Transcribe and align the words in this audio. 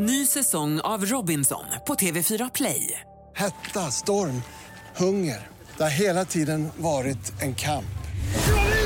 Ny 0.00 0.26
säsong 0.26 0.80
av 0.80 1.04
Robinson 1.06 1.64
på 1.86 1.94
TV4 1.94 2.50
Play. 2.54 3.00
Hetta, 3.36 3.80
storm, 3.80 4.42
hunger. 4.96 5.46
Det 5.76 5.82
har 5.82 5.90
hela 5.90 6.24
tiden 6.24 6.68
varit 6.76 7.42
en 7.42 7.54
kamp. 7.54 7.98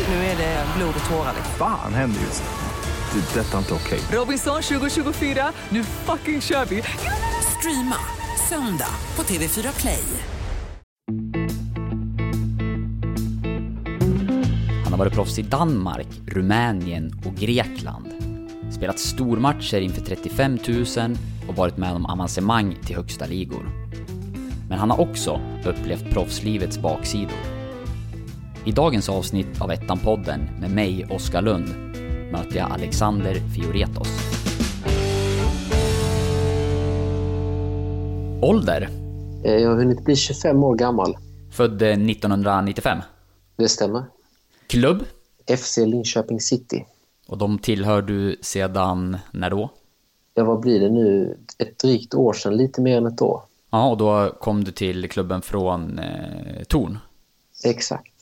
Nu 0.09 0.15
är 0.15 0.37
det 0.37 0.67
blod 0.77 0.95
och 1.05 1.11
tårar. 1.11 1.35
Fan 1.59 1.95
händer 1.95 2.21
just 2.21 2.43
nu. 2.43 3.21
Det. 3.21 3.41
är 3.41 3.45
Detta 3.45 3.55
är 3.55 3.59
inte 3.59 3.75
okej. 3.75 4.01
Robinson 4.13 4.63
2024, 4.63 5.53
nu 5.69 5.85
fucking 5.85 6.41
kör 6.41 6.65
vi! 6.65 6.83
Streama 7.59 7.97
söndag 8.49 8.95
på 9.15 9.23
TV4 9.23 9.81
Play. 9.81 10.05
Han 14.85 14.93
har 14.93 14.99
varit 14.99 15.13
proffs 15.13 15.39
i 15.39 15.43
Danmark, 15.43 16.09
Rumänien 16.27 17.23
och 17.27 17.35
Grekland. 17.35 18.12
Spelat 18.77 18.99
stormatcher 18.99 19.81
inför 19.81 20.01
35 20.01 20.59
000 20.69 21.17
och 21.49 21.55
varit 21.57 21.77
med 21.77 21.93
om 21.93 22.07
avancemang 22.07 22.77
till 22.87 22.97
högsta 22.97 23.27
ligor. 23.27 23.67
Men 24.69 24.79
han 24.79 24.91
har 24.91 25.01
också 25.01 25.41
upplevt 25.65 26.11
proffslivets 26.11 26.79
baksidor. 26.79 27.39
I 28.65 28.73
dagens 28.73 29.09
avsnitt 29.09 29.61
av 29.61 29.71
Ettan-podden 29.71 30.41
med 30.61 30.71
mig, 30.71 31.07
Oskar 31.11 31.43
Lund, 31.43 31.69
möter 32.33 32.57
jag 32.57 32.71
Alexander 32.71 33.35
Fioretos. 33.55 34.09
Ålder? 38.43 38.89
Eh, 39.45 39.53
Jag 39.53 39.71
har 39.71 39.77
hunnit 39.77 40.05
bli 40.05 40.17
25 40.17 40.65
år 40.65 40.75
gammal. 40.77 41.17
Född 41.51 41.83
eh, 41.83 41.89
1995. 41.89 42.99
Det 43.57 43.69
stämmer. 43.69 44.05
Klubb? 44.67 45.05
FC 45.59 45.77
Linköping 45.79 46.41
City. 46.41 46.87
Och 47.33 47.39
de 47.39 47.59
tillhör 47.59 48.03
du 48.03 48.37
sedan 48.41 49.17
när 49.31 49.51
då? 49.51 49.71
Ja, 50.35 50.45
vad 50.45 50.61
blir 50.61 50.81
det 50.81 50.89
nu? 50.89 51.39
Ett 51.59 51.79
drygt 51.79 52.15
år 52.15 52.33
sedan, 52.33 52.57
lite 52.57 52.81
mer 52.81 52.97
än 52.97 53.07
ett 53.07 53.23
år. 53.23 53.43
Ja, 53.71 53.91
och 53.91 53.97
då 53.97 54.31
kom 54.41 54.65
du 54.65 54.73
till 54.73 55.11
klubben 55.11 55.43
från 55.43 55.99
eh, 55.99 56.63
Torn. 56.69 56.99
Exakt. 57.65 58.13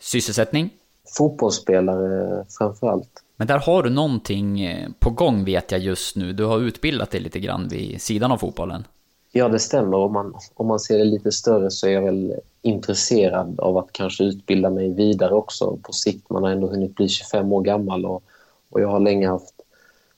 Sysselsättning? 0.00 0.70
Fotbollsspelare 1.16 2.44
framför 2.58 2.88
allt. 2.88 3.22
Men 3.36 3.46
där 3.46 3.58
har 3.58 3.82
du 3.82 3.90
någonting 3.90 4.60
eh, 4.60 4.88
på 4.98 5.10
gång 5.10 5.44
vet 5.44 5.72
jag 5.72 5.80
just 5.80 6.16
nu. 6.16 6.32
Du 6.32 6.44
har 6.44 6.58
utbildat 6.58 7.10
dig 7.10 7.20
lite 7.20 7.40
grann 7.40 7.68
vid 7.68 8.02
sidan 8.02 8.32
av 8.32 8.36
fotbollen. 8.36 8.84
Ja, 9.32 9.48
det 9.48 9.58
stämmer. 9.58 9.96
Om 9.96 10.12
man, 10.12 10.34
om 10.54 10.66
man 10.66 10.80
ser 10.80 10.98
det 10.98 11.04
lite 11.04 11.32
större 11.32 11.70
så 11.70 11.86
är 11.86 11.90
jag 11.90 12.02
väl 12.02 12.34
intresserad 12.62 13.60
av 13.60 13.78
att 13.78 13.92
kanske 13.92 14.24
utbilda 14.24 14.70
mig 14.70 14.94
vidare 14.94 15.34
också 15.34 15.78
på 15.82 15.92
sikt. 15.92 16.30
Man 16.30 16.42
har 16.42 16.50
ändå 16.50 16.66
hunnit 16.66 16.94
bli 16.94 17.08
25 17.08 17.52
år 17.52 17.62
gammal 17.62 18.06
och, 18.06 18.24
och 18.70 18.80
jag 18.80 18.88
har 18.88 19.00
länge 19.00 19.28
haft, 19.28 19.54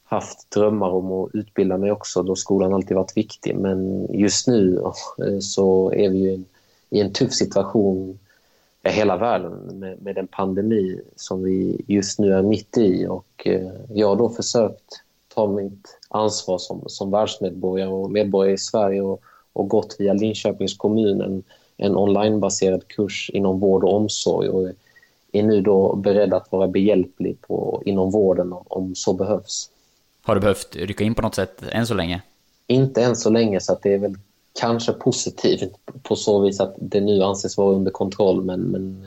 haft 0.04 0.50
drömmar 0.50 0.90
om 0.90 1.12
att 1.12 1.30
utbilda 1.34 1.78
mig 1.78 1.92
också 1.92 2.22
då 2.22 2.36
skolan 2.36 2.74
alltid 2.74 2.96
varit 2.96 3.16
viktig. 3.16 3.56
Men 3.56 4.06
just 4.10 4.46
nu 4.46 4.82
eh, 5.18 5.38
så 5.40 5.92
är 5.92 6.08
vi 6.08 6.18
ju 6.18 6.34
en, 6.34 6.44
i 6.90 7.00
en 7.00 7.12
tuff 7.12 7.32
situation 7.32 8.18
i 8.84 8.90
hela 8.90 9.16
världen 9.16 9.52
med, 9.52 10.02
med 10.02 10.14
den 10.14 10.26
pandemi 10.26 11.00
som 11.16 11.42
vi 11.42 11.80
just 11.86 12.18
nu 12.18 12.32
är 12.32 12.42
mitt 12.42 12.78
i 12.78 13.06
och 13.06 13.46
eh, 13.46 13.70
jag 13.88 14.08
har 14.08 14.16
då 14.16 14.28
försökt 14.28 15.02
ta 15.34 15.46
mitt 15.46 15.98
ansvar 16.08 16.58
som, 16.58 16.82
som 16.86 17.10
världsmedborgare 17.10 17.90
och 17.90 18.10
medborgare 18.10 18.54
i 18.54 18.58
Sverige 18.58 19.02
och, 19.02 19.22
och 19.52 19.68
gått 19.68 19.96
via 19.98 20.12
Linköpings 20.12 20.76
kommun 20.76 21.20
en, 21.20 21.42
en 21.76 21.96
onlinebaserad 21.96 22.88
kurs 22.88 23.30
inom 23.34 23.60
vård 23.60 23.84
och 23.84 23.94
omsorg 23.94 24.48
och 24.48 24.68
är 25.32 25.42
nu 25.42 25.60
då 25.60 25.96
beredd 25.96 26.34
att 26.34 26.52
vara 26.52 26.68
behjälplig 26.68 27.40
på, 27.40 27.82
inom 27.84 28.10
vården 28.10 28.52
om, 28.52 28.94
så 28.94 29.12
behövs. 29.12 29.70
Har 30.22 30.34
du 30.34 30.40
behövt 30.40 30.76
rycka 30.76 31.04
in 31.04 31.14
på 31.14 31.22
något 31.22 31.34
sätt 31.34 31.62
än 31.70 31.86
så 31.86 31.94
länge? 31.94 32.22
Inte 32.66 33.02
än 33.02 33.16
så 33.16 33.30
länge 33.30 33.60
så 33.60 33.72
att 33.72 33.82
det 33.82 33.94
är 33.94 33.98
väl 33.98 34.14
kanske 34.60 34.92
positivt 34.92 35.72
på 36.02 36.16
så 36.16 36.40
vis 36.40 36.60
att 36.60 36.74
det 36.78 37.00
nu 37.00 37.22
anses 37.22 37.56
vara 37.56 37.74
under 37.74 37.90
kontroll 37.90 38.44
men, 38.44 38.60
men 38.60 39.06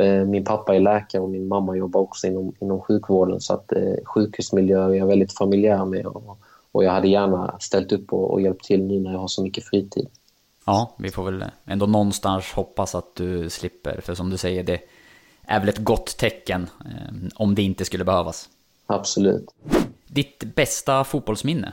eh, 0.00 0.24
min 0.24 0.44
pappa 0.44 0.76
är 0.76 0.80
läkare 0.80 1.22
och 1.22 1.30
min 1.30 1.48
mamma 1.48 1.76
jobbar 1.76 2.00
också 2.00 2.26
inom, 2.26 2.52
inom 2.60 2.80
sjukvården 2.80 3.40
så 3.40 3.54
att 3.54 3.72
eh, 3.72 4.04
sjukhusmiljö 4.04 4.84
är 4.84 4.94
jag 4.94 5.06
väldigt 5.06 5.32
familjär 5.38 5.84
med 5.84 6.06
och, 6.06 6.38
och 6.72 6.84
jag 6.84 6.92
hade 6.92 7.08
gärna 7.08 7.56
ställt 7.60 7.92
upp 7.92 8.12
och, 8.12 8.30
och 8.30 8.40
hjälpt 8.40 8.64
till 8.64 8.82
nu 8.82 9.00
när 9.00 9.12
jag 9.12 9.18
har 9.18 9.28
så 9.28 9.42
mycket 9.42 9.64
fritid. 9.64 10.08
Ja, 10.64 10.94
vi 10.98 11.10
får 11.10 11.24
väl 11.24 11.44
ändå 11.64 11.86
någonstans 11.86 12.52
hoppas 12.52 12.94
att 12.94 13.14
du 13.14 13.50
slipper. 13.50 14.00
För 14.00 14.14
som 14.14 14.30
du 14.30 14.36
säger, 14.36 14.62
det 14.62 14.80
är 15.50 15.60
väl 15.60 15.68
ett 15.68 15.78
gott 15.78 16.16
tecken 16.16 16.70
eh, 16.84 17.28
om 17.34 17.54
det 17.54 17.62
inte 17.62 17.84
skulle 17.84 18.04
behövas. 18.04 18.48
Absolut. 18.86 19.46
Ditt 20.06 20.54
bästa 20.54 21.04
fotbollsminne? 21.04 21.72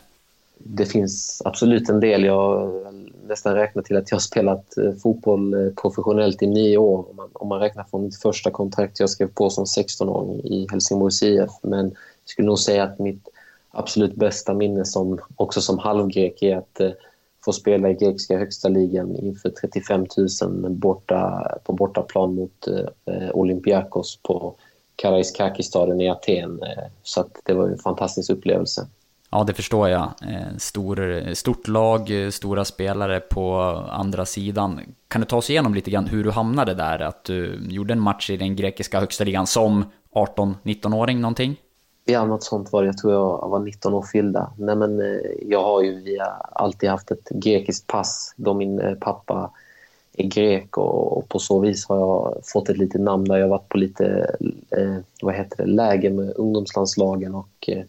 Det 0.58 0.86
finns 0.86 1.42
absolut 1.46 1.90
en 1.90 2.00
del. 2.00 2.24
Jag 2.24 2.36
har 2.36 2.94
nästan 3.28 3.56
räknat 3.56 3.86
till 3.86 3.98
att 3.98 4.12
jag 4.12 4.16
har 4.16 4.22
spelat 4.22 4.78
eh, 4.78 4.92
fotboll 4.94 5.54
eh, 5.54 5.74
professionellt 5.82 6.42
i 6.42 6.48
nio 6.48 6.78
år. 6.78 7.10
Om 7.10 7.16
man, 7.16 7.30
om 7.34 7.48
man 7.48 7.60
räknar 7.60 7.84
från 7.84 8.04
mitt 8.04 8.22
första 8.22 8.52
kontrakt 8.52 9.00
jag 9.00 9.10
skrev 9.10 9.28
på 9.28 9.50
som 9.50 9.66
16-åring 9.66 10.40
i 10.40 10.68
Helsingborgs 10.72 11.24
IF. 11.24 11.52
Men 11.62 11.86
jag 11.86 11.96
skulle 12.26 12.46
nog 12.46 12.60
säga 12.60 12.84
att 12.84 13.00
mitt 13.00 13.28
absolut 13.72 14.16
bästa 14.16 14.54
minne 14.54 14.86
som, 14.86 15.20
också 15.36 15.62
som 15.62 15.80
halvgrek 15.80 16.42
är 16.42 16.58
att 16.58 16.82
få 17.48 17.54
spela 17.54 17.90
i 17.90 17.94
grekiska 17.94 18.38
högsta 18.38 18.70
ligan 18.70 19.16
inför 19.16 19.50
35 19.50 20.06
000 20.42 20.72
borta, 20.72 21.48
på 21.64 21.74
bortaplan 21.74 22.36
mot 22.36 22.68
eh, 22.68 23.30
Olympiakos 23.34 24.20
på 24.24 24.56
Karaiskaki-staden 24.96 26.02
i 26.02 26.10
Aten. 26.10 26.64
Eh, 26.64 26.84
så 27.04 27.22
att 27.22 27.32
det 27.46 27.54
var 27.54 27.70
en 27.70 27.78
fantastisk 27.78 28.32
upplevelse. 28.32 28.88
Ja, 29.32 29.44
det 29.44 29.54
förstår 29.54 29.90
jag. 29.90 30.04
Eh, 30.04 30.58
stor, 30.58 31.34
stort 31.34 31.68
lag, 31.68 32.12
stora 32.32 32.66
spelare 32.66 33.20
på 33.20 33.56
andra 33.90 34.26
sidan. 34.26 34.80
Kan 35.08 35.22
du 35.22 35.28
ta 35.28 35.38
oss 35.38 35.50
igenom 35.50 35.74
lite 35.74 35.92
grann 35.92 36.08
hur 36.08 36.24
du 36.24 36.32
hamnade 36.32 36.74
där? 36.74 37.00
Att 37.00 37.24
du 37.24 37.68
gjorde 37.70 37.94
en 37.94 38.00
match 38.00 38.30
i 38.30 38.38
den 38.38 38.56
grekiska 38.56 39.00
högsta 39.00 39.24
ligan 39.24 39.48
som 39.48 39.86
18-19-åring 40.14 41.22
någonting? 41.22 41.56
Ja, 42.10 42.26
något 42.26 42.44
sånt 42.44 42.72
var 42.72 42.82
det. 42.82 42.88
Jag 42.88 42.98
tror 42.98 43.14
jag 43.14 43.50
var 43.50 43.60
19 43.60 43.94
år 43.94 44.06
fyllda. 44.12 44.52
Nej, 44.58 44.76
men, 44.76 45.02
eh, 45.02 45.20
jag 45.42 45.64
har 45.64 45.82
ju 45.84 46.02
via, 46.02 46.26
alltid 46.52 46.90
haft 46.90 47.12
ett 47.12 47.30
grekiskt 47.30 47.88
pass 47.88 48.34
då 48.36 48.54
min 48.54 48.80
eh, 48.80 48.96
pappa 48.96 49.52
är 50.14 50.28
grek 50.28 50.78
och, 50.78 51.18
och 51.18 51.30
på 51.30 51.40
så 51.40 51.60
vis 51.60 51.86
har 51.88 51.98
jag 51.98 52.38
fått 52.44 52.70
ett 52.70 52.78
litet 52.78 53.02
namn 53.02 53.26
där 53.26 53.36
jag 53.36 53.44
har 53.44 53.50
varit 53.50 53.70
på 53.70 53.78
lite 53.78 54.36
eh, 54.70 54.98
vad 55.22 55.36
heter 55.36 55.58
det, 55.58 55.66
läger 55.66 56.10
med 56.10 56.34
ungdomslandslagen 56.36 57.36
och 57.36 57.50
eh, 57.68 57.84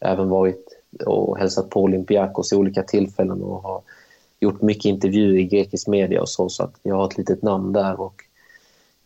även 0.00 0.28
varit 0.28 0.68
och 1.06 1.38
hälsat 1.38 1.70
på 1.70 1.82
Olympiakos 1.82 2.52
i 2.52 2.56
olika 2.56 2.82
tillfällen 2.82 3.42
och 3.42 3.62
har 3.62 3.80
gjort 4.40 4.62
mycket 4.62 4.84
intervjuer 4.84 5.38
i 5.38 5.44
grekisk 5.44 5.86
media 5.86 6.20
och 6.20 6.28
så, 6.28 6.48
så 6.48 6.62
att 6.62 6.74
jag 6.82 6.96
har 6.96 7.06
ett 7.06 7.18
litet 7.18 7.42
namn 7.42 7.72
där. 7.72 8.00
Och 8.00 8.22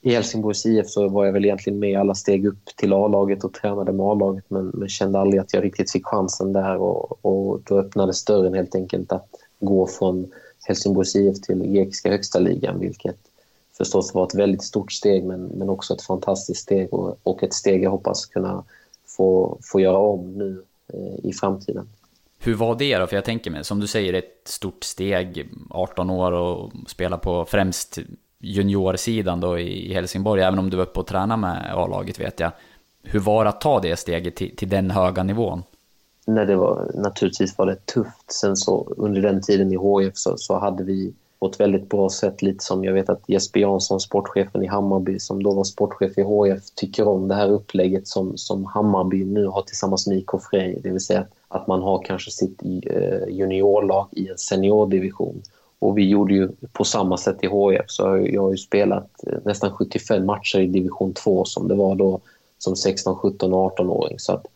i 0.00 0.14
Helsingborgs 0.14 0.66
IF 0.66 0.88
så 0.88 1.08
var 1.08 1.24
jag 1.24 1.32
väl 1.32 1.44
egentligen 1.44 1.78
med 1.78 2.00
alla 2.00 2.14
steg 2.14 2.46
upp 2.46 2.64
till 2.76 2.92
A-laget 2.92 3.44
och 3.44 3.52
tränade 3.54 3.92
med 3.92 4.06
A-laget 4.06 4.44
men, 4.48 4.66
men 4.66 4.88
kände 4.88 5.18
aldrig 5.18 5.40
att 5.40 5.54
jag 5.54 5.64
riktigt 5.64 5.92
fick 5.92 6.06
chansen 6.06 6.52
där 6.52 6.76
och, 6.76 7.24
och 7.24 7.60
då 7.64 7.78
öppnades 7.78 8.24
dörren 8.24 8.54
helt 8.54 8.74
enkelt 8.74 9.12
att 9.12 9.28
gå 9.60 9.86
från 9.86 10.32
Helsingborgs 10.66 11.16
IF 11.16 11.40
till 11.40 11.62
grekiska 11.72 12.10
högsta 12.10 12.38
ligan 12.38 12.80
vilket 12.80 13.16
förstås 13.78 14.14
var 14.14 14.26
ett 14.26 14.34
väldigt 14.34 14.62
stort 14.62 14.92
steg 14.92 15.24
men, 15.24 15.44
men 15.44 15.70
också 15.70 15.94
ett 15.94 16.02
fantastiskt 16.02 16.62
steg 16.62 16.94
och, 16.94 17.18
och 17.22 17.42
ett 17.42 17.54
steg 17.54 17.82
jag 17.82 17.90
hoppas 17.90 18.26
kunna 18.26 18.64
få, 19.06 19.58
få 19.62 19.80
göra 19.80 19.98
om 19.98 20.32
nu 20.32 20.62
eh, 20.92 21.30
i 21.30 21.32
framtiden. 21.32 21.88
Hur 22.38 22.54
var 22.54 22.74
det 22.78 22.98
då? 22.98 23.06
För 23.06 23.16
jag 23.16 23.24
tänker 23.24 23.50
mig, 23.50 23.64
som 23.64 23.80
du 23.80 23.86
säger, 23.86 24.12
ett 24.12 24.42
stort 24.44 24.84
steg, 24.84 25.48
18 25.70 26.10
år 26.10 26.32
och 26.32 26.72
spela 26.86 27.18
på 27.18 27.44
främst 27.44 27.98
juniorsidan 28.40 29.40
då 29.40 29.58
i 29.58 29.94
Helsingborg, 29.94 30.42
även 30.42 30.58
om 30.58 30.70
du 30.70 30.76
var 30.76 30.84
uppe 30.84 31.00
och 31.00 31.06
tränade 31.06 31.40
med 31.40 31.74
A-laget 31.74 32.20
vet 32.20 32.40
jag. 32.40 32.52
Hur 33.02 33.20
var 33.20 33.44
det 33.44 33.50
att 33.50 33.60
ta 33.60 33.80
det 33.80 33.96
steget 33.96 34.36
till, 34.36 34.56
till 34.56 34.68
den 34.68 34.90
höga 34.90 35.22
nivån? 35.22 35.62
Nej, 36.26 36.46
det 36.46 36.56
var, 36.56 36.90
naturligtvis 36.94 37.58
var 37.58 37.66
det 37.66 37.86
tufft. 37.86 38.32
Sen 38.32 38.56
så 38.56 38.92
under 38.96 39.22
den 39.22 39.42
tiden 39.42 39.72
i 39.72 39.76
HF 39.76 40.16
så, 40.16 40.36
så 40.36 40.58
hade 40.58 40.84
vi 40.84 41.14
på 41.38 41.46
ett 41.46 41.60
väldigt 41.60 41.88
bra 41.88 42.10
sätt, 42.10 42.42
lite 42.42 42.64
som 42.64 42.84
jag 42.84 42.92
vet 42.92 43.08
att 43.08 43.22
Jesper 43.26 43.60
Jansson, 43.60 44.00
sportchefen 44.00 44.62
i 44.62 44.66
Hammarby, 44.66 45.18
som 45.18 45.42
då 45.42 45.54
var 45.54 45.64
sportchef 45.64 46.18
i 46.18 46.22
HF, 46.22 46.62
tycker 46.74 47.08
om 47.08 47.28
det 47.28 47.34
här 47.34 47.50
upplägget 47.50 48.08
som, 48.08 48.36
som 48.36 48.64
Hammarby 48.64 49.24
nu 49.24 49.46
har 49.46 49.62
tillsammans 49.62 50.06
med 50.06 50.18
IK 50.18 50.30
Frej. 50.50 50.80
Det 50.82 50.90
vill 50.90 51.00
säga 51.00 51.20
att, 51.20 51.30
att 51.48 51.66
man 51.66 51.82
har 51.82 52.02
kanske 52.04 52.30
sitt 52.30 52.62
eh, 52.62 53.28
juniorlag 53.28 54.08
i 54.12 54.28
en 54.28 54.38
seniordivision. 54.38 55.42
Och 55.78 55.98
vi 55.98 56.08
gjorde 56.08 56.34
ju 56.34 56.48
på 56.72 56.84
samma 56.84 57.16
sätt 57.16 57.44
i 57.44 57.46
HF, 57.46 57.84
så 57.86 58.26
jag 58.32 58.42
har 58.42 58.50
ju 58.50 58.56
spelat 58.56 59.10
eh, 59.26 59.38
nästan 59.44 59.72
75 59.72 60.26
matcher 60.26 60.58
i 60.58 60.66
division 60.66 61.14
2 61.14 61.44
som 61.44 61.68
det 61.68 61.74
var 61.74 61.94
då 61.94 62.20
som 62.58 62.76
16, 62.76 63.16
17 63.16 63.52
och 63.52 63.78
18-åring. 63.78 64.18
Så 64.18 64.32
att 64.32 64.46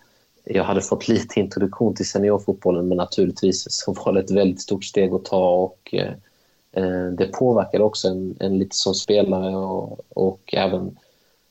jag 0.45 0.65
hade 0.65 0.81
fått 0.81 1.09
lite 1.09 1.41
introduktion 1.41 1.95
till 1.95 2.09
seniorfotbollen 2.09 2.89
men 2.89 2.97
naturligtvis 2.97 3.67
så 3.71 3.93
var 3.93 4.13
det 4.13 4.21
ett 4.21 4.31
väldigt 4.31 4.61
stort 4.61 4.85
steg 4.85 5.13
att 5.13 5.25
ta 5.25 5.51
och 5.51 5.95
eh, 5.95 6.13
eh, 6.73 7.07
det 7.07 7.27
påverkade 7.27 7.85
också 7.85 8.09
en, 8.09 8.37
en 8.41 8.59
lite 8.59 8.77
som 8.77 8.95
spelare 8.95 9.57
och, 9.57 10.01
och 10.09 10.55
även 10.55 10.97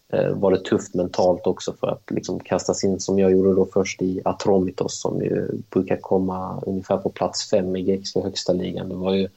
eh, 0.09 0.29
var 0.29 0.51
det 0.51 0.63
tufft 0.63 0.93
mentalt 0.93 1.47
också 1.47 1.73
för 1.73 1.87
att 1.87 2.11
liksom 2.11 2.39
kastas 2.39 2.83
in 2.83 2.99
som 2.99 3.19
jag 3.19 3.31
gjorde 3.31 3.53
då 3.55 3.65
först 3.73 4.01
i 4.01 4.21
Atromitos 4.25 5.01
som 5.01 5.21
ju 5.21 5.61
brukar 5.69 5.97
komma 5.97 6.63
ungefär 6.65 6.97
på 6.97 7.09
plats 7.09 7.49
fem 7.49 7.75
i 7.75 7.81
grekiska 7.81 8.21
högsta 8.21 8.53
ligan. 8.53 8.89
Det 8.89 8.95
var 8.95 9.13
ju 9.13 9.29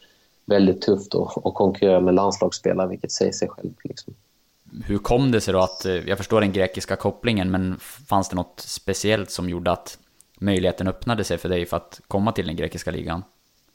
väldigt 0.44 0.82
tufft 0.82 1.14
att, 1.14 1.46
att 1.46 1.54
konkurrera 1.54 2.00
med 2.00 2.14
landslagsspelare, 2.14 2.88
vilket 2.88 3.12
säger 3.12 3.32
sig 3.32 3.48
självt. 3.48 3.78
Liksom. 3.84 4.14
Hur 4.86 4.98
kom 4.98 5.30
det 5.30 5.40
sig 5.40 5.54
då 5.54 5.60
att, 5.60 5.84
eh, 5.84 5.92
jag 5.92 6.18
förstår 6.18 6.40
den 6.40 6.52
grekiska 6.52 6.96
kopplingen, 6.96 7.50
men 7.50 7.76
fanns 8.08 8.28
det 8.28 8.36
något 8.36 8.60
speciellt 8.60 9.30
som 9.30 9.48
gjorde 9.48 9.72
att 9.72 9.98
möjligheten 10.38 10.88
öppnade 10.88 11.24
sig 11.24 11.38
för 11.38 11.48
dig 11.48 11.66
för 11.66 11.76
att 11.76 12.00
komma 12.08 12.32
till 12.32 12.46
den 12.46 12.56
grekiska 12.56 12.90
ligan? 12.90 13.22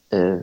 Eh, 0.09 0.37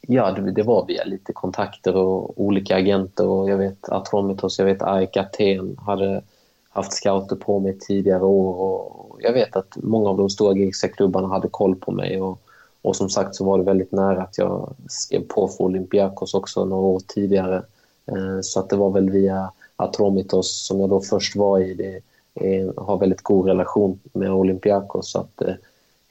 ja, 0.00 0.30
det, 0.30 0.52
det, 0.52 0.62
var 0.62 0.86
via 0.86 1.04
lite 1.04 1.32
kontakter 1.32 1.96
och 1.96 2.40
olika 2.40 2.76
agenter 2.76 3.26
och 3.26 3.50
jag 3.50 3.56
vet 3.56 3.88
Atromitos, 3.88 4.58
jag 4.58 4.66
vet 4.66 4.82
AEK 4.82 5.16
Aten 5.16 5.78
hade 5.78 6.22
haft 6.68 6.92
scouter 6.92 7.36
på 7.36 7.60
mig 7.60 7.78
tidigare 7.78 8.24
år 8.24 8.54
och 8.54 9.18
jag 9.22 9.32
vet 9.32 9.56
att 9.56 9.76
många 9.76 10.08
av 10.08 10.16
de 10.16 10.30
stora 10.30 10.54
grekiska 10.54 10.88
klubbarna 10.88 11.28
hade 11.28 11.48
koll 11.48 11.76
på 11.76 11.92
mig 11.92 12.20
och, 12.20 12.40
och 12.82 12.96
som 12.96 13.10
sagt 13.10 13.34
så 13.34 13.44
var 13.44 13.58
det 13.58 13.64
väldigt 13.64 13.92
nära 13.92 14.22
att 14.22 14.38
jag 14.38 14.74
skrev 14.88 15.20
på 15.20 15.48
för 15.48 15.64
Olympiakos 15.64 16.34
också 16.34 16.64
några 16.64 16.82
år 16.82 17.00
tidigare. 17.06 17.62
Eh, 18.06 18.40
så 18.42 18.60
att 18.60 18.70
det 18.70 18.76
var 18.76 18.90
väl 18.90 19.10
via 19.10 19.50
Atromitos 19.76 20.66
som 20.66 20.80
jag 20.80 20.90
då 20.90 21.00
först 21.00 21.36
var 21.36 21.58
i. 21.58 21.74
Det 21.74 22.00
är, 22.34 22.72
har 22.76 22.98
väldigt 22.98 23.22
god 23.22 23.46
relation 23.46 24.00
med 24.12 24.32
Olympiakos 24.32 25.10
så 25.10 25.18
att 25.18 25.42
eh, 25.42 25.54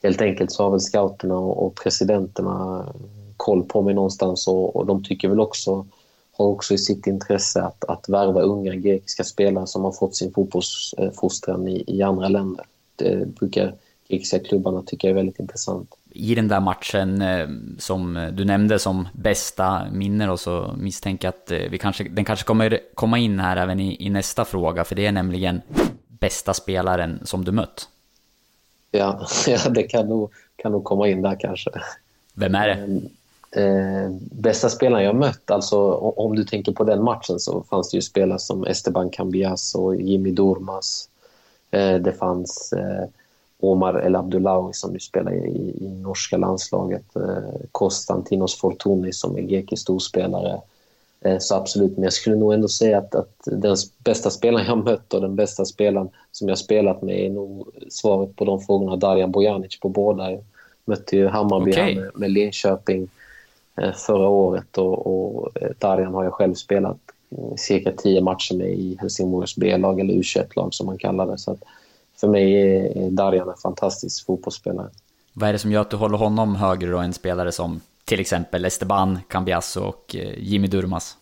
helt 0.02 0.20
enkelt 0.20 0.52
så 0.52 0.62
har 0.62 0.70
väl 0.70 0.80
scouterna 0.80 1.38
och 1.38 1.74
presidenterna 1.74 2.86
koll 3.36 3.62
på 3.62 3.82
mig 3.82 3.94
någonstans 3.94 4.48
och, 4.48 4.76
och 4.76 4.86
de 4.86 5.04
tycker 5.04 5.28
väl 5.28 5.40
också, 5.40 5.86
har 6.32 6.46
också 6.46 6.74
i 6.74 6.78
sitt 6.78 7.06
intresse 7.06 7.62
att, 7.62 7.84
att 7.84 8.08
värva 8.08 8.40
unga 8.40 8.74
grekiska 8.74 9.24
spelare 9.24 9.66
som 9.66 9.84
har 9.84 9.92
fått 9.92 10.16
sin 10.16 10.32
fotbollsfostran 10.32 11.68
i, 11.68 11.84
i 11.86 12.02
andra 12.02 12.28
länder. 12.28 12.66
Det 12.96 13.34
brukar 13.34 13.74
grekiska 14.08 14.38
klubbarna 14.38 14.82
tycka 14.82 15.08
är 15.08 15.12
väldigt 15.12 15.38
intressant. 15.38 15.94
I 16.10 16.34
den 16.34 16.48
där 16.48 16.60
matchen 16.60 17.22
eh, 17.22 17.48
som 17.78 18.30
du 18.32 18.44
nämnde 18.44 18.78
som 18.78 19.08
bästa 19.12 19.90
minne 19.92 20.30
och 20.30 20.40
så 20.40 20.74
misstänker 20.78 21.28
jag 21.28 21.34
att 21.34 21.50
eh, 21.50 21.70
vi 21.70 21.78
kanske, 21.78 22.04
den 22.04 22.24
kanske 22.24 22.44
kommer 22.44 22.80
komma 22.94 23.18
in 23.18 23.40
här 23.40 23.56
även 23.56 23.80
i, 23.80 24.06
i 24.06 24.10
nästa 24.10 24.44
fråga, 24.44 24.84
för 24.84 24.94
det 24.94 25.06
är 25.06 25.12
nämligen 25.12 25.62
bästa 26.08 26.54
spelaren 26.54 27.20
som 27.24 27.44
du 27.44 27.52
mött. 27.52 27.88
Ja, 28.90 29.26
ja 29.46 29.68
det 29.70 29.82
kan 29.82 30.08
nog, 30.08 30.32
kan 30.56 30.72
nog 30.72 30.84
komma 30.84 31.08
in 31.08 31.22
där 31.22 31.36
kanske. 31.40 31.70
Vem 32.34 32.54
är 32.54 32.68
det? 32.68 33.00
Eh, 33.56 34.10
bästa 34.20 34.68
spelaren 34.68 35.04
jag 35.04 35.16
mött, 35.16 35.50
alltså 35.50 35.92
om 35.94 36.36
du 36.36 36.44
tänker 36.44 36.72
på 36.72 36.84
den 36.84 37.04
matchen 37.04 37.40
så 37.40 37.62
fanns 37.62 37.90
det 37.90 37.96
ju 37.96 38.02
spelare 38.02 38.38
som 38.38 38.64
Esteban 38.64 39.10
Cambias 39.10 39.74
och 39.74 39.96
Jimmy 39.96 40.30
Durmas. 40.30 41.08
Eh, 41.70 41.94
det 41.94 42.12
fanns 42.12 42.72
eh, 42.72 43.08
Omar 43.62 44.00
El 44.06 44.16
Abdullahi 44.16 44.72
som 44.72 44.92
ju 44.92 45.00
spelar 45.00 45.32
i, 45.32 45.76
i 45.80 45.88
norska 45.88 46.36
landslaget. 46.36 47.16
Eh, 47.16 47.60
Konstantinos 47.72 48.58
Fortuni 48.58 49.12
som 49.12 49.36
är 49.36 49.40
grekisk 49.40 49.82
storspelare. 49.82 50.60
Eh, 51.20 51.38
så 51.38 51.54
absolut, 51.54 51.96
men 51.96 52.04
jag 52.04 52.12
skulle 52.12 52.36
nog 52.36 52.52
ändå 52.52 52.68
säga 52.68 52.98
att, 52.98 53.14
att 53.14 53.34
den 53.44 53.76
bästa 53.98 54.30
spelaren 54.30 54.66
jag 54.66 54.78
mött 54.84 55.14
och 55.14 55.20
den 55.20 55.36
bästa 55.36 55.64
spelaren 55.64 56.08
som 56.32 56.48
jag 56.48 56.58
spelat 56.58 57.02
med 57.02 57.18
är 57.18 57.30
nog 57.30 57.68
svaret 57.88 58.36
på 58.36 58.44
de 58.44 58.60
frågorna 58.60 58.96
Darjan 58.96 59.30
Bojanic 59.30 59.80
på 59.80 59.88
båda. 59.88 60.30
Jag 60.30 60.44
mötte 60.84 61.16
ju 61.16 61.28
Hammarby 61.28 61.70
okay. 61.70 61.94
med, 61.94 62.10
med 62.14 62.30
Linköping 62.30 63.08
eh, 63.76 63.92
förra 63.92 64.28
året 64.28 64.78
och, 64.78 65.06
och 65.06 65.62
eh, 65.62 65.70
Darjan 65.78 66.14
har 66.14 66.24
jag 66.24 66.32
själv 66.32 66.54
spelat 66.54 66.98
cirka 67.56 67.92
tio 67.92 68.20
matcher 68.20 68.54
med 68.54 68.68
i 68.68 68.96
Helsingborgs 69.00 69.56
B-lag 69.56 70.00
eller 70.00 70.14
U21-lag 70.14 70.74
som 70.74 70.86
man 70.86 70.98
kallar 70.98 71.26
det. 71.26 71.38
Så 71.38 71.50
att 71.50 71.62
för 72.22 72.28
mig 72.28 72.54
är 72.54 73.10
Darjan 73.10 73.48
en 73.48 73.56
fantastisk 73.62 74.26
fotbollsspelare. 74.26 74.88
Vad 75.32 75.48
är 75.48 75.52
det 75.52 75.58
som 75.58 75.72
gör 75.72 75.80
att 75.80 75.90
du 75.90 75.96
håller 75.96 76.18
honom 76.18 76.56
högre 76.56 76.90
då 76.90 76.98
än 76.98 77.12
spelare 77.12 77.52
som 77.52 77.80
till 78.04 78.20
exempel 78.20 78.64
Esteban 78.64 79.18
Cambiasso 79.28 79.80
och 79.80 80.16
eh, 80.16 80.38
Jimmy 80.38 80.66
Durmas? 80.66 81.16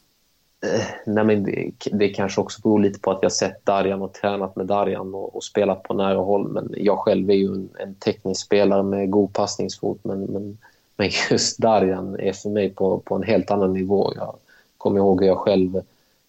Eh, 0.66 0.84
nej 1.06 1.24
men 1.24 1.42
det, 1.42 1.72
det 1.92 2.08
kanske 2.08 2.40
också 2.40 2.60
beror 2.62 2.80
lite 2.80 3.00
på 3.00 3.10
att 3.10 3.18
jag 3.22 3.32
sett 3.32 3.66
Darjan 3.66 4.02
och 4.02 4.12
tränat 4.12 4.56
med 4.56 4.66
Darjan 4.66 5.14
och, 5.14 5.36
och 5.36 5.44
spelat 5.44 5.82
på 5.82 5.94
nära 5.94 6.18
håll. 6.18 6.48
Men 6.48 6.74
jag 6.76 6.98
själv 6.98 7.30
är 7.30 7.34
ju 7.34 7.46
en, 7.46 7.68
en 7.78 7.94
teknisk 7.94 8.44
spelare 8.44 8.82
med 8.82 9.10
god 9.10 9.32
passningsfot. 9.32 9.98
Men, 10.02 10.20
men, 10.20 10.58
men 10.96 11.10
just 11.30 11.58
Darjan 11.58 12.20
är 12.20 12.32
för 12.32 12.48
mig 12.48 12.70
på, 12.70 12.98
på 12.98 13.14
en 13.14 13.22
helt 13.22 13.50
annan 13.50 13.72
nivå. 13.72 14.12
Jag 14.16 14.34
kommer 14.78 14.98
ihåg 14.98 15.20
hur 15.20 15.28
jag 15.28 15.38
själv 15.38 15.80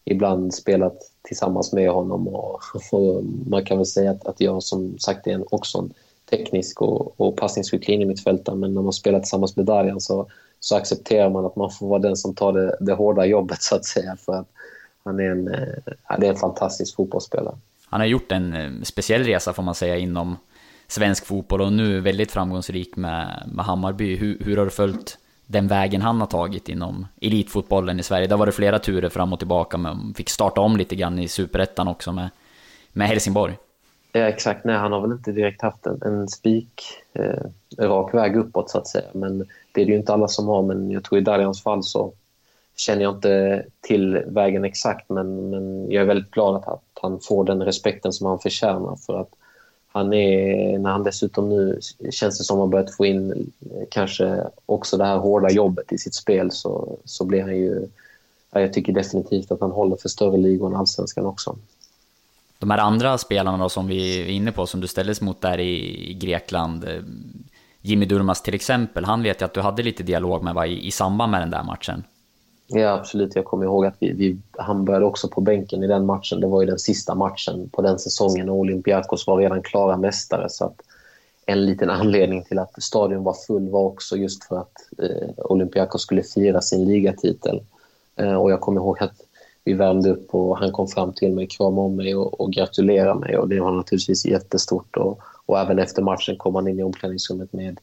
ibland 0.06 0.54
spelat 0.54 0.98
tillsammans 1.22 1.74
med 1.74 1.92
honom. 1.92 2.28
Och, 2.28 2.60
och 2.92 3.24
man 3.50 3.66
kan 3.66 3.78
väl 3.78 3.86
säga 3.86 4.12
att, 4.12 4.26
att 4.26 4.42
jag 4.42 4.64
som 4.64 5.00
sagt 5.00 5.28
är 5.28 5.32
en, 5.32 5.46
också 5.50 5.78
en 5.78 5.94
teknisk 6.30 6.82
och, 6.82 7.22
och 7.22 7.38
passningsskicklig 7.38 7.96
innermittfältare 7.96 8.56
men 8.56 8.74
när 8.74 8.82
man 8.82 8.94
spelar 8.94 9.20
tillsammans 9.20 9.56
med 9.56 9.66
Darjan 9.66 10.02
så, 10.02 10.28
så 10.60 10.76
accepterar 10.76 11.30
man 11.30 11.46
att 11.46 11.56
man 11.56 11.72
får 11.72 11.88
vara 11.88 12.00
den 12.00 12.16
som 12.16 12.36
tar 12.36 12.54
det, 12.54 12.78
det 12.80 12.94
hårda 12.94 13.26
jobbet 13.26 13.58
så 13.62 13.76
att 13.76 13.86
säga 13.86 14.18
för 14.26 14.34
att 14.34 14.48
han 15.04 15.20
är 15.20 15.32
en, 15.32 15.48
eh, 15.48 16.18
det 16.20 16.28
är 16.28 16.32
en 16.32 16.36
fantastisk 16.36 16.96
fotbollsspelare. 16.96 17.56
Han 17.86 18.00
har 18.00 18.08
gjort 18.08 18.32
en 18.32 18.54
eh, 18.54 18.84
speciell 18.84 19.24
resa 19.24 19.54
får 19.54 19.64
man 19.64 19.76
säga 19.76 19.98
inom 19.98 20.38
svensk 20.88 21.26
fotboll 21.26 21.62
och 21.62 21.74
nu 21.74 22.00
väldigt 22.00 22.32
framgångsrik 22.32 22.96
med, 22.96 23.50
med 23.54 23.66
Hammarby. 23.66 24.16
Hur, 24.16 24.38
hur 24.40 24.58
har 24.58 24.66
du 24.66 24.72
följt 24.72 25.18
den 25.52 25.68
vägen 25.68 26.02
han 26.02 26.20
har 26.20 26.28
tagit 26.28 26.70
inom 26.70 27.08
elitfotbollen 27.22 28.00
i 28.00 28.04
Sverige? 28.04 28.28
Det 28.28 28.34
har 28.34 28.40
varit 28.40 28.56
flera 28.56 28.80
turer 28.80 29.10
fram 29.10 29.34
och 29.34 29.40
tillbaka, 29.40 29.78
men 29.78 30.14
fick 30.14 30.30
starta 30.30 30.62
om 30.62 30.78
lite 30.78 30.96
grann 30.96 31.20
i 31.20 31.28
superettan 31.28 31.88
också 31.88 32.12
med, 32.12 32.30
med 32.94 33.08
Helsingborg. 33.08 33.58
Ja, 34.14 34.22
exakt. 34.22 34.66
Nej, 34.66 34.76
han 34.76 34.92
har 34.92 35.02
väl 35.02 35.12
inte 35.12 35.32
direkt 35.32 35.62
haft 35.62 35.86
en, 35.86 36.02
en 36.02 36.28
spik 36.28 36.82
eh, 37.14 37.44
rak 37.78 38.14
väg 38.14 38.36
uppåt 38.36 38.70
så 38.70 38.78
att 38.78 38.88
säga. 38.88 39.08
Men 39.14 39.38
det 39.72 39.82
är 39.82 39.86
det 39.86 39.92
ju 39.92 39.98
inte 39.98 40.14
alla 40.14 40.28
som 40.28 40.48
har. 40.48 40.62
Men 40.62 40.92
jag 40.92 41.04
tror 41.04 41.20
i 41.20 41.24
Darjans 41.24 41.64
fall 41.64 41.84
så 41.84 42.14
känner 42.76 43.02
jag 43.02 43.16
inte 43.16 43.66
till 43.82 44.24
vägen 44.28 44.66
exakt. 44.66 45.10
Men, 45.10 45.50
men 45.50 45.92
jag 45.92 46.02
är 46.02 46.08
väldigt 46.08 46.32
glad 46.32 46.56
att, 46.56 46.68
att 46.68 47.00
han 47.02 47.20
får 47.20 47.44
den 47.44 47.64
respekten 47.64 48.14
som 48.14 48.28
han 48.28 48.40
förtjänar. 48.40 48.96
För 48.96 49.22
att 49.22 49.32
han 49.94 50.14
är, 50.14 50.78
när 50.80 50.92
han 50.92 51.04
dessutom 51.04 51.50
nu 51.50 51.80
känns 52.12 52.38
det 52.38 52.44
som 52.44 52.60
har 52.60 52.68
börjat 52.68 52.96
få 52.96 53.06
in 53.06 53.32
eh, 53.32 53.88
kanske 53.92 54.44
också 54.66 54.98
det 54.98 55.06
här 55.06 55.18
hårda 55.18 55.52
jobbet 55.52 55.92
i 55.92 55.98
sitt 55.98 56.14
spel 56.14 56.52
så, 56.52 56.98
så 57.06 57.26
blir 57.26 57.42
han 57.42 57.56
ju... 57.56 57.88
jag 58.52 58.74
tycker 58.74 58.94
definitivt 58.94 59.52
att 59.52 59.62
han 59.62 59.72
håller 59.72 59.96
för 59.96 60.10
större 60.10 60.38
ligor 60.38 60.68
än 60.68 60.76
allsvenskan 60.76 61.26
också. 61.26 61.56
De 62.60 62.70
här 62.72 62.78
andra 62.78 63.18
spelarna 63.18 63.58
då 63.58 63.70
som 63.70 63.88
vi 63.88 64.22
är 64.22 64.26
inne 64.26 64.52
på, 64.52 64.66
som 64.66 64.82
du 64.82 64.88
ställdes 64.88 65.22
mot 65.22 65.42
där 65.42 65.60
i 65.60 66.14
Grekland, 66.14 66.84
eh, 66.84 67.02
Jimmy 67.82 68.06
Durmas 68.06 68.42
till 68.42 68.54
exempel, 68.54 69.06
han 69.06 69.24
vet 69.24 69.42
jag 69.42 69.48
att 69.48 69.54
du 69.54 69.62
hade 69.62 69.84
lite 69.84 70.04
dialog 70.04 70.44
med 70.44 70.54
va, 70.54 70.68
i, 70.68 70.88
i 70.88 70.92
samband 70.92 71.32
med 71.32 71.42
den 71.42 71.52
där 71.52 71.64
matchen. 71.64 72.04
Ja, 72.74 72.94
absolut. 72.94 73.36
Jag 73.36 73.46
kommer 73.46 73.66
ihåg 73.66 73.86
att 73.86 73.96
vi, 74.00 74.12
vi, 74.12 74.38
han 74.52 74.86
började 74.86 75.06
också 75.06 75.28
på 75.28 75.42
bänken 75.42 75.84
i 75.84 75.88
den 75.88 76.06
matchen. 76.06 76.40
Det 76.40 76.48
var 76.48 76.62
ju 76.62 76.68
den 76.68 76.80
sista 76.80 77.16
matchen 77.16 77.70
på 77.70 77.82
den 77.82 78.00
säsongen 78.00 78.50
och 78.50 78.56
Olympiakos 78.56 79.28
var 79.28 79.38
redan 79.38 79.62
klara 79.62 79.98
mästare. 79.98 80.50
Så 80.50 80.66
att 80.66 80.82
en 81.46 81.66
liten 81.66 81.90
anledning 81.90 82.44
till 82.44 82.60
att 82.60 82.84
stadion 82.84 83.24
var 83.24 83.34
full 83.48 83.70
var 83.70 83.82
också 83.82 84.18
just 84.18 84.44
för 84.44 84.58
att 84.58 84.74
eh, 84.98 85.30
Olympiakos 85.38 86.02
skulle 86.02 86.24
fira 86.24 86.62
sin 86.62 86.88
ligatitel. 86.88 87.62
Eh, 88.16 88.34
och 88.34 88.52
jag 88.52 88.62
kommer 88.62 88.82
ihåg 88.82 89.04
att 89.04 89.22
vi 89.64 89.74
värmde 89.74 90.10
upp 90.10 90.36
och 90.36 90.58
han 90.58 90.72
kom 90.72 90.88
fram 90.88 91.14
till 91.14 91.34
mig, 91.34 91.48
kramade 91.48 91.82
om 91.82 91.96
mig 91.96 92.16
och, 92.16 92.42
och 92.42 92.54
gratulerade 92.54 93.20
mig 93.20 93.38
och 93.38 93.50
det 93.50 93.60
var 93.60 93.72
naturligtvis 93.72 94.26
jättestort. 94.26 94.98
Och, 94.98 95.20
och 95.46 95.60
även 95.60 95.80
efter 95.80 96.02
matchen 96.02 96.38
kom 96.38 96.56
han 96.56 96.68
in 96.68 96.80
i 96.80 96.84
omklädningsrummet 96.84 97.54
med, 97.54 97.80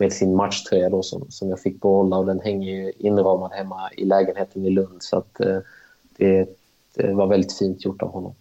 med 0.00 0.12
sin 0.12 0.36
matchtröja 0.36 0.88
då 0.88 1.02
som, 1.02 1.26
som 1.30 1.50
jag 1.50 1.60
fick 1.60 1.80
behålla 1.80 2.16
och 2.16 2.26
den 2.26 2.40
hänger 2.40 2.72
ju 2.72 2.92
inramad 2.98 3.52
hemma 3.52 3.90
i 3.96 4.04
lägenheten 4.04 4.64
i 4.64 4.70
Lund. 4.70 5.02
Så 5.02 5.18
att, 5.18 5.40
eh, 5.40 5.58
det, 6.16 6.48
det 6.94 7.12
var 7.12 7.26
väldigt 7.26 7.58
fint 7.58 7.84
gjort 7.84 8.02
av 8.02 8.10
honom. 8.10 8.34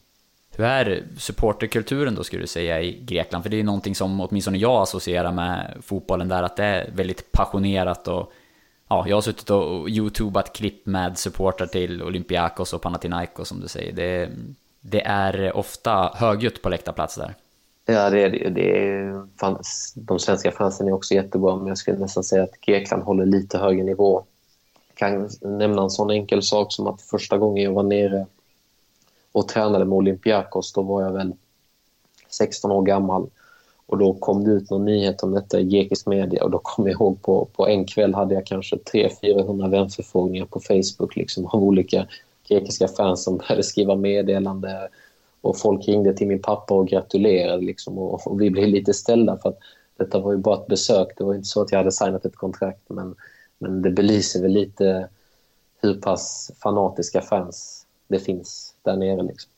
Hur 0.56 0.66
är 0.66 1.04
supporterkulturen 1.18 2.16
då 2.16 2.24
skulle 2.24 2.44
du 2.44 2.48
säga 2.48 2.82
i 2.82 3.00
Grekland? 3.02 3.44
För 3.44 3.50
det 3.50 3.56
är 3.56 3.58
ju 3.58 3.64
någonting 3.64 3.96
som 3.96 4.22
åtminstone 4.22 4.58
jag 4.58 4.82
associerar 4.82 5.32
med 5.32 5.78
fotbollen 5.82 6.28
där, 6.28 6.44
att 6.44 6.56
det 6.56 6.64
är 6.64 6.92
väldigt 6.96 7.32
passionerat 7.32 8.08
och 8.08 8.32
ja, 8.90 9.06
jag 9.08 9.16
har 9.16 9.22
suttit 9.22 9.50
och 9.50 9.90
youtubat 9.90 10.54
klipp 10.54 10.86
med 10.86 11.18
supportrar 11.18 11.68
till 11.68 12.04
Olympiakos 12.04 12.74
och 12.74 12.82
Panathinaikos 12.82 13.48
som 13.48 13.60
du 13.60 13.68
säger. 13.68 13.94
Det, 13.94 14.30
det 14.82 15.02
är 15.02 15.58
ofta 15.58 16.12
högljutt 16.16 16.62
på 16.62 16.70
läktarplats 16.70 17.16
där. 17.16 17.36
Ja, 17.92 18.10
det 18.10 18.24
är 18.24 18.50
det. 18.50 18.78
är, 18.78 19.28
fans, 19.40 19.94
de 19.96 20.20
svenska 20.20 20.52
fansen 20.52 20.88
är 20.88 20.94
också 20.94 21.14
jättebra, 21.14 21.56
men 21.56 21.68
jag 21.68 21.78
skulle 21.78 21.98
nästan 21.98 22.24
säga 22.24 22.44
att 22.44 22.62
Grekland 22.62 23.04
håller 23.04 23.26
lite 23.26 23.58
högre 23.58 23.84
nivå. 23.84 24.24
Jag 24.88 24.96
kan 24.98 25.30
nämna 25.58 25.82
en 25.82 25.90
sån 25.90 26.12
enkel 26.12 26.44
sak 26.44 26.74
som 26.74 26.88
att 26.88 27.02
första 27.02 27.38
gången 27.38 27.64
jag 27.64 27.72
var 27.72 27.84
nere 27.84 28.26
och 29.32 29.48
tränade 29.48 29.86
med 29.86 29.98
Olympiakos, 29.98 30.74
då 30.74 30.82
var 30.82 31.02
jag 31.02 31.12
väl 31.12 31.34
16 32.30 32.72
år 32.72 32.82
gammal. 32.82 33.30
Och 33.86 33.98
då 33.98 34.14
kom 34.14 34.44
det 34.44 34.52
ut 34.52 34.70
någon 34.70 34.86
nyhet 34.86 35.24
om 35.24 35.32
detta 35.32 35.60
i 35.60 35.64
grekisk 35.64 36.08
media 36.08 36.44
och 36.44 36.52
då 36.52 36.60
kom 36.64 36.88
jag 36.88 36.94
ihåg 36.94 37.22
på, 37.22 37.46
på 37.46 37.68
en 37.68 37.86
kväll 37.86 38.14
hade 38.14 38.36
jag 38.36 38.46
kanske 38.46 38.76
300-400 38.76 39.70
vänförfrågningar 39.70 40.46
på 40.46 40.60
Facebook 40.60 41.16
liksom, 41.16 41.46
av 41.46 41.64
olika 41.64 42.08
grekiska 42.48 42.88
fans 42.88 43.24
som 43.24 43.38
började 43.48 43.64
skriva 43.64 43.96
meddelande 43.96 44.90
och 45.42 45.60
folk 45.60 45.88
ringde 45.88 46.14
till 46.14 46.28
min 46.28 46.42
pappa 46.42 46.74
och 46.74 46.88
gratulerade 46.88 47.66
liksom, 47.66 47.98
och, 47.98 48.28
och, 48.28 48.42
vi 48.42 48.50
blev 48.50 48.68
lite 48.68 48.94
ställda 48.94 49.38
för 49.38 49.50
att 49.50 49.58
detta 49.98 50.20
var 50.20 50.32
ju 50.32 50.38
bara 50.38 50.62
ett 50.62 50.68
besök. 50.68 51.08
Det 51.18 51.24
var 51.24 51.36
inte 51.36 51.48
så 51.48 51.62
att 51.62 51.72
jag 51.72 51.80
hade 51.80 51.92
signat 51.92 52.26
ett 52.26 52.36
kontrakt 52.36 52.82
men, 52.88 53.16
men 53.58 53.82
det 53.82 53.92
belyser 53.92 54.42
väl 54.42 54.52
lite 54.52 55.10
hur 55.82 55.94
pass 55.94 56.52
fanatiska 56.64 57.22
fans 57.22 57.86
det 58.08 58.20
finns 58.20 58.74
där 58.84 58.96
nere. 58.96 59.24
Liksom. 59.24 59.52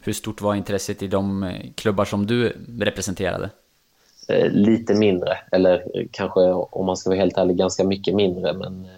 Hur 0.00 0.12
stort 0.12 0.40
var 0.40 0.54
intresset 0.54 1.02
i 1.02 1.06
de 1.06 1.42
eh, 1.42 1.72
klubbar 1.74 2.04
som 2.04 2.26
du 2.26 2.56
representerade? 2.78 3.50
Eh, 4.28 4.50
lite 4.50 4.94
mindre, 4.94 5.38
eller 5.52 6.06
kanske 6.10 6.40
om 6.52 6.86
man 6.86 6.96
ska 6.96 7.10
vara 7.10 7.20
helt 7.20 7.38
ärlig 7.38 7.56
ganska 7.56 7.84
mycket 7.84 8.14
mindre. 8.14 8.52
Men 8.52 8.88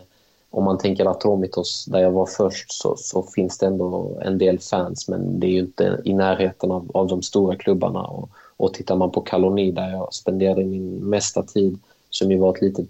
om 0.51 0.65
man 0.65 0.79
tänker 0.79 1.07
Atomitos, 1.07 1.85
där 1.85 1.99
jag 1.99 2.11
var 2.11 2.27
först, 2.27 2.73
så, 2.73 2.97
så, 2.97 3.23
finns 3.23 3.59
det 3.59 3.67
ändå 3.67 4.19
en 4.23 4.39
del 4.39 4.59
fans 4.59 5.09
men 5.09 5.41
det 5.41 5.47
är 5.47 5.51
ju 5.51 5.59
inte 5.59 6.01
i 6.05 6.15
närheten 6.15 6.71
av, 6.71 6.91
av 6.95 7.09
de 7.09 7.23
stora 7.23 7.57
klubbarna. 7.57 8.01
Och, 8.01 8.31
och 8.57 8.75
tittar 8.75 8.97
man 8.97 9.11
på 9.11 9.21
Kaloni 9.21 9.71
där 9.73 9.91
jag 9.91 10.15
spenderade 10.15 10.65
min 10.65 10.95
mesta 10.95 11.43
tid, 11.43 11.79
som 12.11 12.31
ju 12.31 12.39
var 12.39 12.55
ett 12.55 12.63
litet 12.63 12.89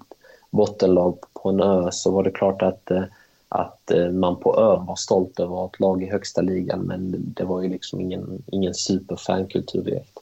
bottenlag 0.50 1.19
på 1.33 1.49
en 1.49 1.61
ö, 1.61 1.88
så 1.93 2.11
var 2.11 2.23
det 2.23 2.31
klart 2.31 2.62
att 2.62 2.90
eh, 2.90 3.02
att 3.49 3.90
eh, 3.90 4.11
man 4.11 4.37
på 4.37 4.61
ön 4.61 4.87
var 4.87 4.97
stolt 4.97 5.40
över 5.40 5.55
att 5.55 5.59
ha 5.59 5.67
ett 5.67 5.81
lag 5.81 6.02
i 6.02 6.11
högsta 6.11 6.40
ligan 6.40 6.81
men 6.81 7.14
det 7.37 7.45
var 7.45 7.62
ju 7.62 7.69
liksom 7.69 8.00
ingen, 8.00 8.43
ingen 8.47 8.75
superfankultur 8.75 9.83
direkt. 9.83 10.19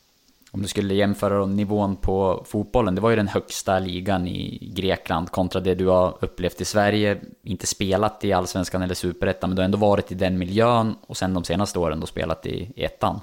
Om 0.53 0.63
du 0.63 0.69
skulle 0.69 0.95
jämföra 0.95 1.47
nivån 1.47 1.97
på 1.97 2.45
fotbollen, 2.47 2.95
det 2.95 3.01
var 3.01 3.11
ju 3.11 3.17
den 3.17 3.29
högsta 3.29 3.79
ligan 3.79 4.29
i 4.29 4.73
Grekland 4.77 5.31
kontra 5.31 5.61
det 5.61 5.75
du 5.75 5.87
har 5.87 6.17
upplevt 6.21 6.61
i 6.61 6.65
Sverige. 6.65 7.19
Inte 7.43 7.67
spelat 7.67 8.25
i 8.25 8.33
Allsvenskan 8.33 8.83
eller 8.83 8.95
Superettan, 8.95 9.51
men 9.51 9.57
du 9.57 9.63
har 9.63 9.65
ändå 9.65 9.79
varit 9.79 10.13
i 10.13 10.15
den 10.15 10.39
miljön 10.39 10.95
och 11.07 11.17
sen 11.17 11.35
de 11.35 11.45
senaste 11.45 11.79
åren 11.79 12.01
då 12.01 12.07
spelat 12.07 12.47
i 12.47 12.73
ettan. 12.77 13.21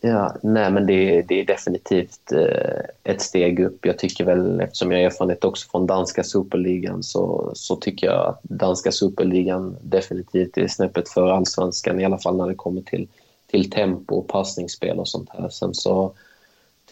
Ja, 0.00 0.36
nej 0.42 0.70
men 0.70 0.86
det, 0.86 1.22
det 1.22 1.40
är 1.40 1.44
definitivt 1.44 2.32
eh, 2.32 3.12
ett 3.12 3.22
steg 3.22 3.60
upp. 3.60 3.86
Jag 3.86 3.98
tycker 3.98 4.24
väl, 4.24 4.60
eftersom 4.60 4.92
jag 4.92 4.98
har 4.98 5.06
erfarenhet 5.06 5.44
också 5.44 5.68
från 5.70 5.86
danska 5.86 6.24
superligan, 6.24 7.02
så, 7.02 7.52
så 7.54 7.76
tycker 7.76 8.06
jag 8.06 8.26
att 8.26 8.40
danska 8.42 8.92
superligan 8.92 9.76
definitivt 9.82 10.58
är 10.58 10.68
snäppet 10.68 11.08
för 11.08 11.30
allsvenskan, 11.30 12.00
i 12.00 12.04
alla 12.04 12.18
fall 12.18 12.36
när 12.36 12.48
det 12.48 12.54
kommer 12.54 12.80
till, 12.80 13.08
till 13.50 13.70
tempo 13.70 14.14
och 14.14 14.28
passningsspel 14.28 14.98
och 14.98 15.08
sånt 15.08 15.28
här. 15.32 15.48
Sen 15.48 15.74
så 15.74 16.12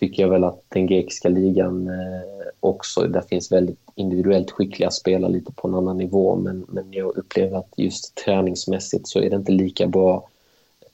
tycker 0.02 0.22
jag 0.22 0.30
väl 0.30 0.44
att 0.44 0.62
den 0.68 0.86
grekiska 0.86 1.28
ligan 1.28 1.88
eh, 1.88 2.46
också, 2.60 3.00
där 3.00 3.20
finns 3.20 3.52
väldigt 3.52 3.80
individuellt 3.94 4.50
skickliga 4.50 4.90
spelare 4.90 5.32
lite 5.32 5.52
på 5.52 5.68
en 5.68 5.74
annan 5.74 5.98
nivå, 5.98 6.36
men, 6.36 6.66
men 6.68 6.92
jag 6.92 7.16
upplever 7.16 7.58
att 7.58 7.72
just 7.76 8.14
träningsmässigt 8.14 9.08
så 9.08 9.18
är 9.18 9.30
det 9.30 9.36
inte 9.36 9.52
lika 9.52 9.86
bra 9.86 10.28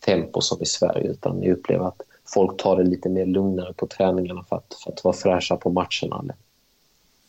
tempo 0.01 0.41
som 0.41 0.63
i 0.63 0.67
Sverige 0.67 1.11
utan 1.11 1.43
jag 1.43 1.53
upplever 1.53 1.85
att 1.89 2.03
folk 2.25 2.63
tar 2.63 2.77
det 2.77 2.85
lite 2.85 3.09
mer 3.09 3.27
lugnare 3.27 3.73
på 3.73 3.87
träningarna 3.87 4.45
för 4.49 4.57
att, 4.57 4.75
för 4.85 4.93
att 4.93 5.05
vara 5.05 5.15
fräscha 5.15 5.57
på 5.57 5.71
matcherna. 5.71 6.35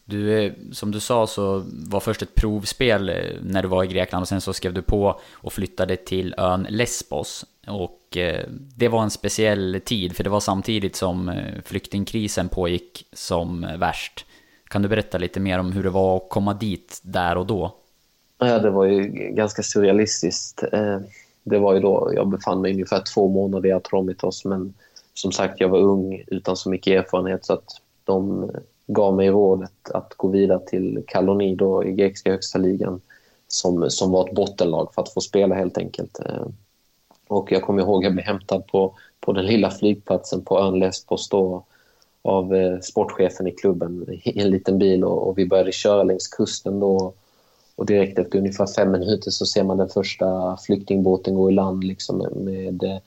Du, 0.06 0.54
som 0.72 0.92
du 0.92 1.00
sa 1.00 1.28
så 1.28 1.64
var 1.90 2.00
först 2.00 2.22
ett 2.22 2.36
provspel 2.36 3.10
eh, 3.10 3.16
när 3.42 3.62
du 3.62 3.68
var 3.68 3.84
i 3.84 3.88
Grekland 3.88 4.22
och 4.22 4.28
sen 4.28 4.42
så 4.42 4.54
skrev 4.54 4.74
du 4.74 4.82
på 4.82 5.20
och 5.32 5.54
flyttade 5.54 5.96
till 5.96 6.36
ön 6.38 6.68
Lesbos. 6.70 7.46
Och 7.68 7.99
och 8.10 8.18
eh, 8.18 8.46
det 8.76 8.88
var 8.88 9.04
en 9.04 9.10
speciell 9.10 9.82
tid 9.86 10.16
för 10.16 10.24
det 10.24 10.30
var 10.30 10.40
samtidigt 10.40 10.96
som 10.96 11.30
eh, 11.30 11.62
flyktingkrisen 11.66 12.50
pågick 12.50 13.08
som 13.14 13.64
eh, 13.64 13.78
värst. 13.78 14.26
Kan 14.68 14.82
du 14.82 14.88
berätta 14.88 15.18
lite 15.18 15.40
mer 15.40 15.60
om 15.60 15.72
hur 15.72 15.84
det 15.84 15.90
var 15.90 16.18
att 16.18 16.30
komma 16.30 16.54
dit 16.54 17.00
där 17.04 17.38
och 17.38 17.46
då? 17.46 17.76
Ja, 18.38 18.60
det 18.60 18.70
var 18.70 18.86
ju 18.86 19.04
ganska 19.34 19.64
surrealistiskt. 19.64 20.64
Det 21.44 21.60
var 21.60 21.74
ju 21.74 21.80
då 21.80 22.12
jag 22.16 22.28
befann 22.28 22.62
mig 22.62 22.72
ungefär 22.72 23.04
två 23.14 23.28
månader 23.28 23.70
i 23.70 23.72
Atromitos 23.72 24.46
men 24.46 24.74
som 25.14 25.32
sagt, 25.32 25.60
jag 25.60 25.70
var 25.70 25.80
ung 25.80 26.24
utan 26.28 26.56
så 26.56 26.70
mycket 26.70 27.04
erfarenhet 27.04 27.46
så 27.46 27.54
att 27.54 27.82
de 28.04 28.52
gav 28.88 29.16
mig 29.16 29.30
rådet 29.30 29.92
att 29.94 30.14
gå 30.18 30.28
vidare 30.28 30.60
till 30.68 31.04
Kaloni 31.08 31.56
då 31.56 31.84
i 31.84 31.92
grekiska 31.92 32.32
högsta 32.32 32.60
ligan 32.60 33.02
som, 33.48 33.90
som 33.90 34.12
var 34.12 34.28
ett 34.28 34.36
bottenlag 34.36 34.94
för 34.94 35.02
att 35.02 35.14
få 35.14 35.22
spela 35.22 35.56
helt 35.56 35.78
enkelt. 35.78 36.20
Och 37.30 37.52
jag 37.52 37.62
kommer 37.62 37.82
ihåg 37.82 37.98
att 37.98 38.04
jag 38.04 38.14
blev 38.14 38.26
hämtad 38.26 38.68
på, 38.68 38.94
på 39.20 39.34
den 39.34 39.46
lilla 39.46 39.72
flygplatsen 39.72 40.42
på 40.42 40.60
ön 40.60 40.80
Lesbos 40.80 41.30
då 41.30 41.64
av 42.22 42.56
eh, 42.56 42.80
sportchefen 42.80 43.48
i 43.48 43.52
klubben 43.52 44.06
i 44.10 44.42
en 44.42 44.50
liten 44.50 44.78
bil 44.78 45.04
och, 45.04 45.28
och, 45.28 45.38
vi 45.38 45.46
började 45.46 45.72
köra 45.72 46.04
längs 46.04 46.28
kusten 46.28 46.80
då. 46.80 47.14
Och 47.76 47.86
direkt 47.86 48.20
efter 48.20 48.40
ungefär 48.40 48.68
fem 48.68 48.92
minuter 48.92 49.32
så 49.32 49.46
ser 49.46 49.64
man 49.64 49.78
den 49.78 49.90
första 49.90 50.58
flyktingbåten 50.58 51.36
gå 51.36 51.50
i 51.50 51.54
land 51.54 51.84
liksom 51.84 52.18
med, 52.18 52.36
med 52.36 52.84
eh, 52.84 52.98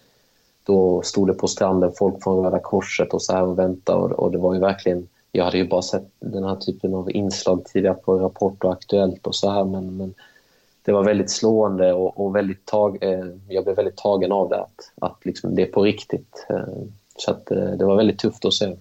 då 0.65 1.03
stod 1.03 1.29
det 1.29 1.35
på 1.35 1.49
stranden 1.49 1.93
folk 1.99 2.23
från 2.23 2.45
Röda 2.45 2.59
Korset 2.59 3.15
och 3.15 3.23
så 3.23 3.33
här 3.33 3.43
och 3.43 3.59
väntade 3.59 3.99
och, 3.99 4.11
och, 4.11 4.33
det 4.33 4.39
var 4.39 4.55
ju 4.55 4.61
verkligen 4.61 5.09
jag 5.33 5.45
hade 5.45 5.59
ju 5.59 5.69
bara 5.69 5.83
sett 5.83 6.07
den 6.21 6.45
här 6.45 6.57
typen 6.57 6.95
av 6.95 7.11
inslag 7.11 7.65
tidigare 7.65 7.95
på 7.95 8.19
Rapport 8.19 8.65
och 8.65 8.73
Aktuellt 8.73 9.27
och 9.27 9.35
så 9.35 9.51
här 9.51 9.65
men, 9.65 9.97
men 9.97 10.15
det 10.83 10.93
var 10.93 11.05
väldigt 11.05 11.31
slående 11.31 11.93
och, 11.93 12.21
och 12.21 12.37
väldigt 12.37 12.67
tag, 12.67 12.99
eh, 13.01 13.27
jag 13.49 13.65
blev 13.65 13.77
väldigt 13.77 13.97
tagen 13.97 14.33
av 14.33 14.49
det 14.49 14.61
att, 14.61 14.93
att 15.01 15.25
liksom 15.25 15.55
det 15.55 15.63
är 15.63 15.67
på 15.67 15.83
riktigt. 15.83 16.47
Eh, 16.51 16.85
så 17.17 17.31
att, 17.31 17.51
eh, 17.51 17.65
det 17.65 17.85
var 17.85 17.97
väldigt 17.97 18.19
tufft 18.19 18.45
att 18.45 18.55
se. 18.55 18.77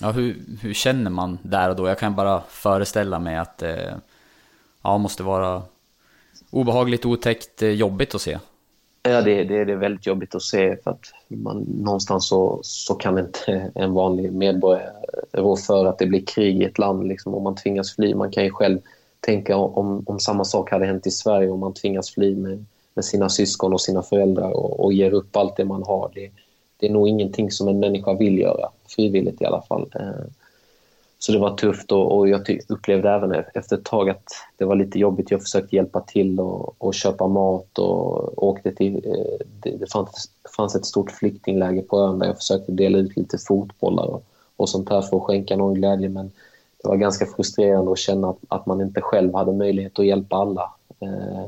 Ja, 0.00 0.10
hur, 0.10 0.36
hur 0.62 0.74
känner 0.74 1.10
man 1.10 1.38
där 1.42 1.70
och 1.70 1.76
då? 1.76 1.88
Jag 1.88 1.98
kan 1.98 2.14
bara 2.14 2.42
föreställa 2.48 3.18
mig 3.18 3.36
att 3.36 3.62
eh, 3.62 3.94
ja, 4.82 4.98
måste 4.98 5.22
vara 5.22 5.62
obehagligt, 6.50 7.06
otäckt, 7.06 7.62
eh, 7.62 7.70
jobbigt 7.70 8.14
att 8.14 8.20
se. 8.20 8.38
Ja, 9.02 9.22
det, 9.22 9.44
det, 9.44 9.64
det 9.64 9.72
är 9.72 9.76
väldigt 9.76 10.06
jobbigt 10.06 10.34
att 10.34 10.42
se 10.42 10.76
för 10.76 10.90
att 10.90 11.12
man, 11.28 11.56
någonstans 11.58 12.28
så, 12.28 12.60
så 12.62 12.94
kan 12.94 13.18
inte 13.18 13.70
en 13.74 13.92
vanlig 13.92 14.32
medborgare 14.32 14.92
rå 15.32 15.56
för 15.56 15.86
att 15.86 15.98
det 15.98 16.06
blir 16.06 16.26
krig 16.26 16.62
i 16.62 16.64
ett 16.64 16.78
land 16.78 17.08
liksom, 17.08 17.34
om 17.34 17.42
man 17.42 17.54
tvingas 17.54 17.94
fly. 17.94 18.14
Man 18.14 18.30
kan 18.30 18.44
ju 18.44 18.50
själv 18.50 18.78
tänka 19.20 19.56
om, 19.56 20.02
om 20.06 20.20
samma 20.20 20.44
sak 20.44 20.70
hade 20.70 20.86
hänt 20.86 21.06
i 21.06 21.10
Sverige 21.10 21.50
om 21.50 21.60
man 21.60 21.74
tvingas 21.74 22.10
fly 22.10 22.36
med, 22.36 22.64
med 22.94 23.04
sina 23.04 23.28
syskon 23.28 23.72
och 23.72 23.80
sina 23.80 24.02
föräldrar 24.02 24.50
och, 24.50 24.84
och 24.84 24.92
ger 24.92 25.12
upp 25.14 25.36
allt 25.36 25.56
det 25.56 25.64
man 25.64 25.82
har. 25.82 26.10
Det, 26.14 26.30
det 26.76 26.86
är 26.86 26.92
nog 26.92 27.08
ingenting 27.08 27.50
som 27.50 27.68
en 27.68 27.78
människa 27.78 28.14
vill 28.14 28.38
göra, 28.38 28.68
frivilligt 28.86 29.42
i 29.42 29.44
alla 29.44 29.62
fall. 29.62 29.90
Eh, 29.94 30.26
så 31.18 31.32
det 31.32 31.38
var 31.38 31.56
tufft 31.56 31.92
och, 31.92 32.18
och 32.18 32.28
jag 32.28 32.60
upplevde 32.68 33.10
även 33.10 33.32
e-, 33.32 33.44
efter 33.54 33.76
ett 33.76 33.84
tag 33.84 34.10
att 34.10 34.24
det 34.56 34.64
var 34.64 34.74
lite 34.74 34.98
jobbigt. 34.98 35.30
Jag 35.30 35.42
försökte 35.42 35.76
hjälpa 35.76 36.00
till 36.00 36.40
och, 36.40 36.74
och 36.78 36.94
köpa 36.94 37.26
mat 37.26 37.78
och 37.78 38.42
åkte 38.44 38.72
till... 38.72 38.96
Eh, 38.96 39.46
det, 39.62 39.70
det 39.70 39.92
fanns, 39.92 40.30
fanns, 40.56 40.74
ett 40.74 40.86
stort 40.86 41.10
flyktingläger 41.10 41.82
på 41.82 41.98
ön 42.00 42.18
där 42.18 42.26
jag 42.26 42.36
försökte 42.36 42.72
dela 42.72 42.98
ut 42.98 43.16
lite 43.16 43.38
fotbollar 43.38 44.06
och, 44.06 44.24
och 44.56 44.68
sånt 44.68 44.88
här 44.88 45.02
för 45.02 45.16
att 45.16 45.22
skänka 45.22 45.56
någon 45.56 45.74
glädje. 45.74 46.08
Men 46.08 46.30
det 46.88 46.92
var 46.92 46.96
ganska 46.96 47.26
frustrerande 47.26 47.92
att 47.92 47.98
känna 47.98 48.30
att, 48.30 48.38
att 48.48 48.66
man 48.66 48.80
inte 48.80 49.00
själv 49.00 49.34
hade 49.34 49.52
möjlighet 49.52 49.98
att 49.98 50.06
hjälpa 50.06 50.36
alla. 50.36 50.72
Eh, 51.00 51.44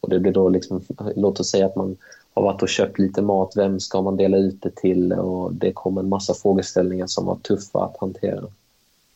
och 0.00 0.10
det 0.10 0.20
blir 0.20 0.32
då 0.32 0.48
liksom, 0.48 0.80
låt 1.16 1.40
oss 1.40 1.50
säga 1.50 1.66
att 1.66 1.76
man 1.76 1.96
har 2.34 2.42
varit 2.42 2.62
och 2.62 2.68
köpt 2.68 2.98
lite 2.98 3.22
mat, 3.22 3.52
vem 3.56 3.80
ska 3.80 4.02
man 4.02 4.16
dela 4.16 4.36
ut 4.36 4.62
det 4.62 4.76
till? 4.76 5.12
Och 5.12 5.54
det 5.54 5.72
kom 5.72 5.98
en 5.98 6.08
massa 6.08 6.34
frågeställningar 6.34 7.06
som 7.06 7.26
var 7.26 7.36
tuffa 7.36 7.84
att 7.84 7.96
hantera. 8.00 8.42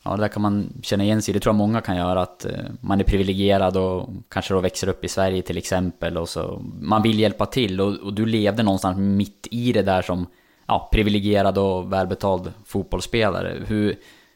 Ja, 0.03 0.11
det 0.11 0.23
där 0.23 0.27
kan 0.27 0.41
man 0.41 0.69
känna 0.81 1.03
igen 1.03 1.21
sig 1.21 1.33
Det 1.33 1.39
tror 1.39 1.53
jag 1.53 1.57
många 1.57 1.81
kan 1.81 1.97
göra, 1.97 2.21
att 2.21 2.45
eh, 2.45 2.51
man 2.81 2.99
är 2.99 3.03
privilegierad 3.03 3.77
och 3.77 4.09
kanske 4.29 4.53
då 4.53 4.59
växer 4.59 4.89
upp 4.89 5.05
i 5.05 5.07
Sverige 5.07 5.41
till 5.41 5.57
exempel 5.57 6.17
och 6.17 6.29
så 6.29 6.61
man 6.81 7.01
vill 7.01 7.19
hjälpa 7.19 7.45
till 7.45 7.81
och, 7.81 7.97
och 7.97 8.13
du 8.13 8.25
levde 8.25 8.63
någonstans 8.63 8.97
mitt 8.97 9.47
i 9.51 9.71
det 9.71 9.81
där 9.81 10.01
som 10.01 10.27
ja, 10.67 10.89
privilegierad 10.91 11.57
och 11.57 11.93
välbetald 11.93 12.53
fotbollsspelare. 12.65 13.63
Hur, 13.67 13.95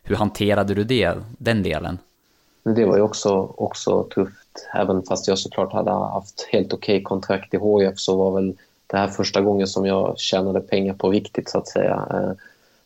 hur 0.10 0.16
hanterade 0.16 0.74
du 0.74 0.84
det, 0.84 1.13
den 1.38 1.63
delen? 1.63 1.98
Det 2.63 2.86
var 2.86 2.96
ju 2.96 3.01
också, 3.01 3.54
också 3.58 4.04
tufft. 4.04 4.70
Även 4.74 5.04
fast 5.04 5.28
jag 5.28 5.39
såklart 5.39 5.74
hade 5.74 5.92
haft 5.92 6.48
helt 6.51 6.74
okej 6.74 6.96
okay 6.96 7.04
kontrakt 7.04 7.54
i 7.54 7.58
HF 7.58 8.00
så 8.00 8.18
var 8.18 8.32
väl 8.32 8.56
det 8.88 8.98
här 8.98 9.08
första 9.08 9.42
gången 9.42 9.68
som 9.68 9.86
jag 9.86 10.20
tjänade 10.20 10.62
pengar 10.62 10.94
på 10.94 11.10
riktigt 11.10 11.50
så 11.50 11.58
att 11.58 11.68
säga. 11.68 12.08
Eh, 12.13 12.32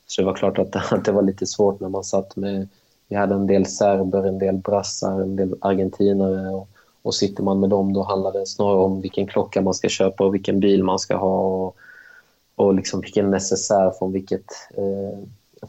så 0.08 0.22
det 0.22 0.26
var 0.26 0.34
klart 0.34 0.60
att 0.92 1.06
det 1.06 1.12
var 1.12 1.22
lite 1.22 1.46
svårt 1.46 1.80
när 1.80 1.90
man 1.90 2.04
satt 2.04 2.36
med... 2.36 2.68
Vi 3.08 3.16
hade 3.16 3.36
en 3.36 3.48
del 3.48 3.66
serber, 3.66 4.28
en 4.28 4.40
del 4.40 4.58
brassar, 4.58 5.22
en 5.22 5.36
del 5.36 5.56
argentinare. 5.62 6.50
Och, 6.50 6.70
och 7.02 7.16
sitter 7.16 7.44
man 7.44 7.60
med 7.60 7.70
dem 7.70 7.94
då 7.94 8.04
handlar 8.04 8.32
det 8.32 8.46
snarare 8.46 8.80
om 8.80 9.02
vilken 9.02 9.28
klocka 9.28 9.62
man 9.62 9.74
ska 9.74 9.90
köpa 9.90 10.26
och 10.26 10.34
vilken 10.34 10.60
bil 10.60 10.84
man 10.84 11.00
ska 11.00 11.16
ha. 11.16 11.40
Och, 11.40 11.76
och 12.56 12.74
liksom 12.74 13.02
vilken 13.02 13.32
necessär 13.32 13.92
från 14.00 14.12
vilket, 14.12 14.46
eh, 14.78 15.20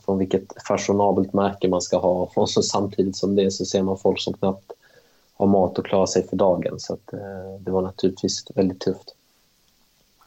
från 0.04 0.18
vilket 0.18 0.62
fashionabelt 0.68 1.32
märke 1.32 1.68
man 1.68 1.82
ska 1.82 1.98
ha. 1.98 2.30
Och 2.36 2.50
så 2.50 2.62
samtidigt 2.62 3.16
som 3.16 3.36
det 3.36 3.50
så 3.50 3.64
ser 3.64 3.82
man 3.82 3.98
folk 3.98 4.20
som 4.20 4.34
knappt 4.34 4.72
har 5.36 5.46
mat 5.46 5.78
att 5.78 5.84
klara 5.84 6.06
sig 6.06 6.28
för 6.28 6.36
dagen. 6.36 6.80
Så 6.80 6.94
att, 6.94 7.12
eh, 7.12 7.60
det 7.60 7.70
var 7.70 7.82
naturligtvis 7.82 8.44
väldigt 8.54 8.80
tufft. 8.80 9.14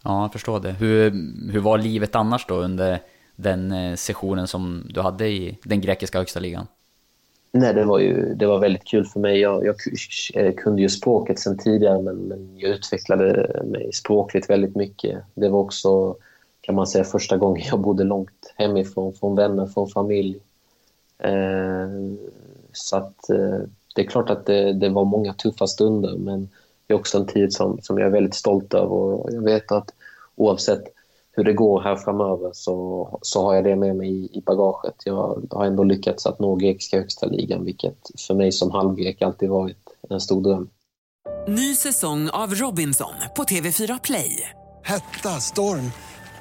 Ja, 0.03 0.21
jag 0.21 0.31
förstår 0.31 0.59
det. 0.59 0.71
Hur, 0.71 1.09
hur 1.51 1.59
var 1.59 1.77
livet 1.77 2.15
annars 2.15 2.45
då 2.47 2.55
under 2.55 2.99
den 3.35 3.71
eh, 3.71 3.95
sessionen 3.95 4.47
som 4.47 4.83
du 4.89 5.01
hade 5.01 5.27
i 5.27 5.57
den 5.63 5.81
grekiska 5.81 6.17
högsta 6.17 6.39
ligan? 6.39 6.67
Nej, 7.51 7.73
det 7.73 7.83
var, 7.83 7.99
ju, 7.99 8.33
det 8.35 8.45
var 8.45 8.59
väldigt 8.59 8.83
kul 8.83 9.05
för 9.05 9.19
mig. 9.19 9.39
Jag, 9.39 9.65
jag 9.65 9.75
eh, 10.33 10.53
kunde 10.53 10.81
ju 10.81 10.89
språket 10.89 11.39
sen 11.39 11.57
tidigare 11.57 12.01
men, 12.01 12.15
men 12.15 12.49
jag 12.57 12.71
utvecklade 12.71 13.61
mig 13.65 13.93
språkligt 13.93 14.49
väldigt 14.49 14.75
mycket. 14.75 15.23
Det 15.33 15.49
var 15.49 15.59
också 15.59 16.15
kan 16.67 16.75
man 16.75 16.87
säga, 16.87 17.03
första 17.03 17.37
gången 17.37 17.63
jag 17.69 17.79
bodde 17.79 18.03
långt 18.03 18.53
hemifrån, 18.55 19.13
från 19.13 19.35
vänner, 19.35 19.67
från 19.67 19.87
familj. 19.87 20.39
Eh, 21.19 21.89
så 22.71 22.97
att 22.97 23.29
eh, 23.29 23.59
det 23.95 24.01
är 24.01 24.07
klart 24.07 24.29
att 24.29 24.45
det, 24.45 24.73
det, 24.73 24.89
var 24.89 25.05
många 25.05 25.33
tuffa 25.33 25.67
stunder, 25.67 26.17
men 26.17 26.49
det 26.87 26.93
är 26.93 26.97
också 26.97 27.17
en 27.17 27.25
tid 27.25 27.53
som, 27.53 27.79
som 27.81 27.97
jag 27.97 28.07
är 28.07 28.11
väldigt 28.11 28.35
stolt 28.35 28.73
över. 28.73 28.91
Och 28.91 29.33
jag 29.33 29.41
vet 29.41 29.71
att 29.71 29.93
oavsett 30.35 30.83
hur 31.31 31.43
det 31.43 31.53
går 31.53 31.81
här 31.81 31.95
framöver 31.95 32.49
så, 32.53 33.19
så 33.21 33.41
har 33.45 33.55
jag 33.55 33.63
det 33.63 33.75
med 33.75 33.95
mig 33.95 34.09
i, 34.09 34.29
i 34.37 34.41
bagaget. 34.41 34.95
Jag 35.05 35.47
har 35.51 35.65
ändå 35.65 35.83
lyckats 35.83 36.25
att 36.25 36.39
nå 36.39 36.55
grekiska 36.55 36.97
högsta 36.97 37.25
ligan, 37.25 37.65
vilket 37.65 37.97
för 38.27 38.33
mig 38.33 38.51
som 38.51 38.71
halvgrek 38.71 39.21
alltid 39.21 39.49
varit 39.49 39.97
en 40.09 40.21
stor 40.21 40.41
dröm. 40.41 40.69
Ny 41.47 41.75
säsong 41.75 42.29
av 42.29 42.53
Robinson 42.53 43.13
på 43.35 43.43
TV4 43.43 43.99
Play. 44.03 44.49
Hetta, 44.83 45.29
storm, 45.29 45.91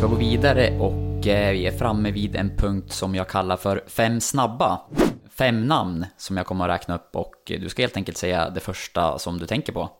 ska 0.00 0.08
gå 0.08 0.14
vidare 0.14 0.78
och 0.78 1.26
eh, 1.26 1.52
vi 1.52 1.66
är 1.66 1.78
framme 1.78 2.10
vid 2.10 2.36
en 2.36 2.56
punkt 2.56 2.92
som 2.92 3.14
jag 3.14 3.28
kallar 3.28 3.56
för 3.56 3.84
fem 3.86 4.20
snabba. 4.20 4.80
Fem 5.30 5.66
namn 5.66 6.06
som 6.16 6.36
jag 6.36 6.46
kommer 6.46 6.68
att 6.68 6.80
räkna 6.80 6.94
upp 6.94 7.16
och 7.16 7.34
du 7.44 7.68
ska 7.68 7.82
helt 7.82 7.96
enkelt 7.96 8.16
säga 8.16 8.50
det 8.50 8.60
första 8.60 9.18
som 9.18 9.38
du 9.38 9.46
tänker 9.46 9.72
på. 9.72 9.90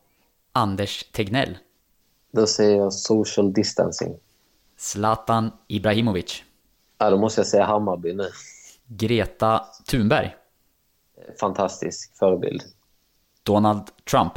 Anders 0.53 1.05
Tegnell. 1.13 1.59
Då 2.33 2.47
säger 2.47 2.77
jag 2.77 2.93
social 2.93 3.53
distancing. 3.53 4.17
Zlatan 4.77 5.51
Ibrahimovic. 5.67 6.43
Ja, 6.99 7.11
då 7.11 7.19
måste 7.19 7.41
jag 7.41 7.49
säga 7.49 7.65
Hammarby 7.65 8.15
nu. 8.15 8.29
Greta 8.87 9.65
Thunberg. 9.87 10.37
Fantastisk 11.41 12.17
förebild. 12.19 12.63
Donald 13.43 13.85
Trump. 14.11 14.33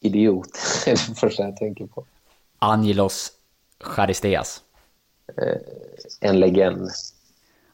Idiot 0.00 0.58
är 0.86 0.90
det 0.90 1.20
första 1.20 1.42
jag 1.42 1.56
tänker 1.56 1.86
på. 1.86 2.04
Angelos 2.58 3.32
Charisteas. 3.82 4.62
En 6.20 6.40
legend. 6.40 6.88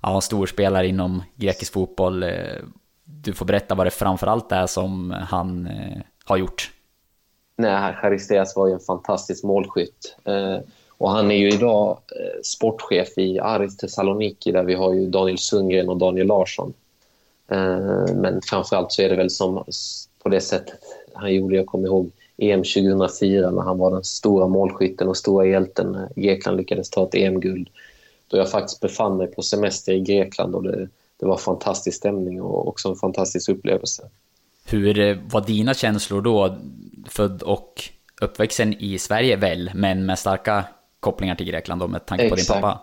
Ja, 0.03 0.21
storspelare 0.21 0.87
inom 0.87 1.23
grekisk 1.37 1.73
fotboll. 1.73 2.23
Eh, 2.23 2.31
Du 3.05 3.33
får 3.33 3.47
berätta 3.47 3.75
vad 3.75 3.87
det 3.87 3.91
framförallt 3.91 4.53
är 4.53 4.67
som 4.67 5.11
han 5.11 5.67
eh, 5.67 6.03
har 6.25 6.37
gjort. 6.37 6.71
Nej, 7.57 7.95
Charisteas 7.95 8.57
var 8.57 8.67
ju 8.67 8.73
en 8.73 8.81
fantastisk 8.81 9.45
målskytt. 9.45 10.17
Eh, 10.25 10.59
och 10.99 11.11
han 11.11 11.31
är 11.31 11.37
ju 11.37 11.49
idag 11.49 11.89
eh, 11.91 12.41
sportchef 12.43 13.19
i 13.19 13.39
Aris 13.39 13.77
Thessaloniki 13.77 14.53
där 14.53 14.65
vi 14.65 14.75
har 14.75 14.95
ju 14.95 15.07
Daniel 15.07 15.39
Sundgren 15.39 15.89
och 15.89 15.97
Daniel 15.97 16.27
Larsson. 16.27 16.73
Eh, 17.51 18.15
men 18.15 18.41
framförallt 18.43 18.93
så 18.93 19.03
är 19.03 19.09
det 19.09 19.17
väl 19.17 19.31
som 19.31 19.65
på 20.23 20.29
det 20.29 20.41
sättet 20.41 20.81
han 21.15 21.35
gjorde, 21.35 21.57
jag 21.57 21.67
kommer 21.67 21.87
ihåg 21.89 22.11
EM 22.39 22.63
2004 22.63 23.51
när 23.51 23.63
han 23.63 23.79
var 23.79 23.91
den 23.91 24.05
stora 24.05 24.47
målskytten 24.47 25.09
och 25.09 25.17
stora 25.17 25.47
hjälten 25.47 25.93
när 25.93 26.09
Grekland 26.17 26.57
lyckades 26.57 26.91
ta 26.91 27.05
ett 27.05 27.15
EM-guld. 27.15 27.69
Då 28.29 28.37
jag 28.37 28.51
faktiskt 28.51 28.81
befann 28.81 29.17
mig 29.17 29.27
på 29.27 29.43
semester 29.43 29.93
i 29.93 30.01
Grekland 30.01 30.55
och 30.55 30.63
det, 30.63 30.89
det 31.17 31.27
var 31.27 31.37
fantastisk 31.37 31.97
stämning 31.97 32.43
och 32.43 32.69
också 32.69 32.89
en 32.89 32.97
fantastisk 32.97 33.49
upplevelse. 33.49 34.11
Hur 34.67 34.99
eh, 34.99 35.17
var 35.31 35.41
dina 35.41 35.75
känslor 35.75 36.23
då? 36.23 36.57
Född 37.09 37.43
och 37.43 37.83
uppvuxen 38.21 38.75
i 38.79 38.99
Sverige 38.99 39.37
väl, 39.37 39.71
men 39.75 40.07
med 40.07 40.19
starka 40.19 40.65
kopplingar 41.01 41.35
till 41.35 41.47
Grekland 41.47 41.81
då 41.81 41.89
med 41.89 42.07
tanke 42.07 42.29
på 42.29 42.35
din 42.35 42.47
pappa? 42.49 42.81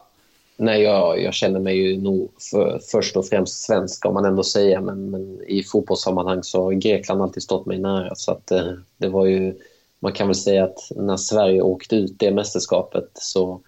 Nej, 0.58 0.82
jag, 0.82 1.22
jag 1.22 1.34
känner 1.34 1.60
mig 1.60 1.78
ju 1.78 2.02
nog 2.02 2.32
för, 2.52 2.80
först 2.92 3.18
och 3.18 3.26
främst 3.26 3.66
svensk, 3.66 4.06
om 4.06 4.14
man 4.14 4.26
ändå 4.26 4.44
säga. 4.44 4.82
Men, 4.82 5.10
men 5.10 5.42
i 5.48 5.64
fotbollssammanhang 5.64 6.44
så 6.44 6.64
har 6.64 6.72
Grekland 6.72 7.22
alltid 7.22 7.44
stått 7.44 7.66
mig 7.66 7.80
nära. 7.80 8.16
Så 8.16 8.32
att, 8.32 8.52
eh, 8.52 8.72
det 8.98 9.08
var 9.08 9.26
ju, 9.26 9.56
man 10.00 10.14
kan 10.14 10.28
väl 10.28 10.36
säga 10.36 10.64
att 10.64 10.80
när 10.96 11.18
Sverige 11.18 11.62
åkte 11.62 11.96
ut 11.96 12.16
det 12.20 12.32
mästerskapet 12.32 13.10
så, 13.14 13.62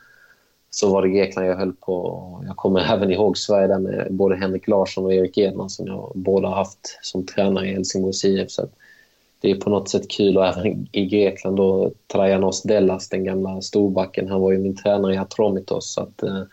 så 0.70 0.92
var 0.94 1.02
det 1.02 1.10
Grekland 1.10 1.48
jag 1.48 1.56
höll 1.56 1.74
på. 1.74 2.44
Jag 2.48 2.56
kommer 2.56 2.94
även 2.94 3.12
ihåg 3.12 3.38
Sverige 3.38 3.68
där 3.68 3.80
med 3.80 4.08
både 4.10 4.36
Henrik 4.36 4.68
Larsson 4.68 5.06
och 5.06 5.14
Erik 5.14 5.38
Edman 5.38 5.70
som 5.70 5.88
jag 5.88 6.12
båda 6.16 6.48
har 6.48 6.56
haft 6.56 7.00
som 7.02 7.26
tränare 7.26 7.68
i 7.68 7.74
Helsingborgs 7.74 8.26
IF. 8.26 8.52
Så 8.52 8.62
att 8.62 8.72
det 9.42 9.52
är 9.52 9.56
på 9.56 9.70
något 9.70 9.90
sätt 9.90 10.10
kul 10.10 10.38
och 10.38 10.46
även 10.46 10.88
i 10.92 11.06
Grekland 11.06 11.58
då 11.58 11.92
Trajanos 12.14 12.64
Dellas, 12.64 13.10
den 13.10 13.24
gamla 13.24 13.62
storbacken, 13.62 14.30
han 14.30 14.42
var 14.42 14.52
ju 14.52 14.58
min 14.58 14.76
tränare 14.76 15.14
i 15.14 15.18
Atromitos. 15.18 15.94
Så 15.94 16.02
att, 16.02 16.24
eh, 16.24 16.44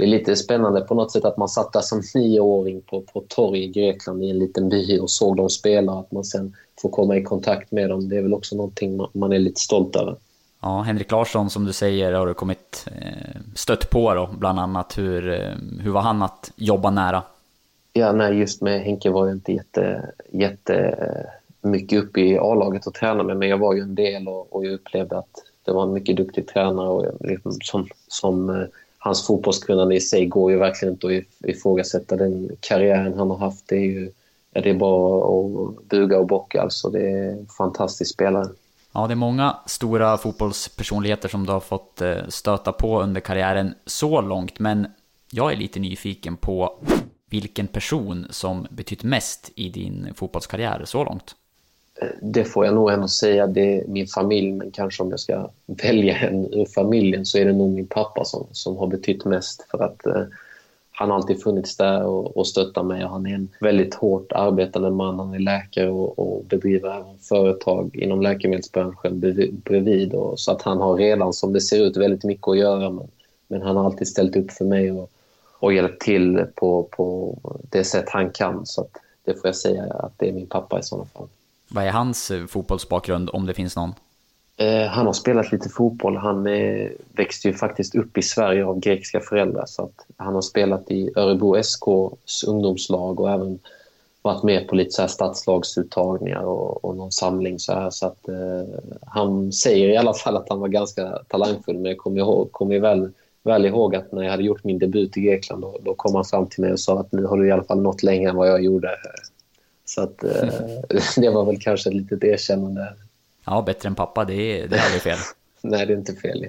det 0.00 0.06
är 0.06 0.08
lite 0.08 0.36
spännande 0.36 0.80
på 0.80 0.94
något 0.94 1.12
sätt 1.12 1.24
att 1.24 1.36
man 1.36 1.48
satt 1.48 1.72
där 1.72 1.80
som 1.80 2.02
nioåring 2.14 2.80
på, 2.80 3.00
på 3.00 3.24
torg 3.28 3.64
i 3.64 3.68
Grekland 3.68 4.24
i 4.24 4.30
en 4.30 4.38
liten 4.38 4.68
by 4.68 4.98
och 4.98 5.10
såg 5.10 5.36
dem 5.36 5.50
spela 5.50 5.92
och 5.92 6.00
att 6.00 6.12
man 6.12 6.24
sen 6.24 6.56
får 6.82 6.88
komma 6.88 7.16
i 7.16 7.22
kontakt 7.22 7.72
med 7.72 7.90
dem. 7.90 8.08
Det 8.08 8.16
är 8.16 8.22
väl 8.22 8.34
också 8.34 8.56
någonting 8.56 8.96
man, 8.96 9.08
man 9.12 9.32
är 9.32 9.38
lite 9.38 9.60
stolt 9.60 9.96
över. 9.96 10.16
Ja, 10.60 10.80
Henrik 10.80 11.10
Larsson 11.10 11.50
som 11.50 11.64
du 11.64 11.72
säger 11.72 12.12
har 12.12 12.26
du 12.26 12.34
kommit 12.34 12.86
eh, 12.86 13.40
stött 13.54 13.90
på 13.90 14.14
då, 14.14 14.30
bland 14.38 14.60
annat. 14.60 14.98
Hur, 14.98 15.32
eh, 15.32 15.54
hur 15.80 15.90
var 15.90 16.00
han 16.00 16.22
att 16.22 16.52
jobba 16.56 16.90
nära? 16.90 17.22
Ja, 17.92 18.12
nej, 18.12 18.38
just 18.38 18.62
med 18.62 18.80
Henke 18.80 19.10
var 19.10 19.26
jag 19.26 19.36
inte 19.36 19.52
jätte, 19.52 20.12
jätte 20.32 20.96
mycket 21.62 22.04
uppe 22.04 22.20
i 22.20 22.38
A-laget 22.38 22.86
och 22.86 22.94
tränade 22.94 23.24
med, 23.24 23.36
men 23.36 23.48
jag 23.48 23.58
var 23.58 23.74
ju 23.74 23.80
en 23.80 23.94
del 23.94 24.28
och, 24.28 24.56
och 24.56 24.64
jag 24.64 24.72
upplevde 24.72 25.18
att 25.18 25.44
det 25.64 25.72
var 25.72 25.82
en 25.82 25.92
mycket 25.92 26.16
duktig 26.16 26.46
tränare 26.48 26.88
och 26.88 27.16
liksom, 27.20 27.52
som, 27.62 27.86
som 28.08 28.50
eh, 28.50 28.66
hans 29.02 29.26
fotbollskunnande 29.26 29.94
i 29.94 30.00
sig 30.00 30.26
går 30.26 30.52
ju 30.52 30.58
verkligen 30.58 30.94
inte 30.94 31.06
att 31.06 31.48
ifrågasätta 31.50 32.16
den 32.16 32.56
karriären 32.60 33.18
han 33.18 33.30
har 33.30 33.38
haft. 33.38 33.68
Det 33.68 33.76
är 33.76 33.80
ju 33.80 34.12
ja, 34.52 34.60
det 34.60 34.70
är 34.70 34.74
bara 34.74 35.16
att 35.16 35.88
buga 35.88 36.18
och 36.18 36.26
bocka 36.26 36.62
alltså. 36.62 36.90
Det 36.90 37.10
är 37.10 37.32
en 37.32 37.46
fantastisk 37.46 38.14
spelare. 38.14 38.48
Ja, 38.92 39.06
det 39.06 39.14
är 39.14 39.16
många 39.16 39.56
stora 39.66 40.18
fotbollspersonligheter 40.18 41.28
som 41.28 41.46
du 41.46 41.52
har 41.52 41.60
fått 41.60 42.00
eh, 42.00 42.16
stöta 42.28 42.72
på 42.72 43.02
under 43.02 43.20
karriären 43.20 43.74
så 43.86 44.20
långt, 44.20 44.58
men 44.58 44.86
jag 45.30 45.52
är 45.52 45.56
lite 45.56 45.80
nyfiken 45.80 46.36
på 46.36 46.78
vilken 47.30 47.66
person 47.66 48.26
som 48.30 48.66
betytt 48.70 49.02
mest 49.02 49.50
i 49.54 49.68
din 49.68 50.14
fotbollskarriär 50.14 50.82
så 50.84 51.04
långt 51.04 51.34
det 52.20 52.44
får 52.44 52.64
jag 52.64 52.74
nog 52.74 52.90
ändå 52.90 53.08
säga, 53.08 53.46
det 53.46 53.78
är 53.78 53.86
min 53.86 54.06
familj, 54.06 54.52
men 54.52 54.70
kanske 54.70 55.02
om 55.02 55.10
jag 55.10 55.20
ska 55.20 55.48
välja 55.66 56.18
en 56.18 56.54
ur 56.54 56.64
familjen 56.64 57.26
så 57.26 57.38
är 57.38 57.44
det 57.44 57.52
nog 57.52 57.70
min 57.70 57.86
pappa 57.86 58.24
som, 58.24 58.46
som 58.52 58.76
har 58.76 58.86
betytt 58.86 59.24
mest 59.24 59.66
för 59.70 59.82
att 59.82 60.06
eh, 60.06 60.22
han 60.90 61.10
har 61.10 61.16
alltid 61.16 61.42
funnits 61.42 61.76
där 61.76 62.04
och, 62.04 62.36
och 62.36 62.46
stöttat 62.46 62.86
mig 62.86 63.04
och 63.04 63.10
han 63.10 63.26
är 63.26 63.34
en 63.34 63.48
väldigt 63.60 63.94
hårt 63.94 64.32
arbetande 64.32 64.90
man. 64.90 65.18
Han 65.18 65.34
är 65.34 65.38
läkare 65.38 65.90
och, 65.90 66.18
och 66.18 66.44
bedriver 66.44 66.88
även 66.88 67.18
företag 67.18 67.96
inom 67.96 68.22
läkemedelsbranschen 68.22 69.20
bredvid 69.64 70.14
och, 70.14 70.40
så 70.40 70.52
att 70.52 70.62
han 70.62 70.78
har 70.78 70.96
redan 70.96 71.32
som 71.32 71.52
det 71.52 71.60
ser 71.60 71.82
ut 71.82 71.96
väldigt 71.96 72.24
mycket 72.24 72.48
att 72.48 72.58
göra 72.58 72.90
men, 72.90 73.08
men 73.48 73.62
han 73.62 73.76
har 73.76 73.84
alltid 73.84 74.08
ställt 74.08 74.36
upp 74.36 74.50
för 74.50 74.64
mig 74.64 74.92
och, 74.92 75.10
och 75.58 75.72
hjälpt 75.72 76.02
till 76.02 76.44
på, 76.54 76.82
på 76.82 77.36
det 77.70 77.84
sätt 77.84 78.08
han 78.08 78.30
kan 78.30 78.66
så 78.66 78.80
att 78.80 78.96
det 79.24 79.34
får 79.34 79.48
jag 79.48 79.56
säga 79.56 79.84
att 79.84 80.12
det 80.16 80.28
är 80.28 80.32
min 80.32 80.46
pappa 80.46 80.78
i 80.78 80.82
sådana 80.82 81.06
fall. 81.06 81.28
Vad 81.70 81.84
är 81.84 81.90
hans 81.90 82.30
eh, 82.30 82.46
fotbollsbakgrund, 82.46 83.30
om 83.32 83.46
det 83.46 83.54
finns 83.54 83.76
någon? 83.76 83.94
Eh, 84.56 84.86
han 84.86 85.06
har 85.06 85.12
spelat 85.12 85.52
lite 85.52 85.68
fotboll. 85.68 86.16
Han 86.16 86.46
eh, 86.46 86.88
växte 87.12 87.48
ju 87.48 87.54
faktiskt 87.54 87.94
upp 87.94 88.18
i 88.18 88.22
Sverige 88.22 88.64
av 88.64 88.80
grekiska 88.80 89.20
föräldrar. 89.20 89.64
Så 89.66 89.82
att 89.82 90.06
han 90.16 90.34
har 90.34 90.42
spelat 90.42 90.90
i 90.90 91.10
Örebro 91.16 91.56
SKs 91.62 92.44
ungdomslag 92.44 93.20
och 93.20 93.30
även 93.30 93.58
varit 94.22 94.42
med 94.42 94.68
på 94.68 94.74
lite 94.74 94.90
så 94.90 95.02
här 95.02 95.08
stadslagsuttagningar 95.08 96.42
och, 96.42 96.84
och 96.84 96.96
någon 96.96 97.12
samling. 97.12 97.58
Så, 97.58 97.72
här. 97.72 97.90
så 97.90 98.06
att, 98.06 98.28
eh, 98.28 98.78
han 99.06 99.52
säger 99.52 99.88
i 99.88 99.96
alla 99.96 100.14
fall 100.14 100.36
att 100.36 100.48
han 100.48 100.60
var 100.60 100.68
ganska 100.68 101.18
talangfull. 101.28 101.78
Men 101.78 101.84
jag 101.84 101.98
kommer, 101.98 102.18
ihåg, 102.18 102.52
kommer 102.52 102.78
väl, 102.78 103.10
väl 103.42 103.66
ihåg 103.66 103.96
att 103.96 104.12
när 104.12 104.22
jag 104.22 104.30
hade 104.30 104.42
gjort 104.42 104.64
min 104.64 104.78
debut 104.78 105.16
i 105.16 105.20
Grekland 105.20 105.62
då, 105.62 105.78
då 105.82 105.94
kom 105.94 106.14
han 106.14 106.24
fram 106.24 106.46
till 106.46 106.64
mig 106.64 106.72
och 106.72 106.80
sa 106.80 107.00
att 107.00 107.12
nu 107.12 107.26
har 107.26 107.38
du 107.38 107.48
i 107.48 107.50
alla 107.50 107.64
fall 107.64 107.82
nått 107.82 108.02
längre 108.02 108.30
än 108.30 108.36
vad 108.36 108.48
jag 108.48 108.64
gjorde. 108.64 108.88
Så 109.94 110.02
att, 110.02 110.24
eh, 110.24 110.48
det 111.16 111.30
var 111.30 111.44
väl 111.44 111.60
kanske 111.60 111.90
ett 111.90 111.94
litet 111.94 112.24
erkännande 112.24 112.94
Ja, 113.44 113.62
bättre 113.66 113.88
än 113.88 113.94
pappa, 113.94 114.24
det 114.24 114.34
är, 114.34 114.68
det 114.68 114.76
är 114.76 114.84
aldrig 114.84 115.02
fel. 115.02 115.18
nej, 115.62 115.86
det 115.86 115.92
är 115.92 115.96
inte 115.96 116.14
fel. 116.14 116.46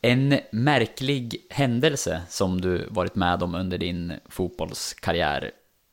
En 0.00 0.38
märklig 0.50 1.36
händelse 1.50 2.22
som 2.28 2.60
du 2.60 2.86
varit 2.90 3.14
med 3.14 3.42
om 3.42 3.54
under 3.54 3.78
din 3.78 4.12
fotbollskarriär. 4.28 5.50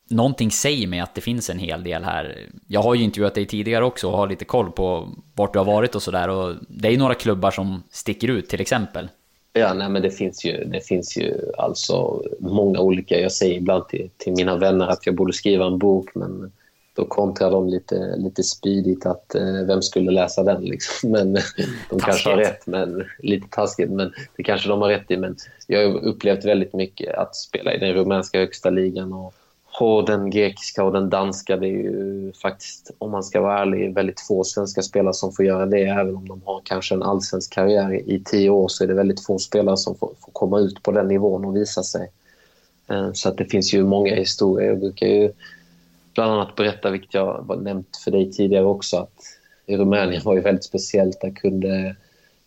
Någonting 0.08 0.50
säger 0.50 0.86
mig 0.86 1.00
att 1.00 1.14
det 1.14 1.20
finns 1.20 1.50
en 1.50 1.58
hel 1.58 1.84
del 1.84 2.04
här. 2.04 2.46
Jag 2.66 2.82
har 2.82 2.94
ju 2.94 3.04
intervjuat 3.04 3.34
dig 3.34 3.46
tidigare 3.46 3.84
också 3.84 4.10
och 4.10 4.18
har 4.18 4.28
lite 4.28 4.44
koll 4.44 4.72
på 4.72 5.08
vart 5.34 5.52
du 5.52 5.58
har 5.58 5.66
varit 5.66 5.94
och 5.94 6.02
sådär. 6.02 6.28
Och 6.28 6.54
det 6.68 6.88
är 6.88 6.92
ju 6.92 6.98
några 6.98 7.14
klubbar 7.14 7.50
som 7.50 7.82
sticker 7.90 8.28
ut 8.28 8.48
till 8.48 8.60
exempel. 8.60 9.08
Ja, 9.52 9.74
nej, 9.74 9.88
men 9.88 10.02
det 10.02 10.10
finns 10.10 10.44
ju, 10.44 10.64
det 10.64 10.80
finns 10.80 11.16
ju 11.16 11.34
alltså 11.58 12.22
många 12.38 12.80
olika. 12.80 13.20
Jag 13.20 13.32
säger 13.32 13.56
ibland 13.56 13.88
till, 13.88 14.10
till 14.16 14.32
mina 14.32 14.56
vänner 14.56 14.86
att 14.86 15.06
jag 15.06 15.14
borde 15.14 15.32
skriva 15.32 15.66
en 15.66 15.78
bok, 15.78 16.14
men 16.14 16.52
då 17.00 17.06
kontrar 17.06 17.50
de 17.50 17.68
lite, 17.68 18.16
lite 18.16 18.42
spydigt 18.42 19.06
att 19.06 19.34
eh, 19.34 19.66
vem 19.66 19.82
skulle 19.82 20.10
läsa 20.10 20.42
den 20.42 20.62
liksom. 20.62 21.10
Men 21.10 21.32
de 21.32 21.40
taskigt. 21.40 22.04
kanske 22.04 22.30
har 22.30 22.36
rätt, 22.36 22.66
men 22.66 23.04
lite 23.18 23.48
taskigt. 23.50 23.90
Men 23.90 24.12
det 24.36 24.42
kanske 24.42 24.68
de 24.68 24.80
har 24.80 24.88
rätt 24.88 25.10
i. 25.10 25.16
Men 25.16 25.36
jag 25.66 25.88
har 25.88 26.04
upplevt 26.04 26.44
väldigt 26.44 26.74
mycket 26.74 27.14
att 27.14 27.36
spela 27.36 27.74
i 27.74 27.78
den 27.78 27.92
rumänska 27.92 28.38
högsta 28.38 28.70
ligan 28.70 29.12
och, 29.12 29.34
och 29.80 30.06
den 30.06 30.30
grekiska 30.30 30.84
och 30.84 30.92
den 30.92 31.10
danska. 31.10 31.56
Det 31.56 31.66
är 31.66 31.70
ju 31.70 32.32
faktiskt, 32.42 32.90
om 32.98 33.10
man 33.10 33.22
ska 33.22 33.40
vara 33.40 33.58
ärlig, 33.58 33.94
väldigt 33.94 34.20
få 34.20 34.44
svenska 34.44 34.82
spelare 34.82 35.14
som 35.14 35.32
får 35.32 35.44
göra 35.44 35.66
det. 35.66 35.82
Även 35.82 36.16
om 36.16 36.28
de 36.28 36.42
har 36.44 36.60
kanske 36.64 36.94
en 36.94 37.02
allsvensk 37.02 37.52
karriär 37.52 37.94
i 37.94 38.22
tio 38.24 38.50
år 38.50 38.68
så 38.68 38.84
är 38.84 38.88
det 38.88 38.94
väldigt 38.94 39.24
få 39.24 39.38
spelare 39.38 39.76
som 39.76 39.94
får, 39.94 40.10
får 40.20 40.32
komma 40.32 40.58
ut 40.58 40.82
på 40.82 40.92
den 40.92 41.08
nivån 41.08 41.44
och 41.44 41.56
visa 41.56 41.82
sig. 41.82 42.10
Eh, 42.90 43.12
så 43.12 43.28
att 43.28 43.36
det 43.36 43.44
finns 43.44 43.74
ju 43.74 43.84
många 43.84 44.14
historier. 44.14 44.68
Jag 44.68 44.80
brukar 44.80 45.06
ju 45.06 45.32
bland 46.14 46.32
annat 46.32 46.56
berätta, 46.56 46.90
vilket 46.90 47.14
jag 47.14 47.26
har 47.26 47.56
nämnt 47.56 47.96
för 48.04 48.10
dig 48.10 48.32
tidigare 48.32 48.64
också, 48.64 48.96
att 48.96 49.20
i 49.66 49.76
Rumänien 49.76 50.22
var 50.24 50.34
ju 50.34 50.40
väldigt 50.40 50.64
speciellt. 50.64 51.20
Där 51.20 51.30
kunde 51.30 51.96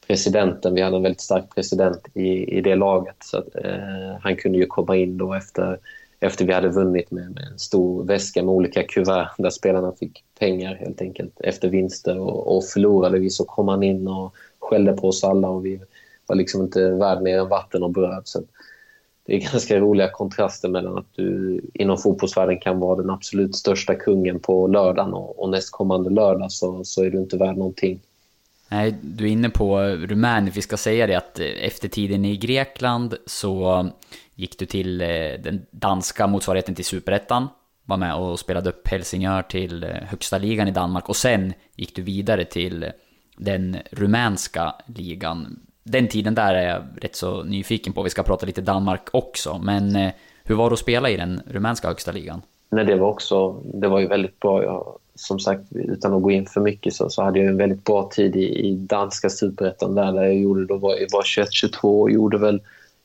presidenten, 0.07 0.73
vi 0.73 0.81
hade 0.81 0.95
en 0.95 1.03
väldigt 1.03 1.21
stark 1.21 1.55
president 1.55 2.05
i, 2.13 2.57
i 2.57 2.61
det 2.61 2.75
laget, 2.75 3.15
så 3.19 3.37
att, 3.37 3.55
eh, 3.55 4.17
han 4.21 4.35
kunde 4.35 4.57
ju 4.57 4.65
komma 4.65 4.97
in 4.97 5.17
då 5.17 5.33
efter, 5.33 5.79
efter 6.19 6.45
vi 6.45 6.53
hade 6.53 6.69
vunnit 6.69 7.11
med, 7.11 7.31
med, 7.31 7.43
en 7.51 7.59
stor 7.59 8.03
väska 8.03 8.43
med 8.43 8.53
olika 8.53 8.83
kuvert 8.83 9.29
där 9.37 9.49
spelarna 9.49 9.91
fick 9.99 10.23
pengar 10.39 10.75
helt 10.75 11.01
enkelt 11.01 11.41
efter 11.41 11.69
vinster 11.69 12.19
och, 12.19 12.57
och 12.57 12.65
förlorade 12.65 13.19
vi 13.19 13.29
så 13.29 13.45
kom 13.45 13.67
han 13.67 13.83
in 13.83 14.07
och 14.07 14.33
skällde 14.59 14.93
på 14.93 15.07
oss 15.07 15.23
alla 15.23 15.49
och 15.49 15.65
vi 15.65 15.81
var 16.27 16.35
liksom 16.35 16.61
inte 16.61 16.89
värd 16.89 17.21
mer 17.21 17.39
än 17.39 17.49
vatten 17.49 17.83
och 17.83 17.91
bröd. 17.91 18.21
Så 18.25 18.43
det 19.25 19.35
är 19.35 19.39
ganska 19.51 19.79
roliga 19.79 20.09
kontraster 20.09 20.69
mellan 20.69 20.97
att 20.97 21.15
du 21.15 21.61
inom 21.73 21.97
fotbollsvärlden 21.97 22.59
kan 22.59 22.79
vara 22.79 23.01
den 23.01 23.09
absolut 23.09 23.55
största 23.55 23.95
kungen 23.95 24.39
på 24.39 24.67
lördagen 24.67 25.13
och, 25.13 25.39
och 25.43 25.49
nästkommande 25.49 26.09
lördag 26.09 26.51
så, 26.51 26.83
så 26.83 27.03
är 27.03 27.09
du 27.09 27.17
inte 27.17 27.37
värd 27.37 27.57
någonting. 27.57 27.99
Nej, 28.69 28.95
du 29.01 29.25
är 29.25 29.29
inne 29.29 29.49
på 29.49 29.79
Rumänien. 29.81 30.53
Vi 30.53 30.61
ska 30.61 30.77
säga 30.77 31.07
det 31.07 31.15
att 31.15 31.39
eh, 31.39 31.45
efter 31.45 31.87
tiden 31.87 32.25
i 32.25 32.37
Grekland 32.37 33.15
så 33.25 33.89
gick 34.35 34.59
du 34.59 34.65
till 34.65 35.01
eh, 35.01 35.07
den 35.43 35.65
danska 35.71 36.27
motsvarigheten 36.27 36.75
till 36.75 36.85
Superettan. 36.85 37.47
Var 37.85 37.97
med 37.97 38.15
och 38.15 38.39
spelade 38.39 38.69
upp 38.69 38.87
Helsingör 38.87 39.41
till 39.41 39.83
eh, 39.83 39.89
högsta 39.89 40.37
ligan 40.37 40.67
i 40.67 40.71
Danmark 40.71 41.09
och 41.09 41.15
sen 41.15 41.53
gick 41.75 41.95
du 41.95 42.01
vidare 42.01 42.45
till 42.45 42.91
den 43.37 43.77
rumänska 43.91 44.75
ligan 44.85 45.59
den 45.83 46.07
tiden 46.07 46.35
där 46.35 46.53
är 46.53 46.69
jag 46.69 46.83
rätt 47.01 47.15
så 47.15 47.43
nyfiken 47.43 47.93
på. 47.93 48.03
Vi 48.03 48.09
ska 48.09 48.23
prata 48.23 48.45
lite 48.45 48.61
Danmark 48.61 49.07
också, 49.11 49.57
men 49.63 49.95
eh, 49.95 50.11
hur 50.43 50.55
var 50.55 50.69
det 50.69 50.73
att 50.73 50.79
spela 50.79 51.09
i 51.09 51.17
den 51.17 51.41
rumänska 51.47 51.87
högsta 51.87 52.11
ligan? 52.11 52.41
Nej, 52.69 52.85
det 52.85 52.95
var 52.95 53.09
också, 53.09 53.61
det 53.63 53.87
var 53.87 53.99
ju 53.99 54.07
väldigt 54.07 54.39
bra. 54.39 54.63
Jag, 54.63 54.97
som 55.15 55.39
sagt, 55.39 55.61
utan 55.71 56.13
att 56.13 56.21
gå 56.21 56.31
in 56.31 56.45
för 56.45 56.61
mycket 56.61 56.93
så, 56.93 57.09
så 57.09 57.23
hade 57.23 57.39
jag 57.39 57.47
en 57.47 57.57
väldigt 57.57 57.83
bra 57.83 58.09
tid 58.13 58.35
i, 58.35 58.67
i 58.67 58.75
danska 58.75 59.29
superettan 59.29 59.95
där, 59.95 60.11
där 60.11 60.23
jag 60.23 60.35
gjorde, 60.35 60.65
då 60.65 60.77
var, 60.77 60.95
jag 60.95 61.07
var 61.11 61.21
21-22 61.21 62.01
och 62.01 62.11
gjorde 62.11 62.37
väl, 62.37 62.61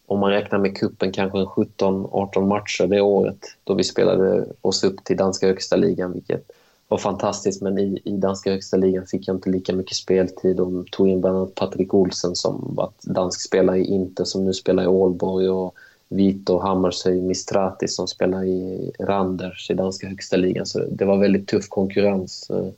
om 0.07 0.19
man 0.19 0.31
räknar 0.31 0.59
med 0.59 0.77
kuppen 0.77 1.13
kanske 1.13 1.39
17-18 1.39 2.47
matcher 2.47 2.87
det 2.87 3.01
året 3.01 3.39
då 3.65 3.75
vi 3.75 3.85
spelade 3.85 4.47
oss 4.61 4.85
upp 4.85 5.05
till 5.05 5.17
danska 5.17 5.47
högsta 5.47 5.77
ligan, 5.77 6.13
vilket 6.13 6.51
var 6.89 6.99
fantastiskt 6.99 7.63
men 7.63 7.79
i, 7.79 8.03
i 8.05 8.17
danska 8.17 8.51
högsta 8.51 8.77
ligan 8.77 9.07
fick 9.07 9.29
jag 9.29 9.37
inte 9.37 9.51
lika 9.51 9.73
mycket 9.73 9.97
speltid. 9.97 10.57
De 10.57 10.87
tog 10.91 11.09
in 11.09 11.21
bland 11.21 11.37
annat 11.37 11.55
Patrik 11.55 11.95
Olsen 11.95 12.37
som 12.37 12.75
var 12.77 12.91
dansk 13.03 13.41
spelare 13.41 13.79
i 13.79 13.85
Inter 13.85 14.25
som 14.25 14.45
nu 14.45 14.55
spelar 14.55 14.83
i 14.83 14.87
Ålborg 14.87 15.49
och 15.49 15.75
Vito 16.09 16.59
Hammarshöj 16.59 17.21
Mistrati 17.21 17.89
som 17.89 18.09
spelar 18.09 18.45
i 18.45 18.91
Randers 18.99 19.71
i 19.71 19.75
danska 19.75 20.09
högsta 20.09 20.37
ligan. 20.37 20.67
Så 20.67 20.79
det 20.79 21.05
var 21.05 21.19
väldigt 21.19 21.49
tuff 21.49 21.69
konkurrens. 21.69 22.51
Eh, 22.51 22.69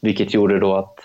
vilket 0.00 0.34
gjorde 0.34 0.60
då 0.60 0.74
att, 0.74 0.98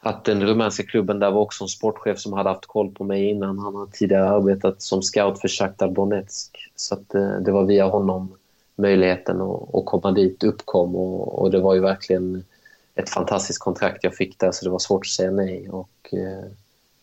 att 0.00 0.24
den 0.24 0.46
rumänska 0.46 0.82
klubben 0.82 1.18
där 1.18 1.30
var 1.30 1.40
också 1.40 1.64
en 1.64 1.68
sportchef 1.68 2.18
som 2.18 2.32
hade 2.32 2.48
haft 2.48 2.66
koll 2.66 2.90
på 2.90 3.04
mig 3.04 3.24
innan. 3.30 3.58
Han 3.58 3.74
hade 3.74 3.92
tidigare 3.92 4.28
arbetat 4.28 4.82
som 4.82 5.02
scout 5.02 5.40
för 5.40 5.48
Shakhtar 5.48 5.88
Donetsk. 5.88 6.70
Så 6.76 6.94
att, 6.94 7.14
eh, 7.14 7.36
det 7.36 7.52
var 7.52 7.64
via 7.64 7.86
honom 7.86 8.32
möjligheten 8.76 9.40
att, 9.40 9.74
att 9.74 9.84
komma 9.84 10.12
dit 10.12 10.44
uppkom 10.44 10.96
och, 10.96 11.38
och, 11.38 11.50
det 11.50 11.60
var 11.60 11.74
ju 11.74 11.80
verkligen 11.80 12.44
ett 12.94 13.10
fantastiskt 13.10 13.58
kontrakt 13.58 14.04
jag 14.04 14.14
fick 14.14 14.38
där 14.38 14.52
så 14.52 14.64
det 14.64 14.70
var 14.70 14.78
svårt 14.78 15.06
att 15.06 15.06
säga 15.06 15.30
nej. 15.30 15.70
Och, 15.70 16.08
eh, 16.12 16.50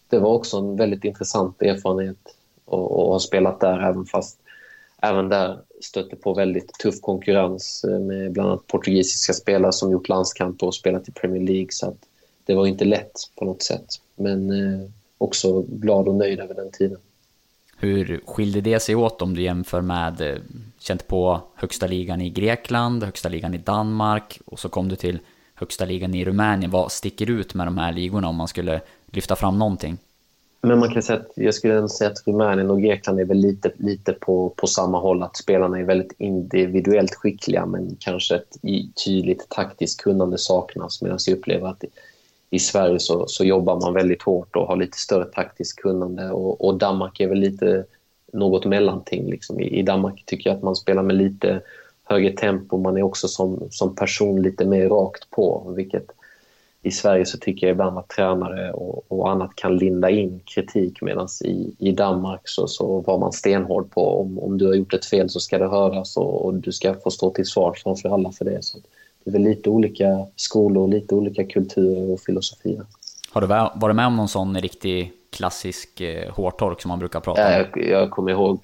det 0.09 0.19
var 0.19 0.29
också 0.29 0.57
en 0.57 0.75
väldigt 0.75 1.03
intressant 1.03 1.61
erfarenhet 1.61 2.35
att, 2.65 2.73
ha 2.91 3.19
spelat 3.19 3.59
där 3.59 3.79
även 3.79 4.05
fast 4.05 4.39
även 5.01 5.29
där 5.29 5.59
stötte 5.81 6.15
på 6.15 6.33
väldigt 6.33 6.73
tuff 6.73 7.01
konkurrens 7.01 7.83
eh, 7.83 7.99
med 7.99 8.31
bland 8.31 8.49
annat 8.49 8.67
portugisiska 8.67 9.33
spelare 9.33 9.73
som 9.73 9.91
gjort 9.91 10.09
landskamper 10.09 10.67
och 10.67 10.75
spelat 10.75 11.09
i 11.09 11.11
Premier 11.11 11.41
League 11.43 11.71
så 11.71 11.87
att 11.87 11.97
det 12.45 12.55
var 12.55 12.67
inte 12.67 12.85
lätt 12.85 13.13
på 13.35 13.45
något 13.45 13.63
sätt. 13.63 13.85
Men 14.15 14.49
eh, 14.49 14.89
också 15.17 15.61
glad 15.61 16.07
och 16.07 16.15
nöjd 16.15 16.39
över 16.39 16.53
den 16.53 16.71
tiden. 16.71 16.97
Hur 17.81 18.21
skilde 18.25 18.61
det 18.61 18.79
sig 18.79 18.95
åt 18.95 19.21
om 19.21 19.35
du 19.35 19.41
jämför 19.41 19.81
med, 19.81 20.21
eh, 20.21 20.37
känt 20.79 21.07
på 21.07 21.41
högsta 21.55 21.87
ligan 21.87 22.21
i 22.21 22.29
Grekland, 22.29 23.03
högsta 23.03 23.29
ligan 23.29 23.53
i 23.53 23.57
Danmark 23.57 24.39
och 24.45 24.59
så 24.59 24.69
kom 24.69 24.89
du 24.89 24.95
till 24.95 25.19
högsta 25.55 25.85
ligan 25.85 26.15
i 26.15 26.25
Rumänien. 26.25 26.71
Vad 26.71 26.91
sticker 26.91 27.29
ut 27.29 27.53
med 27.53 27.67
de 27.67 27.77
här 27.77 27.91
ligorna 27.91 28.27
om 28.29 28.35
man 28.35 28.47
skulle 28.47 28.81
lyfta 29.11 29.35
fram 29.35 29.59
någonting? 29.59 29.97
Men 30.61 30.79
man 30.79 30.93
kan 30.93 31.03
säga 31.03 31.19
att, 31.19 31.31
jag 31.35 31.53
skulle 31.53 31.89
säga 31.89 32.09
att 32.09 32.27
Rumänien 32.27 32.71
och 32.71 32.81
Grekland 32.81 33.19
är 33.19 33.25
väl 33.25 33.37
lite, 33.37 33.71
lite 33.77 34.13
på, 34.13 34.49
på 34.49 34.67
samma 34.67 34.99
håll. 34.99 35.23
Att 35.23 35.37
spelarna 35.37 35.79
är 35.79 35.83
väldigt 35.83 36.13
individuellt 36.17 37.15
skickliga 37.15 37.65
men 37.65 37.97
kanske 37.99 38.35
ett 38.35 38.57
tydligt 39.05 39.49
taktiskt 39.49 40.01
kunnande 40.01 40.37
saknas. 40.37 41.01
Medan 41.01 41.19
jag 41.27 41.37
upplever 41.37 41.67
att 41.67 41.83
i 42.49 42.59
Sverige 42.59 42.99
så, 42.99 43.27
så 43.27 43.45
jobbar 43.45 43.79
man 43.79 43.93
väldigt 43.93 44.21
hårt 44.21 44.55
och 44.55 44.67
har 44.67 44.75
lite 44.75 44.97
större 44.97 45.25
taktiskt 45.25 45.81
kunnande. 45.81 46.31
Och, 46.31 46.65
och 46.65 46.77
Danmark 46.77 47.19
är 47.19 47.27
väl 47.27 47.39
lite 47.39 47.85
något 48.33 48.65
mellanting. 48.65 49.29
Liksom. 49.29 49.59
I, 49.59 49.79
I 49.79 49.81
Danmark 49.81 50.23
tycker 50.25 50.49
jag 50.49 50.57
att 50.57 50.63
man 50.63 50.75
spelar 50.75 51.03
med 51.03 51.15
lite 51.15 51.61
högre 52.03 52.31
tempo. 52.31 52.77
Man 52.77 52.97
är 52.97 53.03
också 53.03 53.27
som, 53.27 53.67
som 53.69 53.95
person 53.95 54.41
lite 54.41 54.65
mer 54.65 54.89
rakt 54.89 55.29
på. 55.29 55.73
Vilket 55.75 56.11
i 56.81 56.91
Sverige 56.91 57.25
så 57.25 57.37
tycker 57.37 57.67
jag 57.67 57.73
ibland 57.73 57.97
att 57.97 58.09
tränare 58.09 58.71
och, 58.71 59.05
och 59.07 59.31
annat 59.31 59.55
kan 59.55 59.77
linda 59.77 60.09
in 60.09 60.41
kritik 60.45 61.01
medan 61.01 61.27
i, 61.43 61.75
i 61.79 61.91
Danmark 61.91 62.41
så, 62.43 62.67
så 62.67 63.01
var 63.01 63.17
man 63.17 63.31
stenhård 63.31 63.91
på 63.91 64.21
om, 64.21 64.39
om 64.39 64.57
du 64.57 64.67
har 64.67 64.73
gjort 64.73 64.93
ett 64.93 65.05
fel 65.05 65.29
så 65.29 65.39
ska 65.39 65.57
det 65.57 65.67
höras 65.67 66.17
och, 66.17 66.45
och 66.45 66.53
du 66.53 66.71
ska 66.71 66.93
få 66.93 67.11
stå 67.11 67.29
till 67.29 67.45
svars 67.45 67.83
framför 67.83 68.09
alla 68.09 68.31
för 68.31 68.45
det. 68.45 68.63
Så 68.63 68.77
det 69.23 69.29
är 69.29 69.31
väl 69.31 69.41
lite 69.41 69.69
olika 69.69 70.25
skolor, 70.35 70.87
lite 70.87 71.15
olika 71.15 71.43
kulturer 71.43 72.11
och 72.11 72.19
filosofier. 72.19 72.85
Har 73.31 73.41
du 73.41 73.47
varit 73.79 73.95
med 73.95 74.07
om 74.07 74.15
någon 74.15 74.27
sån 74.27 74.57
riktig 74.61 75.11
klassisk 75.29 76.01
eh, 76.01 76.33
hårtork 76.33 76.81
som 76.81 76.89
man 76.89 76.99
brukar 76.99 77.19
prata 77.19 77.45
om? 77.45 77.51
Jag, 77.51 77.87
jag 77.87 78.11
kommer 78.11 78.31
ihåg, 78.31 78.59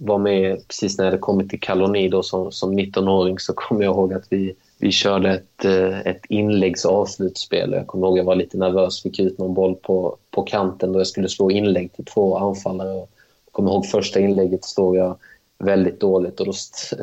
var 0.00 0.18
med 0.18 0.68
precis 0.68 0.98
när 0.98 1.04
jag 1.04 1.10
hade 1.10 1.20
kommit 1.20 1.50
till 1.50 1.60
Kaloni 1.60 2.08
då 2.08 2.22
som, 2.22 2.52
som 2.52 2.78
19-åring 2.78 3.38
så 3.38 3.52
kommer 3.52 3.84
jag 3.84 3.94
ihåg 3.94 4.12
att 4.14 4.26
vi, 4.30 4.54
vi 4.78 4.90
körde 4.90 5.30
ett, 5.30 5.64
eh, 5.64 6.00
ett 6.00 6.20
inläggs 6.28 6.84
avslutsspel. 6.84 7.72
Jag 7.72 7.86
kommer 7.86 8.06
ihåg 8.06 8.14
att 8.14 8.18
jag 8.18 8.24
var 8.24 8.34
lite 8.34 8.58
nervös, 8.58 9.02
fick 9.02 9.20
ut 9.20 9.38
någon 9.38 9.54
boll 9.54 9.74
på, 9.74 10.16
på 10.30 10.42
kanten 10.42 10.92
då 10.92 11.00
jag 11.00 11.06
skulle 11.06 11.28
slå 11.28 11.50
inlägg 11.50 11.92
till 11.92 12.04
två 12.04 12.38
anfallare. 12.38 12.94
Jag 12.94 13.08
kommer 13.52 13.70
ihåg 13.70 13.86
första 13.86 14.20
inlägget 14.20 14.64
stod 14.64 14.96
jag 14.96 15.16
väldigt 15.58 16.00
dåligt 16.00 16.40
och 16.40 16.46
då 16.46 16.52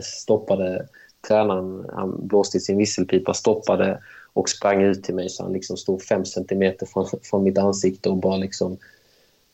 stoppade 0.02 0.88
tränaren 1.28 1.86
han 1.94 2.28
blåste 2.28 2.58
i 2.58 2.62
sin 2.62 2.78
visselpipa, 2.78 3.34
stoppade 3.34 4.00
och 4.34 4.50
sprang 4.50 4.82
ut 4.82 5.04
till 5.04 5.16
mig 5.16 5.30
så 5.30 5.44
han 5.44 5.54
liksom 5.54 5.78
stod 5.78 6.02
fem 6.02 6.26
centimeter 6.26 6.86
från, 6.86 7.08
från 7.24 7.44
mitt 7.44 7.58
ansikte 7.58 8.10
och 8.10 8.18
bara 8.18 8.38
liksom 8.38 8.78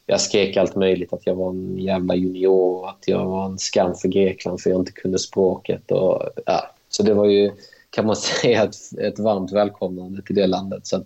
jag 0.09 0.21
skrek 0.21 0.57
allt 0.57 0.75
möjligt, 0.75 1.13
att 1.13 1.25
jag 1.25 1.35
var 1.35 1.49
en 1.49 1.77
jävla 1.77 2.15
junior, 2.15 2.89
att 2.89 3.03
jag 3.05 3.25
var 3.25 3.45
en 3.45 3.57
skam 3.57 3.95
för 3.95 4.07
Grekland 4.07 4.61
för 4.61 4.69
jag 4.69 4.81
inte 4.81 4.91
kunde 4.91 5.19
språket. 5.19 5.91
Och, 5.91 6.23
ja. 6.45 6.69
Så 6.89 7.03
det 7.03 7.13
var 7.13 7.25
ju, 7.25 7.51
kan 7.89 8.05
man 8.05 8.15
säga, 8.41 8.63
ett, 8.63 8.75
ett 8.99 9.19
varmt 9.19 9.51
välkomnande 9.51 10.21
till 10.21 10.35
det 10.35 10.47
landet. 10.47 10.87
Så 10.87 10.97
att, 10.97 11.05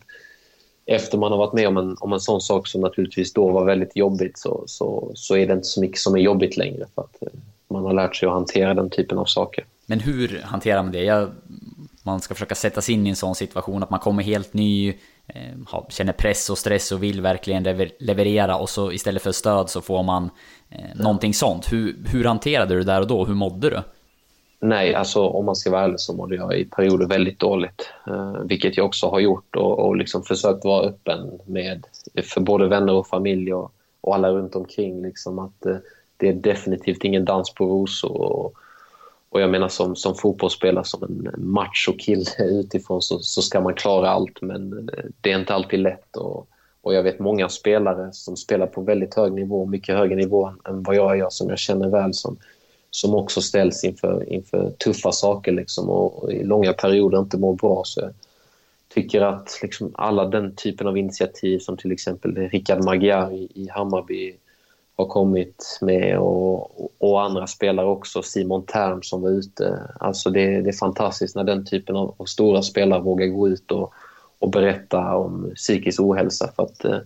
efter 0.85 1.17
man 1.17 1.31
har 1.31 1.39
varit 1.39 1.53
med 1.53 1.67
om 1.67 1.77
en, 1.77 1.95
om 1.99 2.13
en 2.13 2.19
sån 2.19 2.41
sak 2.41 2.67
som 2.67 2.81
naturligtvis 2.81 3.33
då 3.33 3.51
var 3.51 3.65
väldigt 3.65 3.95
jobbigt 3.95 4.37
så, 4.37 4.63
så, 4.65 5.11
så 5.13 5.35
är 5.35 5.47
det 5.47 5.53
inte 5.53 5.67
så 5.67 5.81
mycket 5.81 5.97
som 5.97 6.15
är 6.15 6.19
jobbigt 6.19 6.57
längre. 6.57 6.85
För 6.95 7.01
att 7.01 7.21
eh, 7.21 7.39
man 7.67 7.85
har 7.85 7.93
lärt 7.93 8.15
sig 8.15 8.27
att 8.27 8.33
hantera 8.33 8.73
den 8.73 8.89
typen 8.89 9.17
av 9.17 9.25
saker. 9.25 9.65
Men 9.91 9.99
hur 9.99 10.41
hanterar 10.43 10.83
man 10.83 10.91
det? 10.91 11.03
Jag, 11.03 11.29
man 12.03 12.19
ska 12.19 12.33
försöka 12.33 12.55
sätta 12.55 12.81
sig 12.81 12.95
in 12.95 13.07
i 13.07 13.09
en 13.09 13.15
sån 13.15 13.35
situation 13.35 13.83
att 13.83 13.89
man 13.89 13.99
kommer 13.99 14.23
helt 14.23 14.53
ny, 14.53 14.89
eh, 15.27 15.87
känner 15.89 16.13
press 16.13 16.49
och 16.49 16.57
stress 16.57 16.91
och 16.91 17.03
vill 17.03 17.21
verkligen 17.21 17.89
leverera 17.99 18.57
och 18.57 18.69
så 18.69 18.91
istället 18.91 19.21
för 19.21 19.31
stöd 19.31 19.69
så 19.69 19.81
får 19.81 20.03
man 20.03 20.29
eh, 20.69 20.95
någonting 20.95 21.33
sånt. 21.33 21.73
Hur, 21.73 21.95
hur 22.11 22.23
hanterade 22.23 22.73
du 22.73 22.79
det 22.79 22.91
där 22.91 23.01
och 23.01 23.07
då? 23.07 23.25
Hur 23.25 23.33
mådde 23.33 23.69
du? 23.69 23.79
Nej, 24.59 24.95
alltså 24.95 25.27
om 25.27 25.45
man 25.45 25.55
ska 25.55 25.71
vara 25.71 25.83
ärlig 25.83 25.99
så 25.99 26.13
mådde 26.13 26.35
jag 26.35 26.57
i 26.57 26.65
perioder 26.65 27.07
väldigt 27.07 27.39
dåligt. 27.39 27.89
Eh, 28.07 28.33
vilket 28.43 28.77
jag 28.77 28.85
också 28.85 29.07
har 29.07 29.19
gjort 29.19 29.55
och, 29.55 29.79
och 29.79 29.95
liksom 29.95 30.23
försökt 30.23 30.65
vara 30.65 30.85
öppen 30.85 31.39
med 31.45 31.85
för 32.23 32.41
både 32.41 32.67
vänner 32.67 32.93
och 32.93 33.07
familj 33.07 33.53
och, 33.53 33.71
och 34.01 34.15
alla 34.15 34.29
runt 34.29 34.55
omkring. 34.55 35.01
Liksom 35.01 35.39
att 35.39 35.65
eh, 35.65 35.77
det 36.17 36.29
är 36.29 36.33
definitivt 36.33 37.03
ingen 37.03 37.25
dans 37.25 37.53
på 37.53 37.65
rosor. 37.65 38.21
Och, 38.21 38.53
och 39.31 39.41
jag 39.41 39.49
menar 39.49 39.67
som, 39.67 39.95
som 39.95 40.15
fotbollsspelare, 40.15 40.85
som 40.85 41.03
en 41.03 41.31
machokille 41.37 42.25
utifrån 42.39 43.01
så, 43.01 43.19
så 43.19 43.41
ska 43.41 43.61
man 43.61 43.73
klara 43.73 44.09
allt 44.09 44.41
men 44.41 44.89
eh, 44.89 45.05
det 45.21 45.31
är 45.31 45.39
inte 45.39 45.53
alltid 45.53 45.79
lätt. 45.79 46.17
Och, 46.17 46.47
och 46.81 46.93
jag 46.93 47.03
vet 47.03 47.19
många 47.19 47.49
spelare 47.49 48.09
som 48.13 48.37
spelar 48.37 48.67
på 48.67 48.81
väldigt 48.81 49.15
hög 49.15 49.33
nivå, 49.33 49.65
mycket 49.65 49.95
högre 49.95 50.15
nivå 50.15 50.53
än 50.65 50.83
vad 50.83 50.95
jag 50.95 51.17
gör 51.17 51.29
som 51.29 51.49
jag 51.49 51.59
känner 51.59 51.89
väl 51.89 52.13
som 52.13 52.37
som 52.91 53.15
också 53.15 53.41
ställs 53.41 53.83
inför, 53.83 54.33
inför 54.33 54.71
tuffa 54.71 55.11
saker 55.11 55.51
liksom, 55.51 55.89
och, 55.89 56.23
och 56.23 56.31
i 56.31 56.43
långa 56.43 56.73
perioder 56.73 57.19
inte 57.19 57.37
mår 57.37 57.55
bra. 57.55 57.81
Så 57.85 58.01
jag 58.01 58.13
tycker 58.93 59.21
att 59.21 59.59
liksom, 59.61 59.91
alla 59.93 60.25
den 60.25 60.55
typen 60.55 60.87
av 60.87 60.97
initiativ 60.97 61.59
som 61.59 61.77
till 61.77 61.91
exempel 61.91 62.35
Rickard 62.35 62.83
Magyar 62.83 63.33
i, 63.33 63.51
i 63.55 63.67
Hammarby 63.69 64.35
har 65.01 65.07
kommit 65.07 65.77
med 65.81 66.19
och, 66.19 66.91
och, 66.97 67.21
andra 67.23 67.47
spelare 67.47 67.87
också, 67.87 68.21
Simon 68.21 68.65
Tern 68.65 69.03
som 69.03 69.21
var 69.21 69.29
ute. 69.29 69.79
Alltså 69.99 70.29
det, 70.29 70.61
det 70.61 70.69
är 70.69 70.73
fantastiskt 70.73 71.35
när 71.35 71.43
den 71.43 71.65
typen 71.65 71.95
av, 71.95 72.15
av 72.17 72.25
stora 72.25 72.61
spelare 72.61 73.01
vågar 73.01 73.27
gå 73.27 73.47
ut 73.47 73.71
och, 73.71 73.93
och 74.39 74.49
berätta 74.49 75.15
om 75.15 75.51
psykisk 75.55 76.01
ohälsa. 76.01 76.51
För 76.55 76.63
att, 76.63 76.85
eh, 76.85 76.99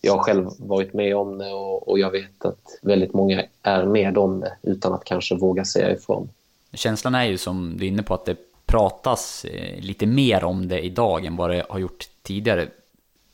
jag 0.00 0.12
har 0.12 0.22
själv 0.22 0.50
varit 0.58 0.94
med 0.94 1.16
om 1.16 1.38
det 1.38 1.52
och, 1.52 1.88
och, 1.88 1.98
jag 1.98 2.10
vet 2.10 2.44
att 2.44 2.78
väldigt 2.82 3.14
många 3.14 3.44
är 3.62 3.84
med 3.84 4.18
om 4.18 4.40
det 4.40 4.56
utan 4.62 4.92
att 4.92 5.04
kanske 5.04 5.36
våga 5.36 5.64
säga 5.64 5.92
ifrån. 5.92 6.28
Känslan 6.72 7.14
är 7.14 7.24
ju 7.24 7.38
som 7.38 7.76
du 7.78 7.84
är 7.84 7.88
inne 7.88 8.02
på 8.02 8.14
att 8.14 8.24
det 8.24 8.36
pratas 8.66 9.44
eh, 9.44 9.80
lite 9.80 10.06
mer 10.06 10.44
om 10.44 10.68
det 10.68 10.80
idag 10.80 11.24
än 11.24 11.36
vad 11.36 11.50
det 11.50 11.66
har 11.68 11.78
gjort 11.78 12.08
tidigare. 12.22 12.68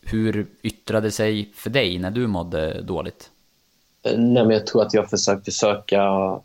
Hur 0.00 0.46
yttrade 0.62 1.10
sig 1.10 1.50
för 1.54 1.70
dig 1.70 1.98
när 1.98 2.10
du 2.10 2.26
mådde 2.26 2.82
dåligt? 2.82 3.30
Eh, 4.04 4.18
nej, 4.18 4.44
men 4.44 4.50
jag 4.50 4.66
tror 4.66 4.82
att 4.82 4.94
jag 4.94 5.10
försökte 5.10 5.52
söka, 5.52 6.02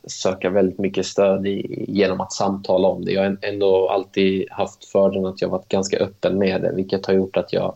söka 0.08 0.50
väldigt 0.50 0.80
mycket 0.80 1.06
stöd 1.06 1.48
i, 1.48 1.86
genom 1.88 2.22
att 2.22 2.34
samtala 2.34 2.88
om 2.88 3.06
det. 3.06 3.12
Jag 3.12 3.24
har 3.24 3.38
ändå 3.42 3.90
alltid 3.90 4.48
haft 4.52 4.86
fördelen 4.86 5.26
att 5.26 5.42
jag 5.42 5.50
varit 5.50 5.68
ganska 5.68 5.98
öppen 5.98 6.40
med 6.40 6.62
det, 6.62 6.72
vilket 6.72 7.06
har 7.06 7.14
gjort 7.14 7.38
att 7.38 7.54
jag 7.54 7.76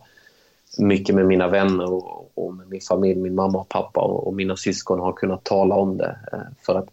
mycket 0.78 1.14
med 1.14 1.26
mina 1.26 1.48
vänner 1.48 1.92
och, 1.92 2.30
och 2.34 2.54
med 2.54 2.68
min 2.68 2.80
familj, 2.80 3.20
min 3.20 3.34
mamma 3.34 3.58
och 3.58 3.68
pappa 3.68 4.00
och, 4.00 4.26
och, 4.26 4.34
mina 4.34 4.56
syskon 4.56 5.00
har 5.00 5.12
kunnat 5.12 5.44
tala 5.44 5.74
om 5.74 5.96
det. 5.96 6.18
Eh, 6.32 6.38
för 6.66 6.74
att 6.74 6.88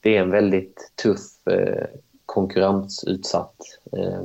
det 0.00 0.16
är 0.16 0.22
en 0.22 0.30
väldigt 0.30 0.92
tuff, 1.02 1.46
eh, 1.46 1.86
konkurrensutsatt 2.26 3.56
eh, 3.92 4.22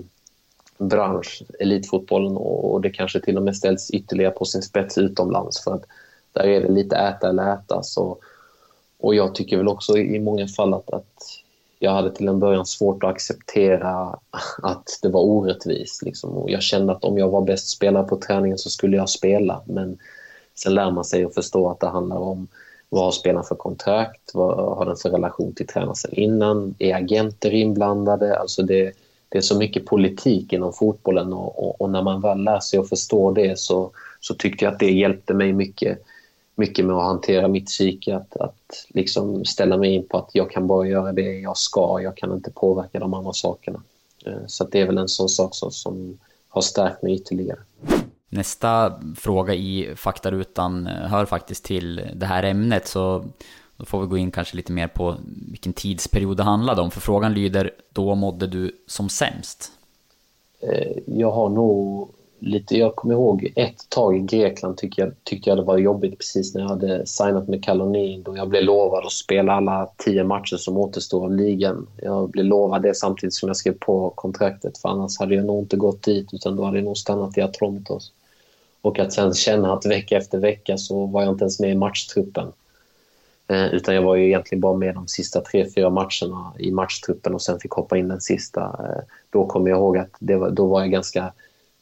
bransch, 0.77 1.43
elitfotbollen 1.59 2.37
och, 2.37 2.73
och 2.73 2.81
det 2.81 2.89
kanske 2.89 3.19
till 3.19 3.37
och 3.37 3.43
med 3.43 3.55
ställs 3.55 3.91
ytterligare 3.91 4.31
på 4.31 4.45
sin 4.45 4.61
spets 4.61 4.97
utomlands 4.97 5.63
för 5.63 5.73
att 5.73 5.85
där 6.37 6.47
är 6.47 6.61
det 6.61 6.71
lite 6.71 6.95
äta 6.95 7.29
eller 7.29 7.53
äta. 7.53 7.83
Så, 7.83 8.17
och 8.99 9.15
jag 9.15 9.35
tycker 9.35 9.57
väl 9.57 9.67
också 9.67 9.97
i 9.97 10.19
många 10.19 10.47
fall 10.47 10.73
att, 10.73 10.93
att 10.93 11.43
jag 11.79 11.91
hade 11.91 12.11
till 12.11 12.27
en 12.27 12.39
början 12.39 12.65
svårt 12.65 13.03
att 13.03 13.09
acceptera 13.09 14.19
att 14.63 14.99
det 15.01 15.09
var 15.09 15.21
orättvist. 15.21 16.01
Liksom. 16.01 16.29
Och 16.29 16.49
jag 16.49 16.63
kände 16.63 16.93
att 16.93 17.03
om 17.03 17.17
jag 17.17 17.29
var 17.29 17.41
bäst 17.41 17.69
spelare 17.69 18.07
på 18.07 18.17
träningen 18.17 18.57
så 18.57 18.69
skulle 18.69 18.97
jag 18.97 19.09
spela. 19.09 19.61
Men 19.65 19.97
sen 20.55 20.73
lär 20.73 20.91
man 20.91 21.05
sig 21.05 21.25
att 21.25 21.33
förstå 21.33 21.69
att 21.69 21.79
det 21.79 21.87
handlar 21.87 22.17
om 22.17 22.47
vad 22.89 23.03
har 23.03 23.11
spelaren 23.11 23.45
för 23.45 23.55
kontrakt? 23.55 24.31
Vad 24.33 24.77
har 24.77 24.85
den 24.85 24.95
för 24.95 25.09
relation 25.09 25.53
till 25.53 25.67
tränaren 25.67 25.95
sen 25.95 26.13
innan? 26.13 26.75
Är 26.79 26.95
agenter 26.95 27.53
inblandade? 27.53 28.39
Alltså 28.39 28.63
det, 28.63 28.93
det 29.29 29.37
är 29.37 29.41
så 29.41 29.57
mycket 29.57 29.85
politik 29.85 30.53
inom 30.53 30.73
fotbollen 30.73 31.33
och, 31.33 31.63
och, 31.63 31.81
och, 31.81 31.89
när 31.89 32.01
man 32.01 32.21
väl 32.21 32.43
lär 32.43 32.59
sig 32.59 32.79
att 32.79 32.89
förstå 32.89 33.31
det 33.31 33.59
så, 33.59 33.91
så 34.19 34.33
tyckte 34.33 34.65
jag 34.65 34.73
att 34.73 34.79
det 34.79 34.91
hjälpte 34.91 35.33
mig 35.33 35.53
mycket 35.53 36.03
mycket 36.57 36.85
med 36.85 36.95
att 36.95 37.03
hantera 37.03 37.47
mitt 37.47 37.65
psyke. 37.65 38.15
Att, 38.15 38.37
att 38.37 38.85
liksom 38.87 39.45
ställa 39.45 39.77
mig 39.77 39.93
in 39.93 40.07
på 40.07 40.17
att 40.17 40.29
jag 40.33 40.51
kan 40.51 40.67
bara 40.67 40.87
göra 40.87 41.11
det 41.11 41.39
jag 41.39 41.57
ska. 41.57 41.99
Jag 42.01 42.17
kan 42.17 42.33
inte 42.33 42.51
påverka 42.51 42.99
de 42.99 43.13
andra 43.13 43.33
sakerna. 43.33 43.81
Eh, 44.25 44.47
så 44.47 44.63
det 44.63 44.81
är 44.81 44.85
väl 44.85 44.97
en 44.97 45.07
sån 45.07 45.29
sak 45.29 45.55
som, 45.55 45.71
som 45.71 46.19
har 46.47 46.61
stärkt 46.61 47.01
mig 47.01 47.13
ytterligare. 47.13 47.59
Nästa 48.29 49.01
fråga 49.15 49.53
i 49.53 49.93
faktarutan 49.95 50.87
hör 50.87 51.25
faktiskt 51.25 51.63
till 51.63 52.09
det 52.15 52.25
här 52.25 52.43
ämnet. 52.43 52.87
Så 52.87 53.25
då 53.77 53.85
får 53.85 54.01
vi 54.01 54.07
gå 54.07 54.17
in 54.17 54.31
kanske 54.31 54.57
lite 54.57 54.71
mer 54.71 54.87
på 54.87 55.15
vilken 55.51 55.73
tidsperiod 55.73 56.37
det 56.37 56.43
handlade 56.43 56.81
om. 56.81 56.91
För 56.91 57.01
frågan 57.01 57.33
lyder, 57.33 57.71
då 57.89 58.15
mådde 58.15 58.47
du 58.47 58.71
som 58.87 59.09
sämst? 59.09 59.71
Eh, 60.59 60.97
jag 61.05 61.31
har 61.31 61.49
nog 61.49 62.09
lite, 62.39 62.77
jag 62.77 62.95
kommer 62.95 63.13
ihåg 63.13 63.53
ett 63.55 63.89
tag 63.89 64.17
i 64.17 64.19
Grekland 64.19 64.77
tyckte 64.77 65.01
jag, 65.01 65.11
tyckte 65.23 65.49
jag 65.49 65.57
det 65.57 65.63
var 65.63 65.77
jobbigt 65.77 66.17
precis 66.17 66.55
när 66.55 66.61
jag 66.61 66.69
hade 66.69 67.05
signat 67.05 67.47
med 67.47 67.63
Kalonin 67.63 68.23
då 68.23 68.37
jag 68.37 68.49
blev 68.49 68.63
lovad 68.63 69.05
att 69.05 69.11
spela 69.11 69.53
alla 69.53 69.89
tio 69.97 70.23
matcher 70.23 70.57
som 70.57 70.77
återstår 70.77 71.25
av 71.25 71.35
ligan. 71.35 71.87
Jag 72.01 72.29
blev 72.29 72.45
lovad 72.45 72.81
det 72.81 72.95
samtidigt 72.95 73.33
som 73.33 73.47
jag 73.47 73.57
skrev 73.57 73.77
på 73.79 74.09
kontraktet 74.09 74.77
för 74.77 74.89
annars 74.89 75.19
hade 75.19 75.35
jag 75.35 75.45
nog 75.45 75.63
inte 75.63 75.77
gått 75.77 76.03
dit 76.03 76.33
utan 76.33 76.55
då 76.55 76.63
hade 76.63 76.77
jag 76.77 76.85
nog 76.85 76.97
stannat 76.97 77.37
i 77.37 77.41
Atromitos. 77.41 78.11
Och 78.81 78.99
att 78.99 79.13
sen 79.13 79.33
känna 79.33 79.73
att 79.73 79.85
vecka 79.85 80.17
efter 80.17 80.37
vecka 80.37 80.77
så 80.77 81.05
var 81.05 81.23
jag 81.23 81.31
inte 81.33 81.43
ens 81.43 81.59
med 81.59 81.71
i 81.71 81.75
matchtruppen. 81.75 82.51
Eh, 83.47 83.65
utan 83.65 83.95
jag 83.95 84.01
var 84.01 84.15
ju 84.15 84.25
egentligen 84.25 84.61
bara 84.61 84.77
med 84.77 84.95
de 84.95 85.07
sista 85.07 85.41
tre, 85.41 85.69
fyra 85.75 85.89
matcherna 85.89 86.53
i 86.59 86.71
matchtruppen 86.71 87.33
och 87.33 87.41
sen 87.41 87.59
fick 87.59 87.71
hoppa 87.71 87.97
in 87.97 88.07
den 88.07 88.21
sista. 88.21 88.61
Eh, 88.61 89.03
då 89.29 89.45
kommer 89.45 89.69
jag 89.69 89.77
ihåg 89.77 89.97
att 89.97 90.11
det 90.19 90.35
var, 90.35 90.49
då 90.49 90.65
var 90.65 90.81
jag 90.81 90.91
ganska 90.91 91.33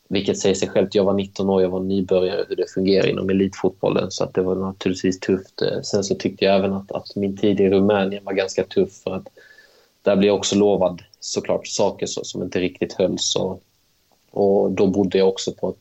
vilket 0.07 0.39
säger 0.39 0.55
sig 0.55 0.69
självt. 0.69 0.95
Jag 0.95 1.03
var 1.03 1.13
19 1.13 1.49
år, 1.49 1.61
jag 1.61 1.69
var 1.69 1.79
nybörjare 1.79 2.45
hur 2.49 2.55
det 2.55 2.71
fungerar 2.73 3.07
inom 3.07 3.29
elitfotbollen 3.29 4.11
så 4.11 4.23
att 4.23 4.33
det 4.33 4.41
var 4.41 4.55
naturligtvis 4.55 5.19
tufft. 5.19 5.61
Eh, 5.61 5.81
sen 5.81 6.03
så 6.03 6.15
tyckte 6.15 6.45
jag 6.45 6.55
även 6.55 6.73
att, 6.73 6.91
att 6.91 7.15
min 7.15 7.37
tid 7.37 7.59
i 7.59 7.69
Rumänien 7.69 8.23
var 8.23 8.33
ganska 8.33 8.63
tuff 8.63 8.93
för 9.03 9.15
att 9.15 9.27
där 10.01 10.15
blev 10.15 10.27
jag 10.27 10.35
också 10.35 10.55
lovad 10.55 11.01
såklart 11.19 11.67
saker 11.67 12.05
så, 12.05 12.23
som 12.23 12.43
inte 12.43 12.59
riktigt 12.59 12.93
hölls. 12.93 13.35
Och, 13.35 13.61
och 14.31 14.71
då 14.71 14.87
bodde 14.87 15.17
jag 15.17 15.27
också 15.27 15.51
på 15.51 15.69
ett, 15.69 15.79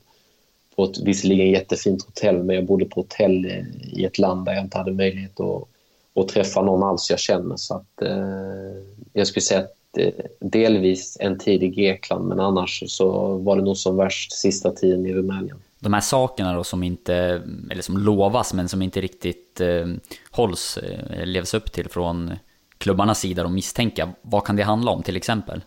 på 0.77 0.85
ett 0.85 0.99
visserligen 0.99 1.51
jättefint 1.51 2.05
hotell 2.05 2.43
men 2.43 2.57
jag 2.57 2.65
bodde 2.65 2.85
på 2.85 3.01
hotell 3.01 3.47
i 3.93 4.05
ett 4.05 4.19
land 4.19 4.45
där 4.45 4.53
jag 4.53 4.65
inte 4.65 4.79
hade 4.79 4.93
möjlighet 4.93 5.41
att, 5.41 5.69
att 6.15 6.29
träffa 6.29 6.63
någon 6.63 6.83
alls 6.83 7.11
jag 7.11 7.19
känner. 7.19 7.57
Så 7.57 7.75
att, 7.75 8.03
eh, 8.03 8.83
jag 9.13 9.27
skulle 9.27 9.43
säga 9.43 9.61
att 9.61 9.75
delvis 10.41 11.17
en 11.21 11.39
tid 11.39 11.63
i 11.63 11.69
Grekland, 11.69 12.29
men 12.29 12.41
annars 12.41 12.83
så 12.87 13.37
var 13.37 13.57
det 13.57 13.63
nog 13.63 13.77
som 13.77 13.97
värst 13.97 14.33
sista 14.33 14.71
tiden 14.71 15.07
i 15.07 15.13
Rumänien. 15.13 15.57
De 15.81 15.93
här 15.93 16.01
sakerna 16.01 16.55
då 16.57 16.65
som 16.65 16.83
inte, 16.83 17.15
eller 17.71 17.83
som 17.83 17.99
lovas 17.99 18.55
men 18.55 18.69
som 18.69 18.83
inte 18.83 19.01
riktigt 19.01 19.61
eh, 19.61 19.87
hålls, 20.31 20.77
eh, 20.77 21.27
levs 21.27 21.55
upp 21.55 21.73
till 21.73 21.89
från 21.89 22.33
klubbarnas 22.79 23.21
sida, 23.21 23.43
de 23.43 23.55
misstänka, 23.55 24.09
vad 24.23 24.45
kan 24.45 24.57
det 24.57 24.63
handla 24.63 24.91
om 24.91 25.03
till 25.03 25.17
exempel? 25.17 25.61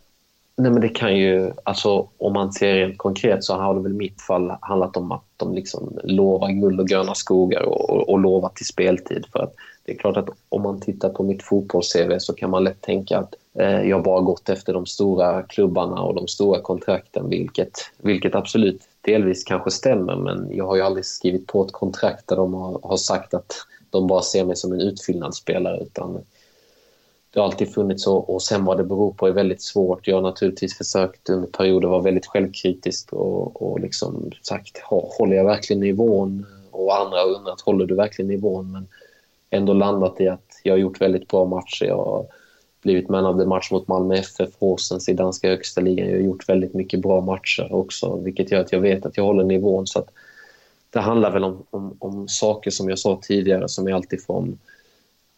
Nej 0.60 0.72
men 0.72 0.82
det 0.82 0.90
kan 0.90 1.18
ju, 1.18 1.52
alltså 1.64 2.08
om 2.18 2.34
man 2.34 2.54
ser 2.54 2.76
rent 2.76 2.98
konkret 2.98 3.44
så 3.44 3.56
har 3.56 3.76
det 3.76 3.82
väl 3.82 3.92
i 3.92 3.96
mitt 3.96 4.22
fall 4.22 4.54
handlat 4.62 4.98
om 4.98 5.12
att 5.12 5.24
de 5.38 5.54
liksom 5.54 6.00
lovar 6.04 6.50
guld 6.50 6.80
och 6.80 6.88
gröna 6.88 7.16
skogar 7.16 7.62
och, 7.62 7.90
och, 7.90 8.10
och 8.10 8.20
lovar 8.20 8.50
till 8.50 8.66
speltid. 8.66 9.26
För 9.32 9.40
att 9.40 9.54
det 9.86 9.92
är 9.92 9.98
klart 9.98 10.18
att 10.18 10.30
om 10.50 10.62
man 10.62 10.80
tittar 10.80 11.10
på 11.10 11.24
mitt 11.24 11.44
fotbolls-CV 11.44 12.20
så 12.20 12.34
kan 12.34 12.50
man 12.50 12.64
lätt 12.64 12.82
tänka 12.82 13.20
att 13.20 13.36
Eh, 13.60 13.82
jag 13.90 13.98
har 13.98 14.04
bara 14.04 14.22
gått 14.22 14.50
efter 14.50 14.74
de 14.74 14.86
stora 14.86 15.44
klubbarna 15.44 16.02
och 16.02 16.16
de 16.16 16.28
stora 16.28 16.62
kontrakten, 16.62 17.30
vilket, 17.30 17.72
vilket 17.98 18.36
absolut 18.36 18.82
delvis 19.02 19.44
kanske 19.44 19.72
stämmer. 19.72 20.16
Men 20.16 20.56
jag 20.56 20.68
har 20.68 20.76
ju 20.76 20.82
aldrig 20.82 21.06
skrivit 21.06 21.48
på 21.48 21.64
ett 21.64 21.72
kontrakt 21.72 22.28
där 22.28 22.36
de 22.36 22.54
har, 22.54 22.80
har 22.84 22.98
sagt 22.98 23.34
att 23.34 23.56
de 23.90 24.08
bara 24.08 24.22
ser 24.22 24.46
mig 24.46 24.56
som 24.56 24.74
en 24.74 24.82
utfyllnadsspelare. 24.82 25.80
Utan 25.82 26.20
det 27.34 27.40
har 27.40 27.46
alltid 27.46 27.74
funnits 27.74 28.04
så. 28.04 28.18
Och 28.18 28.42
sen 28.42 28.66
vad 28.66 28.78
det 28.78 28.84
beror 28.84 29.14
på 29.14 29.28
är 29.28 29.32
väldigt 29.32 29.62
svårt. 29.62 30.08
Jag 30.08 30.16
har 30.16 30.22
naturligtvis 30.22 30.78
försökt 30.78 31.30
under 31.30 31.48
perioder 31.48 31.88
vara 31.88 32.02
väldigt 32.02 32.26
självkritisk 32.26 33.14
och, 33.14 33.62
och 33.62 33.80
liksom 33.80 34.32
sagt, 34.42 34.78
håller 35.18 35.36
jag 35.36 35.46
verkligen 35.46 35.80
nivån? 35.80 36.46
Och 36.72 37.02
andra 37.02 37.18
har 37.18 37.36
undrat, 37.36 37.62
håller 37.62 37.86
du 37.86 37.96
verkligen 37.96 38.30
nivån? 38.30 38.72
Men 38.72 38.88
ändå 39.50 39.74
landat 39.74 40.22
i 40.22 40.28
att 40.28 40.62
jag 40.64 40.74
har 40.74 40.78
gjort 40.78 41.02
väldigt 41.02 41.28
bra 41.28 41.46
matcher. 41.46 41.86
Jag 41.86 41.98
har 41.98 42.26
blivit 42.88 43.10
man 43.10 43.26
of 43.26 43.38
the 43.38 43.46
match 43.46 43.72
mot 43.72 43.88
Malmö 43.88 44.16
FF, 44.16 44.50
Horsens 44.60 45.10
i 45.10 45.14
danska 45.14 45.50
högsta 45.50 45.82
ligan. 45.82 46.08
Jag 46.08 46.16
har 46.16 46.24
gjort 46.24 46.50
väldigt 46.50 46.74
mycket 46.74 47.02
bra 47.02 47.22
matcher 47.22 47.74
också, 47.74 48.18
vilket 48.18 48.52
gör 48.52 48.62
att 48.62 48.72
jag 48.72 48.80
vet 48.80 49.06
att 49.06 49.18
jag 49.18 49.24
håller 49.24 49.44
nivån. 49.44 49.88
Så 49.88 50.00
att 50.00 50.10
det 50.90 51.00
handlar 51.00 51.32
väl 51.32 51.44
om, 51.44 51.64
om, 51.70 51.96
om 52.00 52.28
saker 52.28 52.72
som 52.72 52.90
jag 52.90 53.00
sa 53.00 53.20
tidigare 53.22 53.70
som 53.70 53.88
är 53.88 53.94
alltifrån 53.94 54.60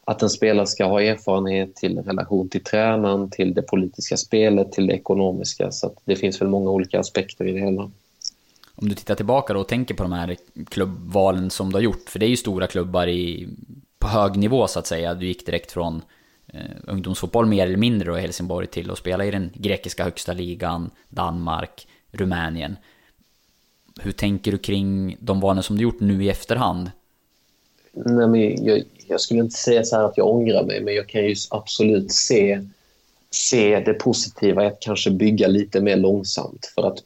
att 0.06 0.22
en 0.22 0.30
spelare 0.30 0.68
ska 0.68 0.86
ha 0.86 1.02
erfarenhet 1.02 1.76
till 1.76 2.00
relation 2.00 2.50
till 2.50 2.64
tränaren, 2.64 3.30
till 3.30 3.54
det 3.54 3.62
politiska 3.62 4.18
spelet, 4.18 4.72
till 4.72 4.88
det 4.88 4.94
ekonomiska. 4.94 5.72
Så 5.72 5.94
det 6.06 6.16
finns 6.16 6.42
väl 6.42 6.48
många 6.48 6.72
olika 6.72 7.00
aspekter 7.00 7.46
i 7.46 7.52
det 7.52 7.60
hela. 7.60 7.92
Om 8.76 8.90
du 8.90 8.96
tittar 8.96 9.16
tillbaka 9.16 9.54
då 9.54 9.60
och 9.60 9.68
tänker 9.68 9.94
på 9.94 10.04
de 10.04 10.12
här 10.12 10.38
klubbvalen 10.70 11.50
som 11.50 11.70
du 11.70 11.76
har 11.76 11.82
gjort, 11.82 12.10
för 12.10 12.20
det 12.20 12.26
är 12.26 12.30
ju 12.30 12.38
stora 12.38 12.68
klubbar 12.68 13.08
i, 13.08 13.48
på 14.00 14.08
hög 14.08 14.38
nivå 14.38 14.68
så 14.68 14.80
att 14.80 14.88
säga. 14.88 15.14
Du 15.14 15.28
gick 15.28 15.46
direkt 15.46 15.72
från 15.72 16.02
Eh, 16.54 16.60
ungdomsfotboll 16.88 17.46
mer 17.46 17.66
eller 17.66 17.78
mindre 17.78 18.12
och 18.12 18.18
i 18.18 18.22
Helsingborg 18.22 18.68
till 18.68 18.92
att 18.92 18.98
spela 18.98 19.26
i 19.26 19.32
den 19.32 19.52
grekiska 19.54 20.04
högsta 20.04 20.34
ligan, 20.34 20.92
Danmark, 21.10 21.88
Rumänien. 22.12 22.78
Hur 24.02 24.12
tänker 24.12 24.52
du 24.52 24.58
kring 24.58 25.18
de 25.20 25.40
vanor 25.40 25.62
som 25.62 25.78
du 25.78 25.84
gjort 25.84 26.00
nu 26.00 26.24
i 26.24 26.30
efterhand? 26.30 26.92
Nej, 27.94 28.28
men 28.28 28.66
jag, 28.66 28.84
jag 29.08 29.22
skulle 29.22 29.40
inte 29.40 29.58
säga 29.58 29.84
så 29.84 29.96
att 29.96 30.18
jag 30.18 30.28
ångrar 30.28 30.64
mig, 30.64 30.82
men 30.82 30.96
jag 30.96 31.08
kan 31.08 31.26
ju 31.26 31.36
absolut 31.50 32.12
se, 32.12 32.68
se 33.32 33.80
det 33.80 33.94
positiva 33.94 34.64
i 34.64 34.68
att 34.68 34.80
kanske 34.80 35.12
bygga 35.12 35.48
lite 35.48 35.82
mer 35.82 35.98
långsamt. 35.98 36.72
För 36.76 36.88
att 36.88 36.98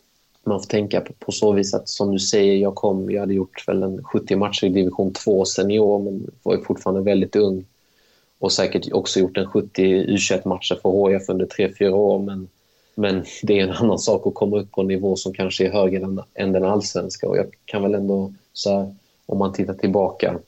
man 0.44 0.60
får 0.60 0.68
tänka 0.68 1.02
på, 1.02 1.14
på 1.14 1.32
så 1.32 1.52
vis 1.52 1.74
att 1.74 1.90
som 1.90 2.12
du 2.12 2.20
säger, 2.20 2.56
jag 2.56 2.76
kom, 2.76 3.12
jag 3.12 3.20
hade 3.20 3.34
gjort 3.34 3.68
väl 3.68 3.84
en 3.84 4.04
70 4.04 4.36
matcher 4.36 4.66
i 4.66 4.70
division 4.70 5.14
2 5.14 5.46
senior, 5.46 6.00
men 6.00 6.32
var 6.44 6.56
ju 6.56 6.64
fortfarande 6.64 7.02
väldigt 7.02 7.36
ung. 7.36 7.66
Och 8.44 8.52
säkert 8.52 8.94
också 8.94 9.20
gjort 9.20 9.38
en 9.38 9.46
70 9.46 10.06
U21-matcher 10.06 10.76
för 10.82 11.10
HIF 11.10 11.30
under 11.30 11.46
3-4 11.46 11.90
år, 11.90 12.20
men, 12.20 12.48
men 12.96 13.26
det 13.44 13.60
är 13.60 13.64
en 13.64 13.72
annan 13.72 14.00
sak 14.00 14.28
att 14.28 14.34
komma 14.34 14.60
upp 14.60 14.72
på 14.72 14.82
en 14.82 14.88
nivå 14.88 15.16
som 15.16 15.34
kanske 15.34 15.68
är 15.68 15.72
högre 15.72 16.04
än, 16.04 16.22
än 16.34 16.52
den 16.52 16.66
allsvenska. 16.66 17.30
Och 17.30 17.38
jag 17.38 17.46
kan 17.66 17.82
väl 17.84 17.96
ändå, 17.96 18.34
så 18.54 18.78
här, 18.78 18.96
om 19.26 19.38
man 19.38 19.54
tittar 19.54 19.74
tillbaka, 19.74 20.40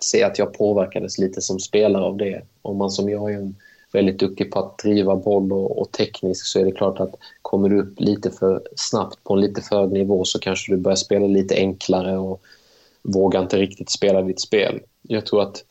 se 0.00 0.22
att 0.22 0.38
jag 0.38 0.52
påverkades 0.52 1.18
lite 1.18 1.40
som 1.40 1.60
spelare 1.60 2.04
av 2.04 2.16
det. 2.16 2.42
Om 2.62 2.76
man 2.76 2.90
som 2.90 3.08
jag 3.08 3.32
är 3.32 3.36
en 3.36 3.56
väldigt 3.92 4.18
duktig 4.18 4.52
på 4.52 4.58
att 4.58 4.78
driva 4.78 5.16
boll 5.16 5.52
och, 5.52 5.78
och 5.78 5.92
teknisk 5.92 6.46
så 6.46 6.60
är 6.60 6.64
det 6.64 6.72
klart 6.72 7.00
att 7.00 7.14
kommer 7.42 7.68
du 7.68 7.80
upp 7.80 8.00
lite 8.00 8.30
för 8.30 8.62
snabbt 8.76 9.24
på 9.24 9.34
en 9.34 9.40
lite 9.40 9.62
för 9.62 9.76
hög 9.76 9.92
nivå 9.92 10.24
så 10.24 10.38
kanske 10.38 10.72
du 10.72 10.76
börjar 10.76 10.96
spela 10.96 11.26
lite 11.26 11.54
enklare 11.54 12.18
och 12.18 12.42
vågar 13.02 13.42
inte 13.42 13.56
riktigt 13.56 13.90
spela 13.90 14.22
ditt 14.22 14.40
spel. 14.40 14.80
Jag 15.02 15.26
tror 15.26 15.42
att 15.42 15.64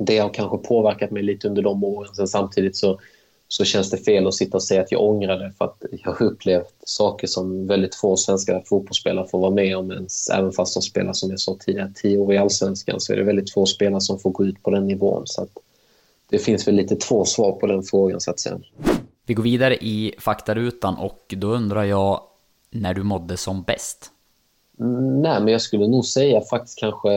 det 0.00 0.18
har 0.18 0.28
kanske 0.28 0.68
påverkat 0.68 1.10
mig 1.10 1.22
lite 1.22 1.48
under 1.48 1.62
de 1.62 1.84
åren. 1.84 2.14
Sen 2.14 2.28
samtidigt 2.28 2.76
så, 2.76 3.00
så 3.48 3.64
känns 3.64 3.90
det 3.90 3.96
fel 3.96 4.26
att 4.26 4.34
sitta 4.34 4.56
och 4.56 4.62
säga 4.62 4.80
att 4.80 4.92
jag 4.92 5.02
ångrar 5.02 5.38
det 5.38 5.52
för 5.58 5.64
att 5.64 5.84
jag 5.90 6.12
har 6.12 6.26
upplevt 6.26 6.74
saker 6.84 7.26
som 7.26 7.66
väldigt 7.66 7.94
få 7.94 8.16
svenska 8.16 8.62
fotbollsspelare 8.66 9.28
får 9.28 9.38
vara 9.38 9.50
med 9.50 9.76
om 9.76 9.90
ens. 9.90 10.28
Även 10.28 10.52
fast 10.52 10.74
de 10.74 10.82
spelar, 10.82 11.12
som 11.12 11.30
jag 11.30 11.40
sa 11.40 11.56
tidigare, 11.60 11.92
tio 11.94 12.18
år 12.18 12.34
i 12.34 12.38
allsvenskan 12.38 13.00
så 13.00 13.12
är 13.12 13.16
det 13.16 13.24
väldigt 13.24 13.52
få 13.52 13.66
spelare 13.66 14.00
som 14.00 14.18
får 14.18 14.30
gå 14.30 14.44
ut 14.44 14.62
på 14.62 14.70
den 14.70 14.86
nivån. 14.86 15.22
Så 15.26 15.42
att 15.42 15.50
det 16.30 16.38
finns 16.38 16.68
väl 16.68 16.74
lite 16.74 16.96
två 16.96 17.24
svar 17.24 17.52
på 17.52 17.66
den 17.66 17.82
frågan 17.82 18.20
så 18.20 18.30
att 18.30 18.40
säga. 18.40 18.60
Vi 19.26 19.34
går 19.34 19.42
vidare 19.42 19.76
i 19.76 20.14
faktarutan 20.18 20.96
och 20.96 21.34
då 21.36 21.46
undrar 21.46 21.84
jag 21.84 22.20
när 22.70 22.94
du 22.94 23.02
mådde 23.02 23.36
som 23.36 23.62
bäst? 23.62 24.10
Mm, 24.80 25.22
nej, 25.22 25.40
men 25.40 25.48
jag 25.48 25.62
skulle 25.62 25.88
nog 25.88 26.04
säga 26.04 26.40
faktiskt 26.40 26.78
kanske 26.78 27.10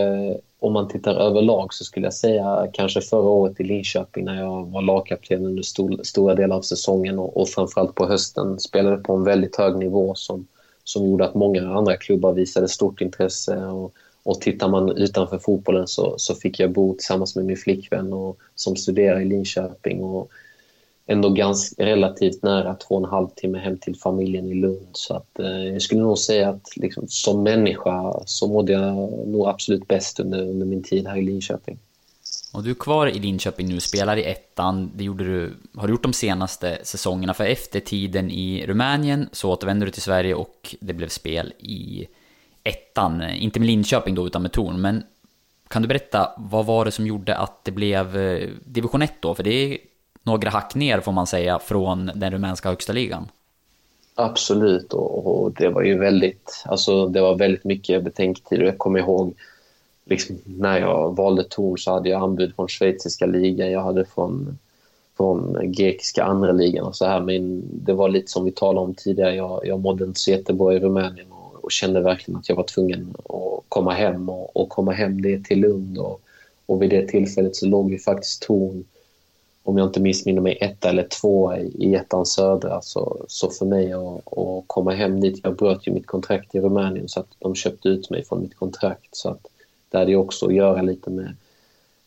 om 0.64 0.74
man 0.74 0.88
tittar 0.88 1.16
överlag 1.16 1.74
så 1.74 1.84
skulle 1.84 2.06
jag 2.06 2.14
säga 2.14 2.68
kanske 2.74 3.02
förra 3.02 3.30
året 3.30 3.60
i 3.60 3.64
Linköping 3.64 4.26
när 4.26 4.42
jag 4.42 4.72
var 4.72 4.82
lagkapten 4.82 5.46
under 5.46 5.64
stor, 5.64 6.04
stora 6.04 6.36
delar 6.36 6.56
av 6.56 6.62
säsongen 6.62 7.20
och, 7.20 7.38
och 7.38 7.50
framförallt 7.50 7.96
på 7.96 8.06
hösten 8.06 8.60
spelade 8.60 8.98
på 8.98 9.14
en 9.14 9.24
väldigt 9.24 9.56
hög 9.56 9.76
nivå 9.76 10.16
som, 10.16 10.48
som 10.84 11.06
gjorde 11.06 11.26
att 11.26 11.36
många 11.36 11.74
andra 11.74 11.98
klubbar 11.98 12.34
visade 12.34 12.68
stort 12.68 13.02
intresse. 13.02 13.66
Och, 13.66 13.94
och 14.24 14.42
tittar 14.42 14.70
man 14.70 14.90
utanför 14.90 15.38
fotbollen 15.38 15.88
så, 15.88 16.14
så 16.18 16.36
fick 16.36 16.60
jag 16.60 16.72
bo 16.72 16.94
tillsammans 16.94 17.36
med 17.36 17.46
min 17.46 17.58
flickvän 17.58 18.14
och, 18.14 18.38
som 18.56 18.76
studerar 18.76 19.20
i 19.20 19.26
Linköping. 19.26 20.04
Och, 20.04 20.32
ändå 21.08 21.30
ganska 21.30 21.86
relativt 21.86 22.44
nära 22.44 22.76
två 22.76 22.96
och 22.96 23.04
en 23.04 23.10
halv 23.10 23.28
timme 23.28 23.60
hem 23.60 23.78
till 23.78 23.96
familjen 23.96 24.52
i 24.52 24.54
Lund. 24.54 24.88
Så 24.92 25.16
att, 25.16 25.40
eh, 25.40 25.48
jag 25.48 25.82
skulle 25.82 26.02
nog 26.02 26.18
säga 26.18 26.50
att 26.50 26.78
liksom, 26.78 27.08
som 27.08 27.44
människa 27.44 28.24
så 28.26 28.48
mådde 28.48 28.74
jag 28.74 28.96
nog 29.28 29.48
absolut 29.48 29.88
bäst 29.88 30.20
under, 30.20 30.42
under 30.42 30.66
min 30.66 30.84
tid 30.84 31.08
här 31.08 31.18
i 31.18 31.22
Linköping. 31.22 31.80
Och 32.54 32.64
du 32.64 32.70
är 32.70 32.76
kvar 32.76 33.08
i 33.08 33.20
Linköping 33.20 33.68
nu, 33.68 33.80
spelar 33.80 34.18
i 34.18 34.24
ettan. 34.24 34.92
Det 34.96 35.04
gjorde 35.04 35.24
du, 35.24 35.54
har 35.76 35.88
du 35.88 35.94
gjort 35.94 36.04
de 36.04 36.14
senaste 36.14 36.80
säsongerna. 36.84 37.34
För 37.34 37.46
efter 37.46 37.80
tiden 37.80 38.32
i 38.32 38.66
Rumänien 38.68 39.30
så 39.32 39.52
återvände 39.52 39.86
du 39.86 39.92
till 39.92 40.02
Sverige 40.02 40.36
och 40.36 40.76
det 40.80 40.94
blev 40.94 41.08
spel 41.08 41.54
i 41.60 42.08
ettan. 42.64 43.24
Inte 43.30 43.60
med 43.60 43.68
Linköping 43.68 44.16
då, 44.16 44.28
utan 44.28 44.42
med 44.42 44.52
Torn. 44.52 44.82
Men 44.82 45.04
kan 45.68 45.82
du 45.82 45.88
berätta, 45.88 46.32
vad 46.38 46.66
var 46.66 46.86
det 46.86 46.92
som 46.92 47.08
gjorde 47.08 47.36
att 47.36 47.66
det 47.66 47.72
blev 47.72 48.18
eh, 48.18 48.50
division 48.66 49.02
1 49.02 49.14
då? 49.20 49.36
För 49.36 49.44
det 49.44 49.54
är 49.54 49.78
några 50.24 50.50
hack 50.50 50.76
ner 50.76 51.00
får 51.00 51.12
man 51.12 51.28
säga 51.28 51.60
från 51.60 52.12
den 52.16 52.32
rumänska 52.32 52.70
högsta 52.70 52.94
ligan. 52.94 53.28
Absolut 54.16 54.94
och, 54.94 55.44
och 55.44 55.52
det 55.52 55.70
var 55.70 55.82
ju 55.82 55.98
väldigt, 55.98 56.64
alltså 56.66 57.08
det 57.08 57.22
var 57.22 57.36
väldigt 57.36 57.64
mycket 57.64 58.04
betänketid. 58.04 58.62
Jag 58.62 58.78
kommer 58.78 59.00
ihåg 59.00 59.34
liksom, 60.06 60.38
när 60.46 60.80
jag 60.80 61.16
valde 61.16 61.44
Torn 61.44 61.78
så 61.78 61.92
hade 61.92 62.10
jag 62.10 62.22
anbud 62.22 62.56
från 62.56 62.68
schweiziska 62.68 63.26
ligan, 63.26 63.72
jag 63.72 63.84
hade 63.84 64.06
från, 64.06 64.58
från 65.18 65.72
grekiska 65.72 66.24
andra 66.24 66.52
ligan 66.52 66.86
och 66.86 66.96
så 66.96 67.06
här. 67.06 67.20
Men 67.22 67.64
det 67.72 67.94
var 67.94 68.10
lite 68.10 68.32
som 68.32 68.46
vi 68.46 68.52
talade 68.52 68.86
om 68.86 68.96
tidigare, 68.96 69.36
jag, 69.36 69.68
jag 69.68 69.80
mådde 69.80 70.04
inte 70.04 70.20
så 70.20 70.32
jättebra 70.32 70.74
i 70.74 70.80
Rumänien 70.80 71.32
och, 71.32 71.64
och 71.64 71.72
kände 71.72 72.02
verkligen 72.02 72.40
att 72.40 72.50
jag 72.50 72.56
var 72.56 72.64
tvungen 72.64 73.16
att 73.20 73.64
komma 73.70 73.94
hem 73.94 74.30
och, 74.30 74.58
och 74.58 74.70
komma 74.70 74.92
hem 74.92 75.22
det 75.22 75.44
till 75.44 75.60
Lund. 75.60 75.98
Och, 75.98 76.22
och 76.66 76.82
vid 76.82 76.90
det 76.90 77.08
tillfället 77.08 77.56
så 77.56 77.66
låg 77.66 77.92
ju 77.92 78.00
faktiskt 78.00 78.42
Torn 78.42 78.84
om 79.64 79.78
jag 79.78 79.88
inte 79.88 80.00
missminner 80.00 80.42
mig, 80.42 80.58
ett 80.62 80.86
eller 80.86 81.08
två 81.22 81.56
i 81.56 81.96
ettan 81.96 82.26
södra. 82.26 82.82
Så, 82.82 83.26
så 83.28 83.50
för 83.50 83.66
mig 83.66 83.94
att, 83.94 84.38
att 84.38 84.64
komma 84.68 84.92
hem 84.92 85.20
dit, 85.20 85.40
jag 85.44 85.56
bröt 85.56 85.88
ju 85.88 85.92
mitt 85.92 86.08
kontrakt 86.08 86.56
i 86.56 86.60
Rumänien 86.60 87.10
så 87.10 87.20
att 87.20 87.28
de 87.40 87.56
köpte 87.56 87.90
ut 87.90 88.10
mig 88.10 88.26
från 88.26 88.42
mitt 88.42 88.56
kontrakt. 88.56 89.16
Så 89.16 89.30
att 89.30 89.48
det 89.90 89.98
hade 89.98 90.12
ju 90.12 90.18
också 90.18 90.46
att 90.46 90.54
göra 90.54 90.82
lite 90.82 91.10
med, 91.10 91.36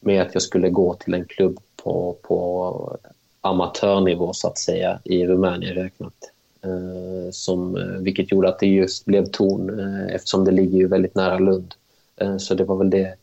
med 0.01 0.23
att 0.23 0.35
jag 0.35 0.43
skulle 0.43 0.71
gå 0.71 0.95
till 0.95 1.15
en 1.15 1.25
klubb 1.25 1.59
på, 1.77 2.17
på 2.23 2.97
amatörnivå 3.41 4.33
så 4.33 4.49
att 4.49 4.59
säga 4.59 5.01
i 5.05 5.27
Rumänien 5.27 5.75
räknat. 5.75 6.31
Eh, 6.63 7.31
som, 7.31 7.77
eh, 7.77 7.85
vilket 7.85 8.33
gjorde 8.33 8.49
att 8.49 8.59
det 8.59 8.67
just 8.67 9.05
blev 9.05 9.27
Torn 9.27 9.81
eh, 9.81 10.15
eftersom 10.15 10.45
det 10.45 10.51
ligger 10.51 10.79
ju 10.79 10.87
väldigt 10.87 11.15
nära 11.15 11.39
Lund. 11.39 11.75
Eh, 12.17 12.37
så 12.37 12.55
det 12.55 12.65
var 12.65 12.77
väl 12.77 12.91
det 12.91 13.15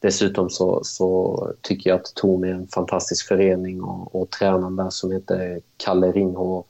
Dessutom 0.00 0.50
så, 0.50 0.80
så 0.84 1.52
tycker 1.62 1.90
jag 1.90 2.00
att 2.00 2.14
Torn 2.14 2.44
är 2.44 2.48
en 2.48 2.68
fantastisk 2.68 3.28
förening 3.28 3.82
och, 3.82 4.14
och 4.14 4.30
tränaren 4.30 4.76
där 4.76 4.90
som 4.90 5.12
heter 5.12 5.60
Kalle 5.76 6.12
Ringhov 6.12 6.64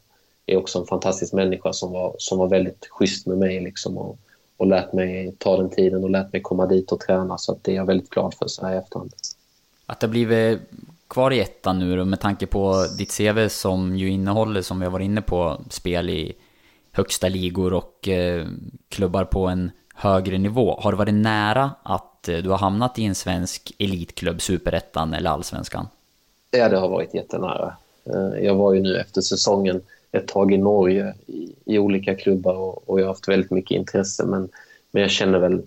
är 0.46 0.56
också 0.56 0.78
en 0.78 0.86
fantastisk 0.86 1.32
människa 1.32 1.72
som 1.72 1.92
var, 1.92 2.14
som 2.18 2.38
var 2.38 2.48
väldigt 2.48 2.86
schysst 2.90 3.26
med 3.26 3.38
mig 3.38 3.60
liksom 3.60 3.98
och, 3.98 4.18
och 4.56 4.66
lät 4.66 4.92
mig 4.92 5.34
ta 5.38 5.56
den 5.56 5.70
tiden 5.70 6.04
och 6.04 6.10
lät 6.10 6.32
mig 6.32 6.42
komma 6.42 6.66
dit 6.66 6.92
och 6.92 7.00
träna 7.00 7.38
så 7.38 7.52
att 7.52 7.64
det 7.64 7.72
är 7.72 7.76
jag 7.76 7.86
väldigt 7.86 8.10
glad 8.10 8.34
för 8.34 8.46
så 8.48 8.66
här 8.66 8.74
i 8.74 8.76
efterhand. 8.76 9.12
Att 9.86 10.00
det 10.00 10.06
har 10.06 10.10
blivit 10.10 10.58
eh, 10.58 10.64
kvar 11.08 11.30
i 11.30 11.40
ettan 11.40 11.78
nu 11.78 11.96
då, 11.96 12.04
med 12.04 12.20
tanke 12.20 12.46
på 12.46 12.86
ditt 12.98 13.18
CV 13.18 13.48
som 13.48 13.96
ju 13.96 14.10
innehåller, 14.10 14.62
som 14.62 14.78
vi 14.78 14.84
har 14.84 14.92
varit 14.92 15.04
inne 15.04 15.22
på, 15.22 15.60
spel 15.70 16.10
i 16.10 16.36
högsta 16.92 17.28
ligor 17.28 17.72
och 17.72 18.08
eh, 18.08 18.46
klubbar 18.88 19.24
på 19.24 19.46
en 19.46 19.70
högre 19.98 20.38
nivå. 20.38 20.78
Har 20.80 20.92
det 20.92 20.98
varit 20.98 21.14
nära 21.14 21.70
att 21.82 22.28
eh, 22.28 22.36
du 22.36 22.50
har 22.50 22.58
hamnat 22.58 22.98
i 22.98 23.04
en 23.04 23.14
svensk 23.14 23.72
elitklubb, 23.78 24.42
superettan 24.42 25.14
eller 25.14 25.30
allsvenskan? 25.30 25.86
Ja, 26.50 26.68
det 26.68 26.78
har 26.78 26.88
varit 26.88 27.14
jättenära. 27.14 27.76
Eh, 28.04 28.44
jag 28.44 28.54
var 28.54 28.74
ju 28.74 28.80
nu 28.80 28.96
efter 28.96 29.20
säsongen 29.20 29.80
ett 30.12 30.28
tag 30.28 30.52
i 30.52 30.58
Norge 30.58 31.14
i, 31.26 31.52
i 31.64 31.78
olika 31.78 32.14
klubbar 32.14 32.54
och, 32.54 32.88
och, 32.88 33.00
jag 33.00 33.04
har 33.04 33.12
haft 33.12 33.28
väldigt 33.28 33.50
mycket 33.50 33.76
intresse 33.76 34.26
men, 34.26 34.48
men 34.90 35.02
jag 35.02 35.10
känner 35.10 35.38
väl 35.38 35.62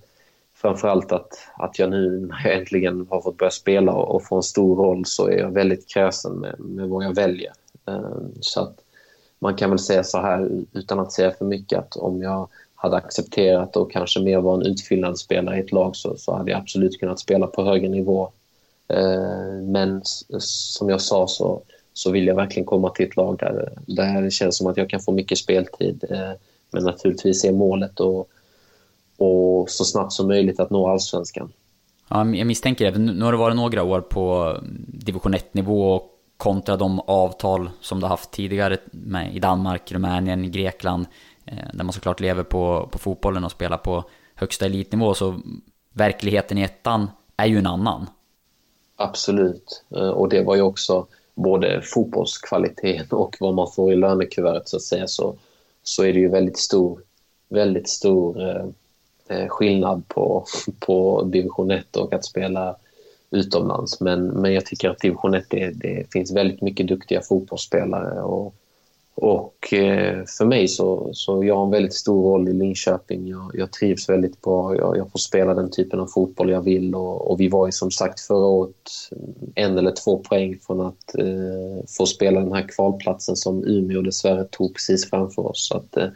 framförallt 0.56 1.12
att, 1.12 1.30
att 1.58 1.80
jag 1.80 1.90
nu 1.90 2.20
när 2.20 2.48
jag 2.48 2.58
äntligen 2.58 3.08
har 3.10 3.22
fått 3.22 3.38
börja 3.38 3.52
spela 3.52 3.92
och, 3.92 4.16
och 4.16 4.26
få 4.26 4.36
en 4.36 4.44
stor 4.44 4.76
roll 4.76 5.06
så 5.06 5.28
är 5.28 5.38
jag 5.38 5.52
väldigt 5.52 5.88
kräsen 5.94 6.34
med, 6.34 6.60
med 6.60 6.90
vad 6.90 7.06
jag 7.06 7.16
väljer. 7.16 7.52
Eh, 7.88 8.18
så 8.42 8.62
att 8.62 8.76
man 9.40 9.56
kan 9.56 9.70
väl 9.70 9.80
säga 9.80 10.04
så 10.04 10.22
här 10.22 10.50
utan 10.74 11.00
att 11.00 11.12
säga 11.12 11.32
för 11.32 11.46
mycket 11.46 11.80
att 11.80 11.96
om 11.96 12.22
jag 12.22 12.50
hade 12.82 12.96
accepterat 12.96 13.76
och 13.76 13.92
kanske 13.92 14.20
mer 14.20 14.42
var 14.42 14.56
en 14.56 14.66
utfyllnadsspelare 14.66 15.58
i 15.58 15.60
ett 15.60 15.72
lag 15.72 15.96
så, 15.96 16.18
så 16.18 16.36
hade 16.36 16.52
jag 16.52 16.60
absolut 16.60 17.00
kunnat 17.00 17.20
spela 17.20 17.48
på 17.48 17.64
högre 17.64 17.90
nivå. 17.90 18.32
Eh, 18.88 19.62
men 19.64 20.02
som 20.40 20.90
jag 20.90 21.02
sa 21.02 21.28
så, 21.28 21.62
så 21.94 22.12
vill 22.12 22.28
jag 22.28 22.36
verkligen 22.36 22.66
komma 22.66 22.90
till 22.90 23.08
ett 23.08 23.16
lag 23.16 23.38
där, 23.40 23.74
där 23.88 24.22
det 24.22 24.32
känns 24.32 24.58
som 24.58 24.68
att 24.68 24.78
jag 24.78 24.90
kan 24.90 25.00
få 25.00 25.12
mycket 25.12 25.38
speltid. 25.38 26.04
Eh, 26.10 26.32
men 26.72 26.84
naturligtvis 26.84 27.46
är 27.46 27.52
målet 27.52 28.00
och, 28.00 28.30
och 29.18 29.70
så 29.70 29.86
snabbt 29.86 30.14
som 30.14 30.28
möjligt 30.28 30.60
att 30.60 30.70
nå 30.70 30.88
allsvenskan. 30.88 31.52
Ja, 32.10 32.26
jag 32.26 32.48
misstänker 32.48 32.92
det. 32.92 33.00
Nu 33.00 33.26
har 33.26 33.32
det 33.32 33.38
varit 33.38 33.56
några 33.56 33.84
år 33.84 34.02
på 34.02 34.56
division 34.88 35.36
1-nivå 35.36 36.02
kontra 36.38 36.78
de 36.78 37.00
avtal 37.00 37.70
som 37.82 38.00
du 38.00 38.06
haft 38.08 38.32
tidigare 38.32 38.78
med 38.92 39.36
i 39.36 39.40
Danmark, 39.40 39.92
Rumänien, 39.92 40.52
Grekland. 40.52 41.06
Eh, 41.46 41.68
när 41.74 41.84
man 41.84 41.94
såklart 41.94 42.20
lever 42.20 42.44
på, 42.44 42.90
på 42.92 43.00
fotbollen 43.00 43.44
och 43.44 43.52
spelar 43.52 43.78
på 43.78 44.04
högsta 44.36 44.66
elitnivå. 44.66 45.14
Så 45.14 45.42
verkligheten 45.94 46.58
i 46.58 46.62
ettan 46.62 47.08
är 47.38 47.46
ju 47.46 47.58
en 47.58 47.68
annan. 47.68 48.08
Absolut. 48.96 49.84
Eh, 49.96 50.10
och 50.10 50.30
det 50.30 50.44
var 50.44 50.56
ju 50.56 50.62
också 50.62 51.08
både 51.36 51.82
fotbollskvaliteten 51.82 53.18
och 53.18 53.38
vad 53.40 53.54
man 53.54 53.72
får 53.72 53.94
i 53.94 53.96
lönekuvertet 53.96 54.70
så 54.70 54.78
att 54.78 54.84
säga 54.84 55.08
så, 55.08 55.36
så 55.84 56.04
är 56.04 56.14
det 56.14 56.20
ju 56.20 56.30
väldigt 56.30 56.58
stor, 56.58 57.02
väldigt 57.50 57.90
stor 57.90 58.42
eh, 58.50 58.66
eh 59.28 59.48
skillnad 59.48 60.08
på, 60.08 60.46
på 60.80 61.24
division 61.24 61.72
1 61.72 61.96
och 61.96 62.14
att 62.14 62.26
spela 62.26 62.76
utomlands. 63.32 64.02
Men, 64.02 64.28
men 64.28 64.54
jag 64.54 64.66
tycker 64.66 64.90
att 64.90 65.00
division 65.00 65.34
1, 65.34 65.46
det, 65.50 65.72
det 65.72 66.12
finns 66.14 66.32
väldigt 66.32 66.62
mycket 66.62 66.88
duktiga 66.88 67.22
fotbollsspelare. 67.22 68.22
Och, 68.22 68.56
och 69.22 69.74
eh, 69.74 70.26
för 70.38 70.46
mig 70.46 70.68
så, 70.68 71.10
så 71.14 71.44
jag 71.44 71.56
har 71.56 71.66
en 71.66 71.72
väldigt 71.72 71.94
stor 71.94 72.24
roll 72.24 72.50
i 72.50 72.54
Linköping. 72.54 73.28
Jag, 73.28 73.52
jag 73.54 73.72
trivs 73.72 74.10
väldigt 74.10 74.42
bra. 74.42 74.76
Jag, 74.76 74.98
jag, 74.98 75.12
får 75.12 75.20
spela 75.20 75.54
den 75.54 75.72
typen 75.72 76.00
av 76.00 76.08
fotboll 76.08 76.50
jag 76.50 76.62
vill. 76.62 76.96
Och, 76.96 77.32
och, 77.32 77.40
vi 77.40 77.48
var 77.48 77.66
ju 77.66 77.72
som 77.72 77.92
sagt 77.92 78.20
förra 78.20 78.46
året 78.46 78.92
en 79.56 79.78
eller 79.78 79.92
två 79.92 80.18
poäng 80.18 80.60
från 80.60 80.82
att 80.82 81.16
eh, 81.16 81.86
få 81.98 82.06
spela 82.06 82.40
den 82.40 82.52
här 82.54 82.68
kvalplatsen 82.68 83.36
som 83.36 83.64
Umeå 83.64 84.02
dessvärre 84.02 84.44
tog 84.44 84.74
precis 84.74 85.10
framför 85.10 85.48
oss. 85.48 85.68
Så 85.68 85.78
att, 85.78 85.98
eh, 85.98 86.08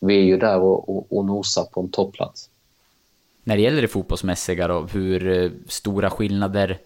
vi 0.00 0.18
är 0.18 0.24
ju 0.24 0.38
där 0.38 0.58
och, 0.58 0.88
och, 0.96 1.18
och 1.18 1.24
nosar 1.24 1.64
på 1.64 1.80
en 1.80 1.90
topplats. 1.90 2.50
När 3.44 3.56
det 3.56 3.62
gäller 3.62 3.82
det 3.82 3.88
fotbollsmässiga 3.88 4.68
då, 4.68 4.86
hur 4.92 5.42
eh, 5.42 5.50
stora 5.68 6.10
skillnader 6.10 6.78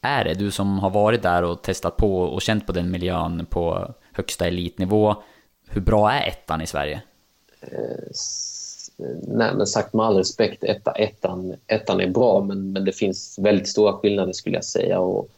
är 0.00 0.24
det? 0.24 0.34
Du 0.34 0.50
som 0.50 0.78
har 0.78 0.90
varit 0.90 1.22
där 1.22 1.42
och 1.42 1.62
testat 1.62 1.96
på 1.96 2.18
och 2.18 2.42
känt 2.42 2.66
på 2.66 2.72
den 2.72 2.90
miljön 2.90 3.46
på 3.50 3.94
högsta 4.14 4.46
elitnivå. 4.46 5.14
Hur 5.68 5.80
bra 5.80 6.12
är 6.12 6.28
ettan 6.28 6.60
i 6.60 6.66
Sverige? 6.66 7.02
Eh, 7.60 7.68
nej, 9.26 9.54
men 9.54 9.66
sagt 9.66 9.94
med 9.94 10.06
all 10.06 10.16
respekt, 10.16 10.64
etta, 10.64 10.92
ettan, 10.92 11.54
ettan 11.66 12.00
är 12.00 12.08
bra 12.08 12.44
men, 12.44 12.72
men 12.72 12.84
det 12.84 12.92
finns 12.92 13.38
väldigt 13.38 13.68
stora 13.68 13.92
skillnader 13.92 14.32
skulle 14.32 14.56
jag 14.56 14.64
säga. 14.64 15.00
Och 15.00 15.28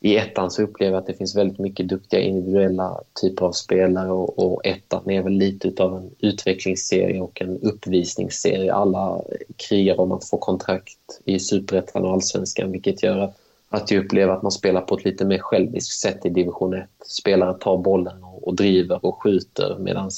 I 0.00 0.16
ettan 0.16 0.50
så 0.50 0.62
upplever 0.62 0.92
jag 0.92 1.00
att 1.00 1.06
det 1.06 1.14
finns 1.14 1.36
väldigt 1.36 1.58
mycket 1.58 1.88
duktiga 1.88 2.20
individuella 2.20 3.00
typer 3.22 3.46
av 3.46 3.52
spelare 3.52 4.10
och, 4.10 4.38
och 4.38 4.66
ettan 4.66 5.10
är 5.10 5.22
väl 5.22 5.32
lite 5.32 5.82
av 5.82 5.96
en 5.96 6.10
utvecklingsserie 6.18 7.20
och 7.20 7.42
en 7.42 7.60
uppvisningsserie. 7.60 8.74
Alla 8.74 9.22
krigar 9.56 10.00
om 10.00 10.12
att 10.12 10.28
få 10.28 10.38
kontrakt 10.38 11.20
i 11.24 11.38
superettan 11.38 12.04
och 12.04 12.12
allsvenskan 12.12 12.72
vilket 12.72 13.02
gör 13.02 13.18
att 13.18 13.43
att 13.74 13.90
jag 13.90 14.04
upplever 14.04 14.32
att 14.32 14.42
man 14.42 14.52
spelar 14.52 14.80
på 14.80 14.94
ett 14.96 15.04
lite 15.04 15.24
mer 15.24 15.38
själviskt 15.38 16.00
sätt 16.00 16.26
i 16.26 16.28
division 16.28 16.74
1. 16.74 16.88
Spelare 17.06 17.54
tar 17.54 17.76
bollen 17.76 18.24
och, 18.24 18.48
och 18.48 18.54
driver 18.54 19.06
och 19.06 19.22
skjuter 19.22 19.76
medan 19.78 20.10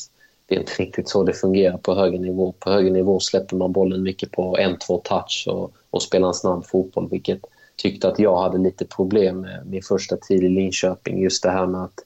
det 0.47 0.55
är 0.55 0.59
inte 0.59 0.83
riktigt 0.83 1.09
så 1.09 1.23
det 1.23 1.33
fungerar 1.33 1.77
på 1.77 1.95
högre 1.95 2.19
nivå. 2.19 2.53
På 2.59 2.71
högre 2.71 2.91
nivå 2.91 3.21
släpper 3.21 3.57
man 3.57 3.73
bollen 3.73 4.03
mycket 4.03 4.31
på 4.31 4.59
en, 4.59 4.79
två 4.79 4.99
touch 4.99 5.45
och, 5.51 5.73
och 5.91 6.03
spelar 6.03 6.29
en 6.29 6.35
snabb 6.35 6.67
fotboll 6.67 7.09
vilket 7.11 7.41
tyckte 7.77 8.09
att 8.09 8.19
jag 8.19 8.37
hade 8.37 8.59
lite 8.59 8.85
problem 8.85 9.41
med 9.41 9.67
min 9.67 9.83
första 9.83 10.17
tid 10.17 10.45
i 10.45 10.49
Linköping. 10.49 11.23
Just 11.23 11.43
det 11.43 11.51
här 11.51 11.67
med 11.67 11.83
att, 11.83 12.05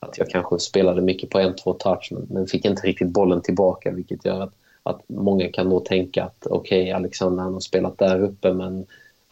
att 0.00 0.18
jag 0.18 0.30
kanske 0.30 0.58
spelade 0.58 1.02
mycket 1.02 1.30
på 1.30 1.38
en, 1.38 1.56
två 1.56 1.72
touch 1.72 2.08
men, 2.12 2.26
men 2.30 2.46
fick 2.46 2.64
inte 2.64 2.86
riktigt 2.86 3.08
bollen 3.08 3.42
tillbaka 3.42 3.90
vilket 3.90 4.24
gör 4.24 4.40
att, 4.40 4.52
att 4.82 5.00
många 5.06 5.48
kan 5.52 5.70
då 5.70 5.80
tänka 5.80 6.24
att 6.24 6.46
okej, 6.46 6.82
okay, 6.82 6.92
Alexander 6.92 7.42
han 7.42 7.52
har 7.52 7.60
spelat 7.60 7.98
där 7.98 8.22
uppe 8.22 8.52
men 8.52 8.86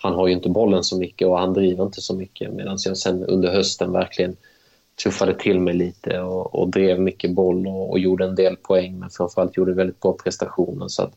han 0.04 0.14
har 0.14 0.26
ju 0.26 0.32
inte 0.32 0.48
bollen 0.48 0.84
så 0.84 0.98
mycket 0.98 1.28
och 1.28 1.38
han 1.38 1.52
driver 1.52 1.84
inte 1.84 2.00
så 2.00 2.14
mycket. 2.14 2.52
Medan 2.52 2.78
jag 2.84 2.96
sen 2.96 3.24
under 3.24 3.52
hösten 3.52 3.92
verkligen 3.92 4.36
tuffade 5.02 5.34
till 5.34 5.60
mig 5.60 5.74
lite 5.74 6.20
och, 6.20 6.54
och 6.54 6.68
drev 6.68 7.00
mycket 7.00 7.30
boll 7.30 7.66
och, 7.66 7.90
och, 7.90 7.98
gjorde 7.98 8.24
en 8.24 8.34
del 8.34 8.56
poäng 8.56 8.98
men 8.98 9.10
framförallt 9.10 9.56
gjorde 9.56 9.72
väldigt 9.72 10.00
bra 10.00 10.12
prestationer. 10.24 10.88
Så 10.88 11.02
att 11.02 11.12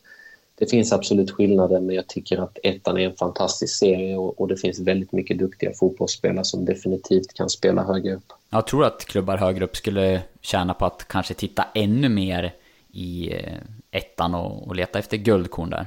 det 0.56 0.66
finns 0.66 0.94
absolut 0.94 1.32
skillnader 1.32 1.80
men 1.80 1.96
jag 1.96 2.08
tycker 2.08 2.38
att 2.38 2.58
ettan 2.64 2.98
är 2.98 3.06
en 3.06 3.16
fantastisk 3.16 3.78
serie 3.78 4.18
och, 4.18 4.42
och 4.42 4.48
det 4.48 4.58
finns 4.58 4.80
väldigt 4.80 5.12
mycket 5.12 5.40
duktiga 5.40 5.74
fotbollsspelare 5.74 6.46
som 6.46 6.66
definitivt 6.66 7.34
kan 7.34 7.50
spela 7.50 7.84
högre 7.84 8.16
upp. 8.16 8.34
Jag 8.50 8.68
tror 8.68 8.86
att 8.86 9.06
klubbar 9.06 9.38
högre 9.38 9.66
upp 9.66 9.76
skulle 9.76 10.22
tjäna 10.42 10.74
på 10.74 10.86
att 10.86 11.08
kanske 11.08 11.34
titta 11.34 11.66
ännu 11.76 12.10
mer 12.10 12.54
i 12.92 13.34
eh, 13.34 13.58
ettan 13.92 14.36
och, 14.36 14.68
och 14.68 14.76
leta 14.76 15.00
efter 15.00 15.18
guldkorn 15.18 15.70
där. 15.70 15.86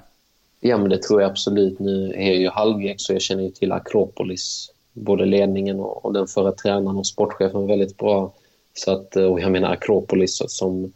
Ja, 0.60 0.78
men 0.78 0.90
det 0.90 1.02
tror 1.02 1.22
jag 1.22 1.30
absolut. 1.30 1.78
Nu 1.78 2.12
är 2.16 2.26
jag 2.26 2.36
ju 2.36 2.48
halvgrek 2.48 2.96
så 3.00 3.12
jag 3.12 3.22
känner 3.22 3.42
ju 3.42 3.50
till 3.50 3.72
Akropolis. 3.72 4.72
Både 4.92 5.24
ledningen 5.24 5.80
och, 5.80 6.04
och 6.04 6.12
den 6.12 6.26
förra 6.26 6.52
tränaren 6.52 6.96
och 6.96 7.06
sportchefen 7.06 7.66
väldigt 7.66 7.96
bra. 7.96 8.32
Så 8.74 8.92
att, 8.92 9.16
och 9.16 9.40
jag 9.40 9.52
menar 9.52 9.72
Akropolis 9.72 10.42
som 10.48 10.92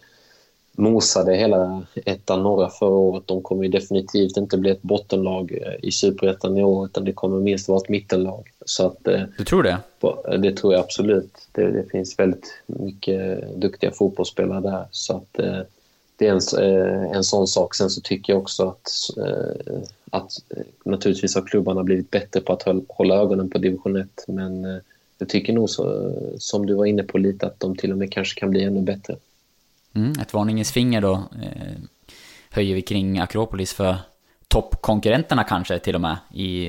mosade 0.76 1.36
hela 1.36 1.82
ettan 1.94 2.42
norra 2.42 2.70
förra 2.70 2.90
året. 2.90 3.26
De 3.26 3.42
kommer 3.42 3.62
ju 3.62 3.68
definitivt 3.68 4.36
inte 4.36 4.58
bli 4.58 4.70
ett 4.70 4.82
bottenlag 4.82 5.58
i 5.82 5.92
superettan 5.92 6.56
i 6.56 6.64
år 6.64 6.86
utan 6.86 7.04
det 7.04 7.12
kommer 7.12 7.40
minst 7.40 7.68
vara 7.68 7.78
ett 7.78 7.88
mittenlag. 7.88 8.50
Så 8.66 8.86
att, 8.86 9.08
eh, 9.08 9.22
du 9.38 9.44
tror 9.44 9.62
det? 9.62 9.78
Det 10.38 10.52
tror 10.52 10.72
jag 10.72 10.80
absolut. 10.80 11.48
Det, 11.52 11.70
det 11.70 11.90
finns 11.90 12.18
väldigt 12.18 12.62
mycket 12.66 13.48
duktiga 13.60 13.90
fotbollsspelare 13.90 14.60
där. 14.60 14.86
Så 14.90 15.16
att, 15.16 15.38
eh, 15.38 15.60
det 16.16 16.26
är 16.26 16.30
en, 16.30 16.64
eh, 16.64 17.16
en 17.16 17.24
sån 17.24 17.46
sak. 17.46 17.74
Sen 17.74 17.90
så 17.90 18.00
tycker 18.00 18.32
jag 18.32 18.42
också 18.42 18.68
att, 18.68 19.18
eh, 19.26 19.82
att 20.10 20.32
eh, 20.56 20.62
naturligtvis 20.84 21.34
har 21.34 21.42
klubbarna 21.42 21.82
blivit 21.82 22.10
bättre 22.10 22.40
på 22.40 22.52
att 22.52 22.62
hålla 22.88 23.14
ögonen 23.14 23.50
på 23.50 23.58
division 23.58 23.96
1. 23.96 24.24
Men 24.28 24.80
jag 25.18 25.28
tycker 25.28 25.52
nog, 25.52 25.70
så, 25.70 26.12
som 26.38 26.66
du 26.66 26.74
var 26.74 26.84
inne 26.84 27.02
på 27.02 27.18
lite, 27.18 27.46
att 27.46 27.60
de 27.60 27.76
till 27.76 27.92
och 27.92 27.98
med 27.98 28.12
kanske 28.12 28.40
kan 28.40 28.50
bli 28.50 28.62
ännu 28.62 28.80
bättre. 28.80 29.16
Mm, 29.92 30.12
ett 30.20 30.34
varningens 30.34 30.72
finger 30.72 31.00
då 31.00 31.12
eh, 31.12 31.80
höjer 32.50 32.74
vi 32.74 32.82
kring 32.82 33.18
Akropolis 33.18 33.72
för 33.72 33.96
toppkonkurrenterna 34.48 35.44
kanske 35.44 35.78
till 35.78 35.94
och 35.94 36.00
med 36.00 36.16
i, 36.32 36.66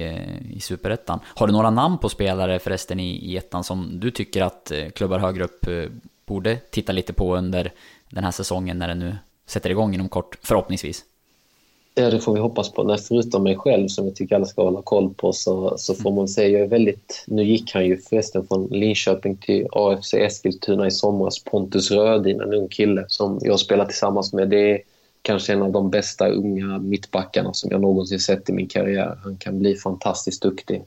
i 0.52 0.60
Superettan. 0.62 1.20
Har 1.24 1.48
du 1.48 1.54
några 1.54 1.70
namn 1.70 1.98
på 1.98 2.10
spelare 2.10 2.60
förresten 2.60 3.00
i, 3.00 3.32
i 3.32 3.38
ettan 3.38 3.64
som 3.64 4.00
du 4.00 4.12
tycker 4.12 4.42
att 4.42 4.72
klubbar 4.96 5.20
högre 5.20 5.44
upp 5.44 5.66
borde 6.26 6.56
titta 6.56 6.92
lite 6.92 7.14
på 7.14 7.36
under 7.36 7.72
den 8.10 8.24
här 8.24 8.32
säsongen 8.32 8.80
när 8.80 8.88
den 8.88 9.00
nu 9.00 9.18
sätter 9.46 9.70
igång 9.70 9.94
inom 9.94 10.10
kort, 10.10 10.38
förhoppningsvis. 10.42 11.04
Ja, 11.98 12.10
det 12.10 12.20
får 12.20 12.34
vi 12.34 12.40
hoppas 12.40 12.72
på. 12.72 12.84
Nej, 12.84 12.98
förutom 12.98 13.44
mig 13.44 13.56
själv, 13.56 13.88
som 13.88 14.06
jag 14.06 14.16
tycker 14.16 14.36
alla 14.36 14.46
ska 14.46 14.64
hålla 14.64 14.82
koll 14.82 15.14
på, 15.14 15.34
så, 15.34 15.78
så 15.78 15.96
får 15.96 16.12
man 16.12 16.28
säga 16.28 16.50
jag 16.50 16.62
är 16.62 16.68
väldigt... 16.68 17.24
Nu 17.28 17.44
gick 17.44 17.74
han 17.74 17.86
ju 17.86 17.98
förresten 17.98 18.48
från 18.48 18.68
Linköping 18.68 19.38
till 19.38 19.68
AFC 19.72 20.14
Eskilstuna 20.14 20.88
i 20.88 20.92
somras. 20.92 21.44
Pontus 21.44 21.92
Rödin, 21.92 22.42
en 22.42 22.54
ung 22.54 22.68
kille 22.68 23.06
som 23.08 23.40
jag 23.42 23.60
spelar 23.60 23.86
tillsammans 23.86 24.34
med. 24.34 24.50
Det 24.50 24.72
är 24.72 24.82
kanske 25.22 25.54
en 25.54 25.62
av 25.62 25.72
de 25.72 25.90
bästa 25.90 26.28
unga 26.28 26.78
mittbackarna 26.78 27.54
som 27.54 27.72
jag 27.72 27.82
någonsin 27.82 28.20
sett 28.20 28.50
i 28.50 28.54
min 28.54 28.68
karriär. 28.68 29.20
Han 29.24 29.38
kan 29.38 29.60
bli 29.60 29.76
fantastiskt 29.76 30.42
duktig 30.42 30.84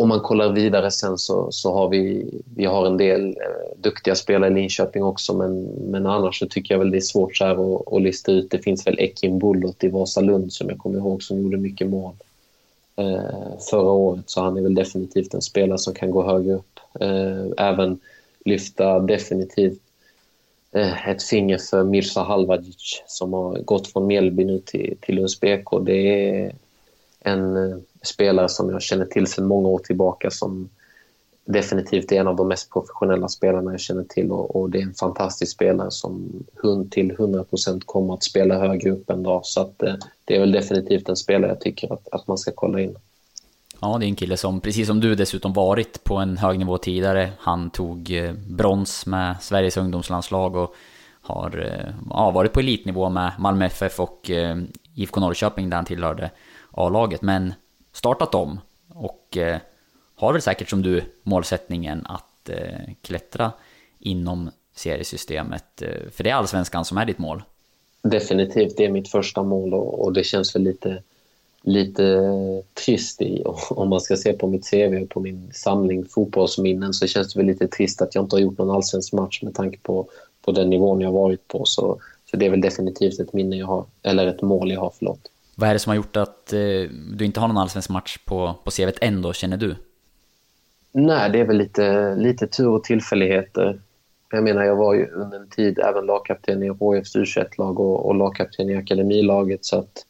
om 0.00 0.08
man 0.08 0.20
kollar 0.20 0.52
vidare 0.52 0.90
sen 0.90 1.18
så, 1.18 1.52
så 1.52 1.72
har 1.72 1.88
vi, 1.88 2.30
vi 2.56 2.64
har 2.64 2.86
en 2.86 2.96
del 2.96 3.26
eh, 3.28 3.80
duktiga 3.82 4.14
spelare 4.14 4.50
i 4.50 4.54
Linköping 4.54 5.04
också 5.04 5.34
men, 5.34 5.62
men 5.64 6.06
annars 6.06 6.38
så 6.38 6.46
tycker 6.46 6.74
jag 6.74 6.78
väl 6.78 6.90
det 6.90 6.98
är 6.98 7.00
svårt 7.00 7.36
så 7.36 7.44
här 7.44 7.76
att, 7.76 7.92
att 7.92 8.02
lista 8.02 8.32
ut. 8.32 8.50
Det 8.50 8.58
finns 8.58 8.86
väl 8.86 8.98
Ekin 8.98 9.38
Bullot 9.38 9.84
i 9.84 9.88
Vasalund 9.88 10.52
som 10.52 10.68
jag 10.68 10.78
kommer 10.78 10.98
ihåg 10.98 11.22
som 11.22 11.42
gjorde 11.42 11.56
mycket 11.56 11.86
mål 11.86 12.14
eh, 12.96 13.58
förra 13.70 13.90
året 13.90 14.30
så 14.30 14.40
han 14.40 14.56
är 14.56 14.62
väl 14.62 14.74
definitivt 14.74 15.34
en 15.34 15.42
spelare 15.42 15.78
som 15.78 15.94
kan 15.94 16.10
gå 16.10 16.22
högre 16.22 16.54
upp. 16.54 16.80
Eh, 17.00 17.66
även 17.66 18.00
lyfta 18.44 19.00
definitivt 19.00 19.82
eh, 20.72 21.08
ett 21.08 21.22
finger 21.22 21.58
för 21.58 21.84
Mirza 21.84 22.22
Halvadzic 22.22 23.02
som 23.06 23.32
har 23.32 23.58
gått 23.58 23.86
från 23.86 24.06
Mjällby 24.06 24.44
nu 24.44 24.58
till, 24.58 24.96
till 25.00 25.14
Lunds 25.14 25.40
BK. 25.40 25.84
Det 25.86 26.30
är 26.30 26.52
en 27.20 27.56
eh, 27.56 27.78
spelare 28.02 28.48
som 28.48 28.70
jag 28.70 28.82
känner 28.82 29.04
till 29.04 29.26
sedan 29.26 29.46
många 29.46 29.68
år 29.68 29.78
tillbaka 29.78 30.30
som 30.30 30.68
definitivt 31.44 32.12
är 32.12 32.20
en 32.20 32.28
av 32.28 32.36
de 32.36 32.48
mest 32.48 32.72
professionella 32.72 33.28
spelarna 33.28 33.70
jag 33.70 33.80
känner 33.80 34.04
till 34.04 34.30
och, 34.30 34.56
och 34.56 34.70
det 34.70 34.78
är 34.78 34.82
en 34.82 34.94
fantastisk 34.94 35.52
spelare 35.52 35.90
som 35.90 36.44
hund 36.54 36.92
till 36.92 37.12
100% 37.12 37.82
kommer 37.84 38.14
att 38.14 38.22
spela 38.22 38.58
högre 38.58 38.90
upp 38.90 39.10
en 39.10 39.22
dag. 39.22 39.40
Så 39.44 39.60
att, 39.60 39.82
eh, 39.82 39.94
det 40.24 40.36
är 40.36 40.40
väl 40.40 40.52
definitivt 40.52 41.08
en 41.08 41.16
spelare 41.16 41.50
jag 41.50 41.60
tycker 41.60 41.92
att, 41.92 42.08
att 42.12 42.26
man 42.26 42.38
ska 42.38 42.52
kolla 42.54 42.80
in. 42.80 42.96
Ja, 43.80 43.98
det 43.98 44.04
är 44.04 44.08
en 44.08 44.16
kille 44.16 44.36
som, 44.36 44.60
precis 44.60 44.86
som 44.86 45.00
du 45.00 45.14
dessutom 45.14 45.52
varit 45.52 46.04
på 46.04 46.16
en 46.16 46.36
hög 46.36 46.58
nivå 46.58 46.78
tidigare. 46.78 47.30
Han 47.38 47.70
tog 47.70 48.10
eh, 48.10 48.32
brons 48.32 49.06
med 49.06 49.36
Sveriges 49.40 49.76
ungdomslandslag 49.76 50.56
och 50.56 50.74
har 51.20 51.58
eh, 51.58 51.94
ja, 52.10 52.30
varit 52.30 52.52
på 52.52 52.60
elitnivå 52.60 53.08
med 53.08 53.32
Malmö 53.38 53.66
FF 53.66 54.00
och 54.00 54.30
eh, 54.30 54.56
IFK 54.94 55.20
Norrköping 55.20 55.70
där 55.70 55.76
han 55.76 55.84
tillhörde 55.84 56.30
A-laget. 56.70 57.22
Men 57.22 57.52
startat 57.98 58.34
om 58.34 58.60
och 58.88 59.36
eh, 59.36 59.58
har 60.14 60.32
väl 60.32 60.42
säkert 60.42 60.68
som 60.68 60.82
du 60.82 61.02
målsättningen 61.22 62.06
att 62.06 62.48
eh, 62.48 62.94
klättra 63.02 63.52
inom 63.98 64.50
seriesystemet. 64.74 65.82
Eh, 65.82 66.10
för 66.10 66.24
det 66.24 66.30
är 66.30 66.34
allsvenskan 66.34 66.84
som 66.84 66.98
är 66.98 67.06
ditt 67.06 67.18
mål. 67.18 67.42
Definitivt, 68.02 68.76
det 68.76 68.84
är 68.84 68.90
mitt 68.90 69.08
första 69.08 69.42
mål 69.42 69.74
och, 69.74 70.04
och 70.04 70.12
det 70.12 70.24
känns 70.24 70.54
väl 70.54 70.62
lite, 70.62 71.02
lite 71.62 72.22
trist 72.84 73.22
i, 73.22 73.42
om 73.70 73.88
man 73.88 74.00
ska 74.00 74.16
se 74.16 74.32
på 74.32 74.46
mitt 74.46 74.70
CV 74.70 75.02
och 75.02 75.08
på 75.08 75.20
min 75.20 75.50
samling 75.54 76.04
fotbollsminnen 76.04 76.92
så 76.92 77.06
känns 77.06 77.34
det 77.34 77.40
väl 77.40 77.46
lite 77.46 77.68
trist 77.68 78.02
att 78.02 78.14
jag 78.14 78.24
inte 78.24 78.36
har 78.36 78.40
gjort 78.40 78.58
någon 78.58 78.76
allsvensk 78.76 79.12
match 79.12 79.42
med 79.42 79.54
tanke 79.54 79.78
på, 79.78 80.08
på 80.44 80.52
den 80.52 80.70
nivån 80.70 81.00
jag 81.00 81.12
varit 81.12 81.48
på. 81.48 81.64
Så, 81.64 82.00
så 82.30 82.36
det 82.36 82.46
är 82.46 82.50
väl 82.50 82.60
definitivt 82.60 83.20
ett 83.20 83.32
minne 83.32 83.56
jag 83.56 83.66
har, 83.66 83.84
eller 84.02 84.26
ett 84.26 84.42
mål 84.42 84.70
jag 84.70 84.80
har, 84.80 84.92
förlåt. 84.98 85.30
Vad 85.60 85.68
är 85.68 85.72
det 85.72 85.78
som 85.78 85.90
har 85.90 85.96
gjort 85.96 86.16
att 86.16 86.52
eh, 86.52 86.58
du 87.16 87.24
inte 87.24 87.40
har 87.40 87.48
någon 87.48 87.58
allsvensk 87.58 87.90
match 87.90 88.18
på, 88.24 88.54
på 88.64 88.70
CVt 88.70 88.98
än 89.00 89.22
då, 89.22 89.32
känner 89.32 89.56
du? 89.56 89.76
Nej, 90.92 91.30
det 91.30 91.40
är 91.40 91.44
väl 91.44 91.56
lite, 91.56 92.14
lite 92.14 92.46
tur 92.46 92.68
och 92.68 92.84
tillfälligheter. 92.84 93.80
Jag 94.30 94.44
menar, 94.44 94.64
jag 94.64 94.76
var 94.76 94.94
ju 94.94 95.06
under 95.06 95.38
en 95.40 95.48
tid 95.48 95.78
även 95.78 96.06
lagkapten 96.06 96.62
i 96.62 96.68
HFs 96.68 97.16
U21-lag 97.16 97.80
och, 97.80 98.06
och 98.06 98.14
lagkapten 98.14 98.70
i 98.70 98.76
akademilaget 98.76 99.64
så 99.64 99.78
att 99.78 100.06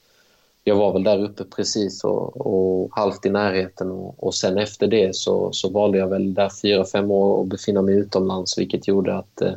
jag 0.64 0.76
var 0.76 0.92
väl 0.92 1.04
där 1.04 1.24
uppe 1.24 1.44
precis 1.44 2.04
och, 2.04 2.46
och 2.46 2.90
halvt 2.92 3.26
i 3.26 3.30
närheten 3.30 3.90
och, 3.90 4.24
och 4.24 4.34
sen 4.34 4.58
efter 4.58 4.86
det 4.86 5.16
så, 5.16 5.52
så 5.52 5.68
valde 5.68 5.98
jag 5.98 6.08
väl 6.08 6.34
där 6.34 6.50
fyra, 6.62 6.84
fem 6.84 7.10
år 7.10 7.42
att 7.42 7.48
befinna 7.48 7.82
mig 7.82 7.94
utomlands 7.94 8.58
vilket 8.58 8.88
gjorde 8.88 9.16
att, 9.16 9.40
eh, 9.40 9.52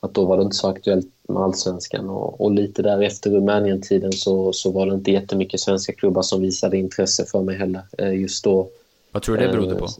att 0.00 0.14
då 0.14 0.24
var 0.24 0.36
det 0.36 0.42
inte 0.42 0.56
så 0.56 0.68
aktuellt 0.68 1.06
med 1.28 1.42
allsvenskan 1.42 2.10
och, 2.10 2.40
och 2.40 2.50
lite 2.50 2.82
där 2.82 3.02
efter 3.02 3.30
Rumänien-tiden 3.30 4.12
så, 4.12 4.52
så 4.52 4.70
var 4.70 4.86
det 4.86 4.94
inte 4.94 5.10
jättemycket 5.10 5.60
svenska 5.60 5.92
klubbar 5.92 6.22
som 6.22 6.40
visade 6.40 6.76
intresse 6.76 7.24
för 7.24 7.42
mig 7.42 7.56
heller 7.56 7.82
eh, 7.98 8.20
just 8.20 8.44
då. 8.44 8.68
Vad 9.12 9.22
tror 9.22 9.36
du 9.36 9.46
det 9.46 9.52
berodde 9.52 9.74
på? 9.74 9.84
Eh, 9.84 9.90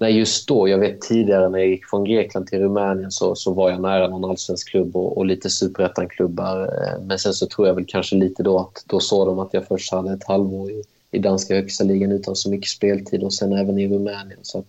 Nej, 0.00 0.18
just 0.18 0.48
då. 0.48 0.68
Jag 0.68 0.78
vet 0.78 1.00
tidigare 1.00 1.48
när 1.48 1.58
jag 1.58 1.68
gick 1.68 1.86
från 1.86 2.04
Grekland 2.04 2.46
till 2.46 2.58
Rumänien 2.58 3.10
så, 3.10 3.34
så 3.34 3.52
var 3.52 3.70
jag 3.70 3.80
nära 3.80 4.08
någon 4.08 4.30
allsvensk 4.30 4.68
klubb 4.68 4.96
och, 4.96 5.18
och 5.18 5.26
lite 5.26 5.50
superettan-klubbar. 5.50 6.62
Eh, 6.62 7.02
men 7.02 7.18
sen 7.18 7.34
så 7.34 7.46
tror 7.46 7.66
jag 7.66 7.74
väl 7.74 7.84
kanske 7.88 8.16
lite 8.16 8.42
då 8.42 8.58
att 8.58 8.84
då 8.86 9.00
såg 9.00 9.26
de 9.26 9.38
att 9.38 9.54
jag 9.54 9.66
först 9.66 9.92
hade 9.92 10.12
ett 10.12 10.24
halvår 10.24 10.70
i, 10.70 10.82
i 11.10 11.18
danska 11.18 11.54
högsta 11.54 11.84
ligan 11.84 12.12
utan 12.12 12.36
så 12.36 12.50
mycket 12.50 12.68
speltid 12.68 13.22
och 13.22 13.34
sen 13.34 13.52
även 13.52 13.78
i 13.78 13.88
Rumänien. 13.88 14.38
Så 14.42 14.64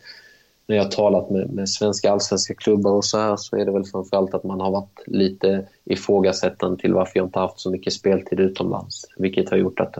när 0.71 0.77
jag 0.77 0.83
har 0.83 0.91
talat 0.91 1.29
med, 1.29 1.49
med 1.53 1.69
svenska 1.69 2.11
allsvenska 2.11 2.53
klubbar 2.53 2.91
och 2.91 3.05
så 3.05 3.17
här 3.17 3.35
så 3.35 3.55
är 3.55 3.65
det 3.65 3.71
väl 3.71 3.85
framförallt 3.85 4.33
att 4.33 4.43
man 4.43 4.61
har 4.61 4.71
varit 4.71 4.99
lite 5.05 5.67
ifrågasättande 5.85 6.81
till 6.81 6.93
varför 6.93 7.19
jag 7.19 7.25
inte 7.25 7.39
haft 7.39 7.59
så 7.59 7.71
mycket 7.71 7.93
speltid 7.93 8.39
utomlands. 8.39 9.05
Vilket 9.17 9.49
har 9.49 9.57
gjort 9.57 9.79
att 9.79 9.97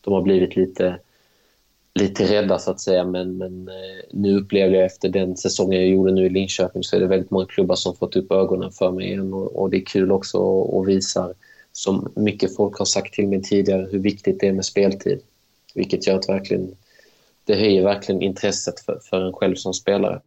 de 0.00 0.12
har 0.12 0.22
blivit 0.22 0.56
lite 0.56 0.98
lite 1.94 2.24
rädda 2.24 2.58
så 2.58 2.70
att 2.70 2.80
säga 2.80 3.04
men, 3.04 3.36
men 3.36 3.68
eh, 3.68 4.04
nu 4.10 4.38
upplever 4.38 4.74
jag 4.76 4.84
efter 4.84 5.08
den 5.08 5.36
säsongen 5.36 5.80
jag 5.80 5.88
gjorde 5.88 6.12
nu 6.12 6.26
i 6.26 6.28
Linköping 6.28 6.82
så 6.82 6.96
är 6.96 7.00
det 7.00 7.06
väldigt 7.06 7.30
många 7.30 7.46
klubbar 7.46 7.74
som 7.74 7.96
fått 7.96 8.16
upp 8.16 8.32
ögonen 8.32 8.70
för 8.70 8.90
mig 8.90 9.06
igen 9.06 9.34
och, 9.34 9.56
och 9.56 9.70
det 9.70 9.76
är 9.76 9.84
kul 9.84 10.12
också 10.12 10.38
och 10.38 10.88
visar 10.88 11.34
som 11.72 12.12
mycket 12.16 12.56
folk 12.56 12.78
har 12.78 12.84
sagt 12.84 13.14
till 13.14 13.28
mig 13.28 13.42
tidigare 13.42 13.88
hur 13.90 13.98
viktigt 13.98 14.40
det 14.40 14.48
är 14.48 14.52
med 14.52 14.64
speltid. 14.64 15.20
Vilket 15.74 16.06
gör 16.06 16.16
att 16.16 16.28
verkligen, 16.28 16.76
det 17.44 17.54
höjer 17.54 17.82
verkligen 17.82 18.22
intresset 18.22 18.80
för, 18.80 19.00
för 19.10 19.26
en 19.26 19.32
själv 19.32 19.54
som 19.54 19.74
spelare. 19.74 20.20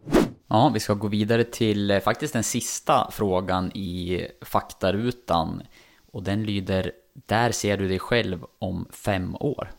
Ja, 0.47 0.72
vi 0.74 0.80
ska 0.80 0.93
gå 0.93 1.07
vidare 1.07 1.43
till 1.43 1.91
eh, 1.91 1.99
faktiskt 1.99 2.34
den 2.34 2.43
sista 2.43 3.09
frågan 3.11 3.72
i 3.72 4.22
faktarutan. 4.41 5.61
Och 6.11 6.24
den 6.24 6.43
lyder, 6.43 6.91
där 7.13 7.51
ser 7.51 7.78
du 7.78 7.88
dig 7.88 7.99
själv 7.99 8.43
om 8.59 8.88
fem 8.91 9.36
år? 9.36 9.70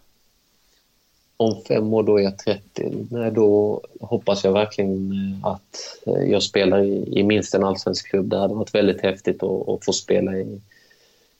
om 1.41 1.63
fem 1.69 1.95
år 1.95 2.03
då 2.03 2.19
är 2.19 2.23
jag 2.23 2.39
30. 2.39 3.07
Nej, 3.11 3.31
då 3.31 3.81
hoppas 4.01 4.45
jag 4.45 4.53
verkligen 4.53 5.13
eh, 5.13 5.47
att 5.47 5.99
eh, 6.07 6.31
jag 6.31 6.43
spelar 6.43 6.83
i, 6.83 7.19
i 7.21 7.23
minst 7.23 7.55
en 7.55 7.65
allsvensk 7.65 8.11
klubb. 8.11 8.29
Det 8.29 8.39
hade 8.39 8.55
varit 8.55 8.75
väldigt 8.75 9.01
häftigt 9.01 9.43
att, 9.43 9.69
att 9.69 9.85
få 9.85 9.93
spela 9.93 10.37
i, 10.37 10.61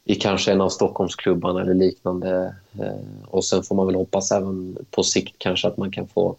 i 0.09 0.15
kanske 0.15 0.53
en 0.53 0.61
av 0.61 0.69
Stockholmsklubbarna 0.69 1.61
eller 1.61 1.75
liknande. 1.75 2.55
Eh, 2.81 3.27
och 3.27 3.45
sen 3.45 3.63
får 3.63 3.75
man 3.75 3.87
väl 3.87 3.95
hoppas 3.95 4.33
även 4.33 4.79
på 4.91 5.03
sikt 5.03 5.35
kanske 5.39 5.69
att 5.69 5.77
man 5.77 5.91
kan 5.91 6.09
få, 6.09 6.37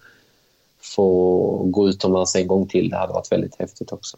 få 0.82 1.64
gå 1.66 1.90
utomlands 1.90 2.36
en 2.36 2.48
gång 2.48 2.68
till. 2.68 2.90
Det 2.90 2.98
hade 2.98 3.14
varit 3.14 3.32
väldigt 3.32 3.56
häftigt 3.60 3.92
också. 3.92 4.18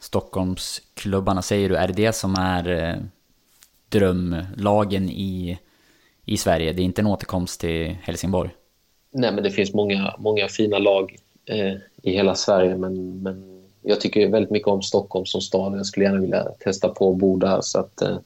Stockholmsklubbarna 0.00 1.42
säger 1.42 1.68
du, 1.68 1.76
är 1.76 1.88
det 1.88 1.92
det 1.92 2.12
som 2.12 2.34
är 2.34 2.98
drömlagen 3.88 5.10
i 5.10 5.58
i 6.24 6.36
Sverige. 6.36 6.72
Det 6.72 6.82
är 6.82 6.84
inte 6.84 7.02
en 7.02 7.06
återkomst 7.06 7.60
till 7.60 7.96
Helsingborg. 8.02 8.50
Nej, 9.10 9.32
men 9.32 9.44
det 9.44 9.50
finns 9.50 9.74
många, 9.74 10.14
många 10.18 10.48
fina 10.48 10.78
lag 10.78 11.16
eh, 11.46 11.72
i 12.02 12.12
hela 12.12 12.34
Sverige. 12.34 12.76
Men, 12.76 13.22
men 13.22 13.49
jag 13.82 14.00
tycker 14.00 14.28
väldigt 14.28 14.50
mycket 14.50 14.68
om 14.68 14.82
Stockholm 14.82 15.26
som 15.26 15.40
stad. 15.40 15.78
Jag 15.78 15.86
skulle 15.86 16.06
gärna 16.06 16.20
vilja 16.20 16.44
testa 16.44 16.88
på 16.88 17.12
att 17.12 17.18
bo 17.18 17.36
där. 17.36 17.60
Så 17.60 17.78
att, 17.78 18.02
eh, 18.02 18.18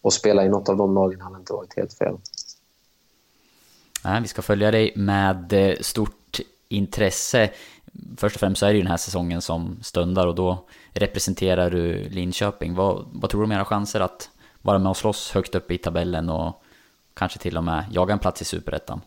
och 0.00 0.12
spela 0.12 0.44
i 0.44 0.48
något 0.48 0.68
av 0.68 0.76
de 0.76 0.94
lagen 0.94 1.20
hade 1.20 1.38
inte 1.38 1.52
varit 1.52 1.76
helt 1.76 1.92
fel. 1.92 2.16
Nej, 4.04 4.22
vi 4.22 4.28
ska 4.28 4.42
följa 4.42 4.70
dig 4.70 4.92
med 4.96 5.52
eh, 5.52 5.74
stort 5.80 6.40
intresse. 6.68 7.50
Först 8.16 8.36
och 8.36 8.40
främst 8.40 8.58
så 8.58 8.66
är 8.66 8.70
det 8.70 8.76
ju 8.76 8.82
den 8.82 8.90
här 8.90 8.96
säsongen 8.96 9.42
som 9.42 9.78
stundar 9.82 10.26
och 10.26 10.34
då 10.34 10.64
representerar 10.92 11.70
du 11.70 12.08
Linköping. 12.08 12.74
Vad, 12.74 13.06
vad 13.12 13.30
tror 13.30 13.40
du 13.40 13.44
om 13.44 13.52
era 13.52 13.64
chanser 13.64 14.00
att 14.00 14.30
vara 14.62 14.78
med 14.78 14.90
och 14.90 14.96
slåss 14.96 15.30
högt 15.30 15.54
upp 15.54 15.70
i 15.70 15.78
tabellen 15.78 16.30
och 16.30 16.62
kanske 17.14 17.38
till 17.38 17.56
och 17.56 17.64
med 17.64 17.84
jaga 17.92 18.12
en 18.12 18.18
plats 18.18 18.42
i 18.42 18.44
Superettan? 18.44 19.00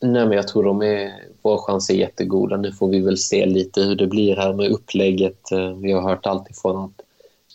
Nej, 0.00 0.26
men 0.26 0.32
jag 0.32 0.48
tror 0.48 0.64
de 0.64 0.82
är, 0.82 1.12
våra 1.42 1.58
chanser 1.58 1.94
är 1.94 1.98
jättegoda. 1.98 2.56
Nu 2.56 2.72
får 2.72 2.88
vi 2.88 3.00
väl 3.00 3.18
se 3.18 3.46
lite 3.46 3.80
hur 3.80 3.96
det 3.96 4.06
blir 4.06 4.36
här 4.36 4.52
med 4.52 4.70
upplägget. 4.70 5.52
Eh, 5.52 5.72
vi 5.72 5.92
har 5.92 6.02
hört 6.02 6.26
alltifrån 6.26 6.84
att 6.84 7.06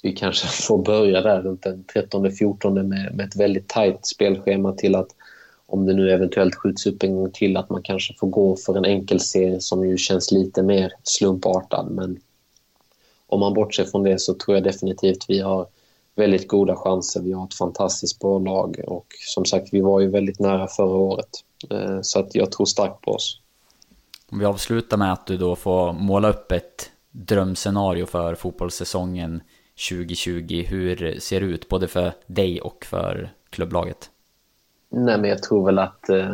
vi 0.03 0.11
kanske 0.11 0.47
får 0.67 0.77
börja 0.77 1.21
där 1.21 1.41
runt 1.41 1.63
den 1.63 1.85
13-14 1.93 2.83
med, 2.83 3.15
med 3.15 3.27
ett 3.27 3.35
väldigt 3.35 3.67
tajt 3.67 4.05
spelschema 4.05 4.73
till 4.73 4.95
att 4.95 5.07
om 5.65 5.85
det 5.85 5.93
nu 5.93 6.11
eventuellt 6.11 6.55
skjuts 6.55 6.85
upp 6.85 7.03
en 7.03 7.15
gång 7.15 7.31
till 7.31 7.57
att 7.57 7.69
man 7.69 7.81
kanske 7.81 8.13
får 8.19 8.27
gå 8.27 8.55
för 8.55 8.77
en 8.77 8.85
enkelserie 8.85 9.61
som 9.61 9.87
ju 9.87 9.97
känns 9.97 10.31
lite 10.31 10.63
mer 10.63 10.93
slumpartad. 11.03 11.91
Men 11.91 12.19
om 13.27 13.39
man 13.39 13.53
bortser 13.53 13.85
från 13.85 14.03
det 14.03 14.19
så 14.19 14.33
tror 14.33 14.57
jag 14.57 14.63
definitivt 14.63 15.25
vi 15.27 15.39
har 15.39 15.67
väldigt 16.15 16.47
goda 16.47 16.75
chanser. 16.75 17.21
Vi 17.21 17.31
har 17.31 17.45
ett 17.45 17.53
fantastiskt 17.53 18.19
bra 18.19 18.39
lag 18.39 18.81
och 18.87 19.05
som 19.19 19.45
sagt, 19.45 19.67
vi 19.71 19.81
var 19.81 19.99
ju 19.99 20.09
väldigt 20.09 20.39
nära 20.39 20.67
förra 20.67 20.97
året. 20.97 21.29
Eh, 21.70 22.01
så 22.01 22.20
att 22.20 22.36
jag 22.36 22.51
tror 22.51 22.66
starkt 22.66 23.01
på 23.01 23.12
oss. 23.12 23.41
Om 24.32 24.39
vi 24.39 24.45
avslutar 24.45 24.97
med 24.97 25.14
att 25.14 25.26
du 25.26 25.38
då 25.38 25.55
får 25.55 25.93
måla 25.93 26.30
upp 26.30 26.51
ett 26.51 26.91
drömscenario 27.12 28.05
för 28.05 28.36
fotbollssäsongen 28.36 29.41
2020. 29.89 30.66
Hur 30.68 31.20
ser 31.20 31.39
det 31.39 31.45
ut 31.45 31.70
både 31.70 31.88
för 31.88 32.14
dig 32.28 32.62
och 32.62 32.86
för 32.86 33.34
klubblaget? 33.49 34.09
Nej, 34.89 35.18
men 35.18 35.30
jag 35.30 35.43
tror 35.43 35.66
väl 35.66 35.80
att 35.80 36.09
eh, 36.09 36.34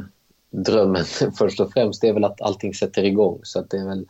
drömmen 0.49 1.05
först 1.37 1.59
och 1.59 1.73
främst 1.73 2.03
är 2.03 2.13
väl 2.13 2.23
att 2.23 2.41
allting 2.41 2.73
sätter 2.73 3.03
igång. 3.03 3.39
Så 3.43 3.59
att 3.59 3.69
det 3.69 3.77
är 3.77 3.85
väl 3.85 4.05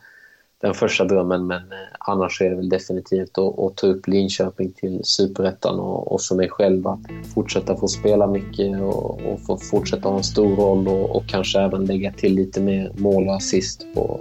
den 0.60 0.74
första 0.74 1.04
drömmen 1.04 1.46
men 1.46 1.72
eh, 1.72 1.78
annars 1.98 2.40
är 2.40 2.50
det 2.50 2.56
väl 2.56 2.68
definitivt 2.68 3.38
att, 3.38 3.58
att 3.58 3.76
ta 3.76 3.86
upp 3.86 4.06
Linköping 4.06 4.72
till 4.72 5.00
superettan 5.04 5.80
och, 5.80 6.12
och 6.12 6.20
för 6.22 6.34
mig 6.34 6.48
själv 6.48 6.86
att 6.86 7.00
fortsätta 7.34 7.76
få 7.76 7.88
spela 7.88 8.26
mycket 8.26 8.80
och, 8.80 9.20
och 9.20 9.40
få 9.46 9.56
fortsätta 9.56 10.08
ha 10.08 10.16
en 10.16 10.24
stor 10.24 10.56
roll 10.56 10.88
och, 10.88 11.16
och, 11.16 11.26
kanske 11.26 11.60
även 11.60 11.84
lägga 11.84 12.12
till 12.12 12.34
lite 12.34 12.60
mer 12.60 12.92
mål 12.96 13.28
och 13.28 13.36
assist 13.36 13.86
på, 13.94 14.20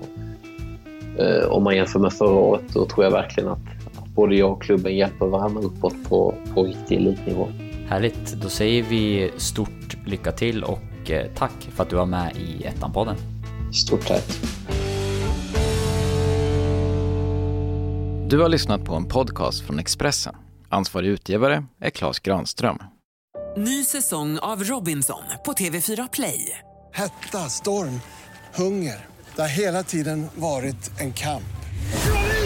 eh, 1.20 1.50
om 1.50 1.64
man 1.64 1.76
jämför 1.76 2.00
med 2.00 2.14
förra 2.14 2.36
året. 2.40 2.64
Då 2.74 2.86
tror 2.86 3.04
jag 3.04 3.12
verkligen 3.12 3.50
att, 3.50 3.60
att 3.98 4.08
både 4.16 4.36
jag 4.36 4.52
och 4.52 4.62
klubben 4.62 4.96
hjälper 4.96 5.26
varandra 5.26 5.62
uppåt 5.62 6.10
på, 6.10 6.34
på 6.54 6.64
riktig 6.64 6.96
elitnivå. 6.96 7.48
Härligt, 7.88 8.34
då 8.42 8.50
säger 8.50 8.84
vi 8.84 9.32
stort 9.38 9.98
lycka 10.06 10.32
till 10.32 10.64
och 10.64 11.12
eh, 11.12 11.26
tack 11.36 11.70
för 11.72 11.84
att 11.84 11.90
du 11.90 11.96
var 11.96 12.06
med 12.06 12.36
i 12.36 12.64
Ettan-podden. 12.64 13.16
Stort 13.74 14.08
tack. 14.08 14.24
Du 18.30 18.38
har 18.40 18.50
lyssnat 18.50 18.84
på 18.84 18.96
en 18.96 19.08
podcast 19.08 19.66
från 19.66 19.80
Expressen. 19.80 20.36
Ansvarig 20.70 21.08
utgivare 21.08 21.66
är 21.82 21.90
Klas 21.90 22.20
Granström. 22.20 22.78
Ny 23.58 23.84
säsong 23.84 24.40
av 24.40 24.64
Robinson 24.64 25.24
på 25.46 25.54
TV4 25.54 26.10
Play. 26.14 26.60
Hetta, 26.94 27.38
storm, 27.50 28.02
hunger. 28.56 29.06
Det 29.36 29.42
har 29.42 29.60
hela 29.60 29.84
tiden 29.84 30.28
varit 30.36 31.00
en 31.00 31.14
kamp. 31.14 31.44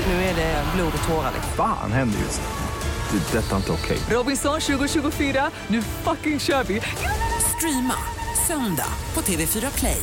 Nu 0.08 0.14
är 0.14 0.36
det 0.36 0.64
blod 0.76 0.94
och 1.04 1.10
tårar. 1.10 1.32
Fan 1.58 1.92
händer 1.92 2.20
just 2.20 2.42
det. 2.42 3.18
Det 3.32 3.38
är 3.38 3.42
detta 3.44 3.58
inte 3.58 3.72
okej. 3.72 3.98
Robinson 4.18 4.60
2024, 4.60 5.52
nu 5.68 5.82
fucking 5.82 6.40
kör 6.40 6.64
vi! 6.64 6.82
Streama 7.58 7.96
söndag 8.48 8.94
på 9.14 9.22
TV4 9.22 9.80
Play. 9.80 10.02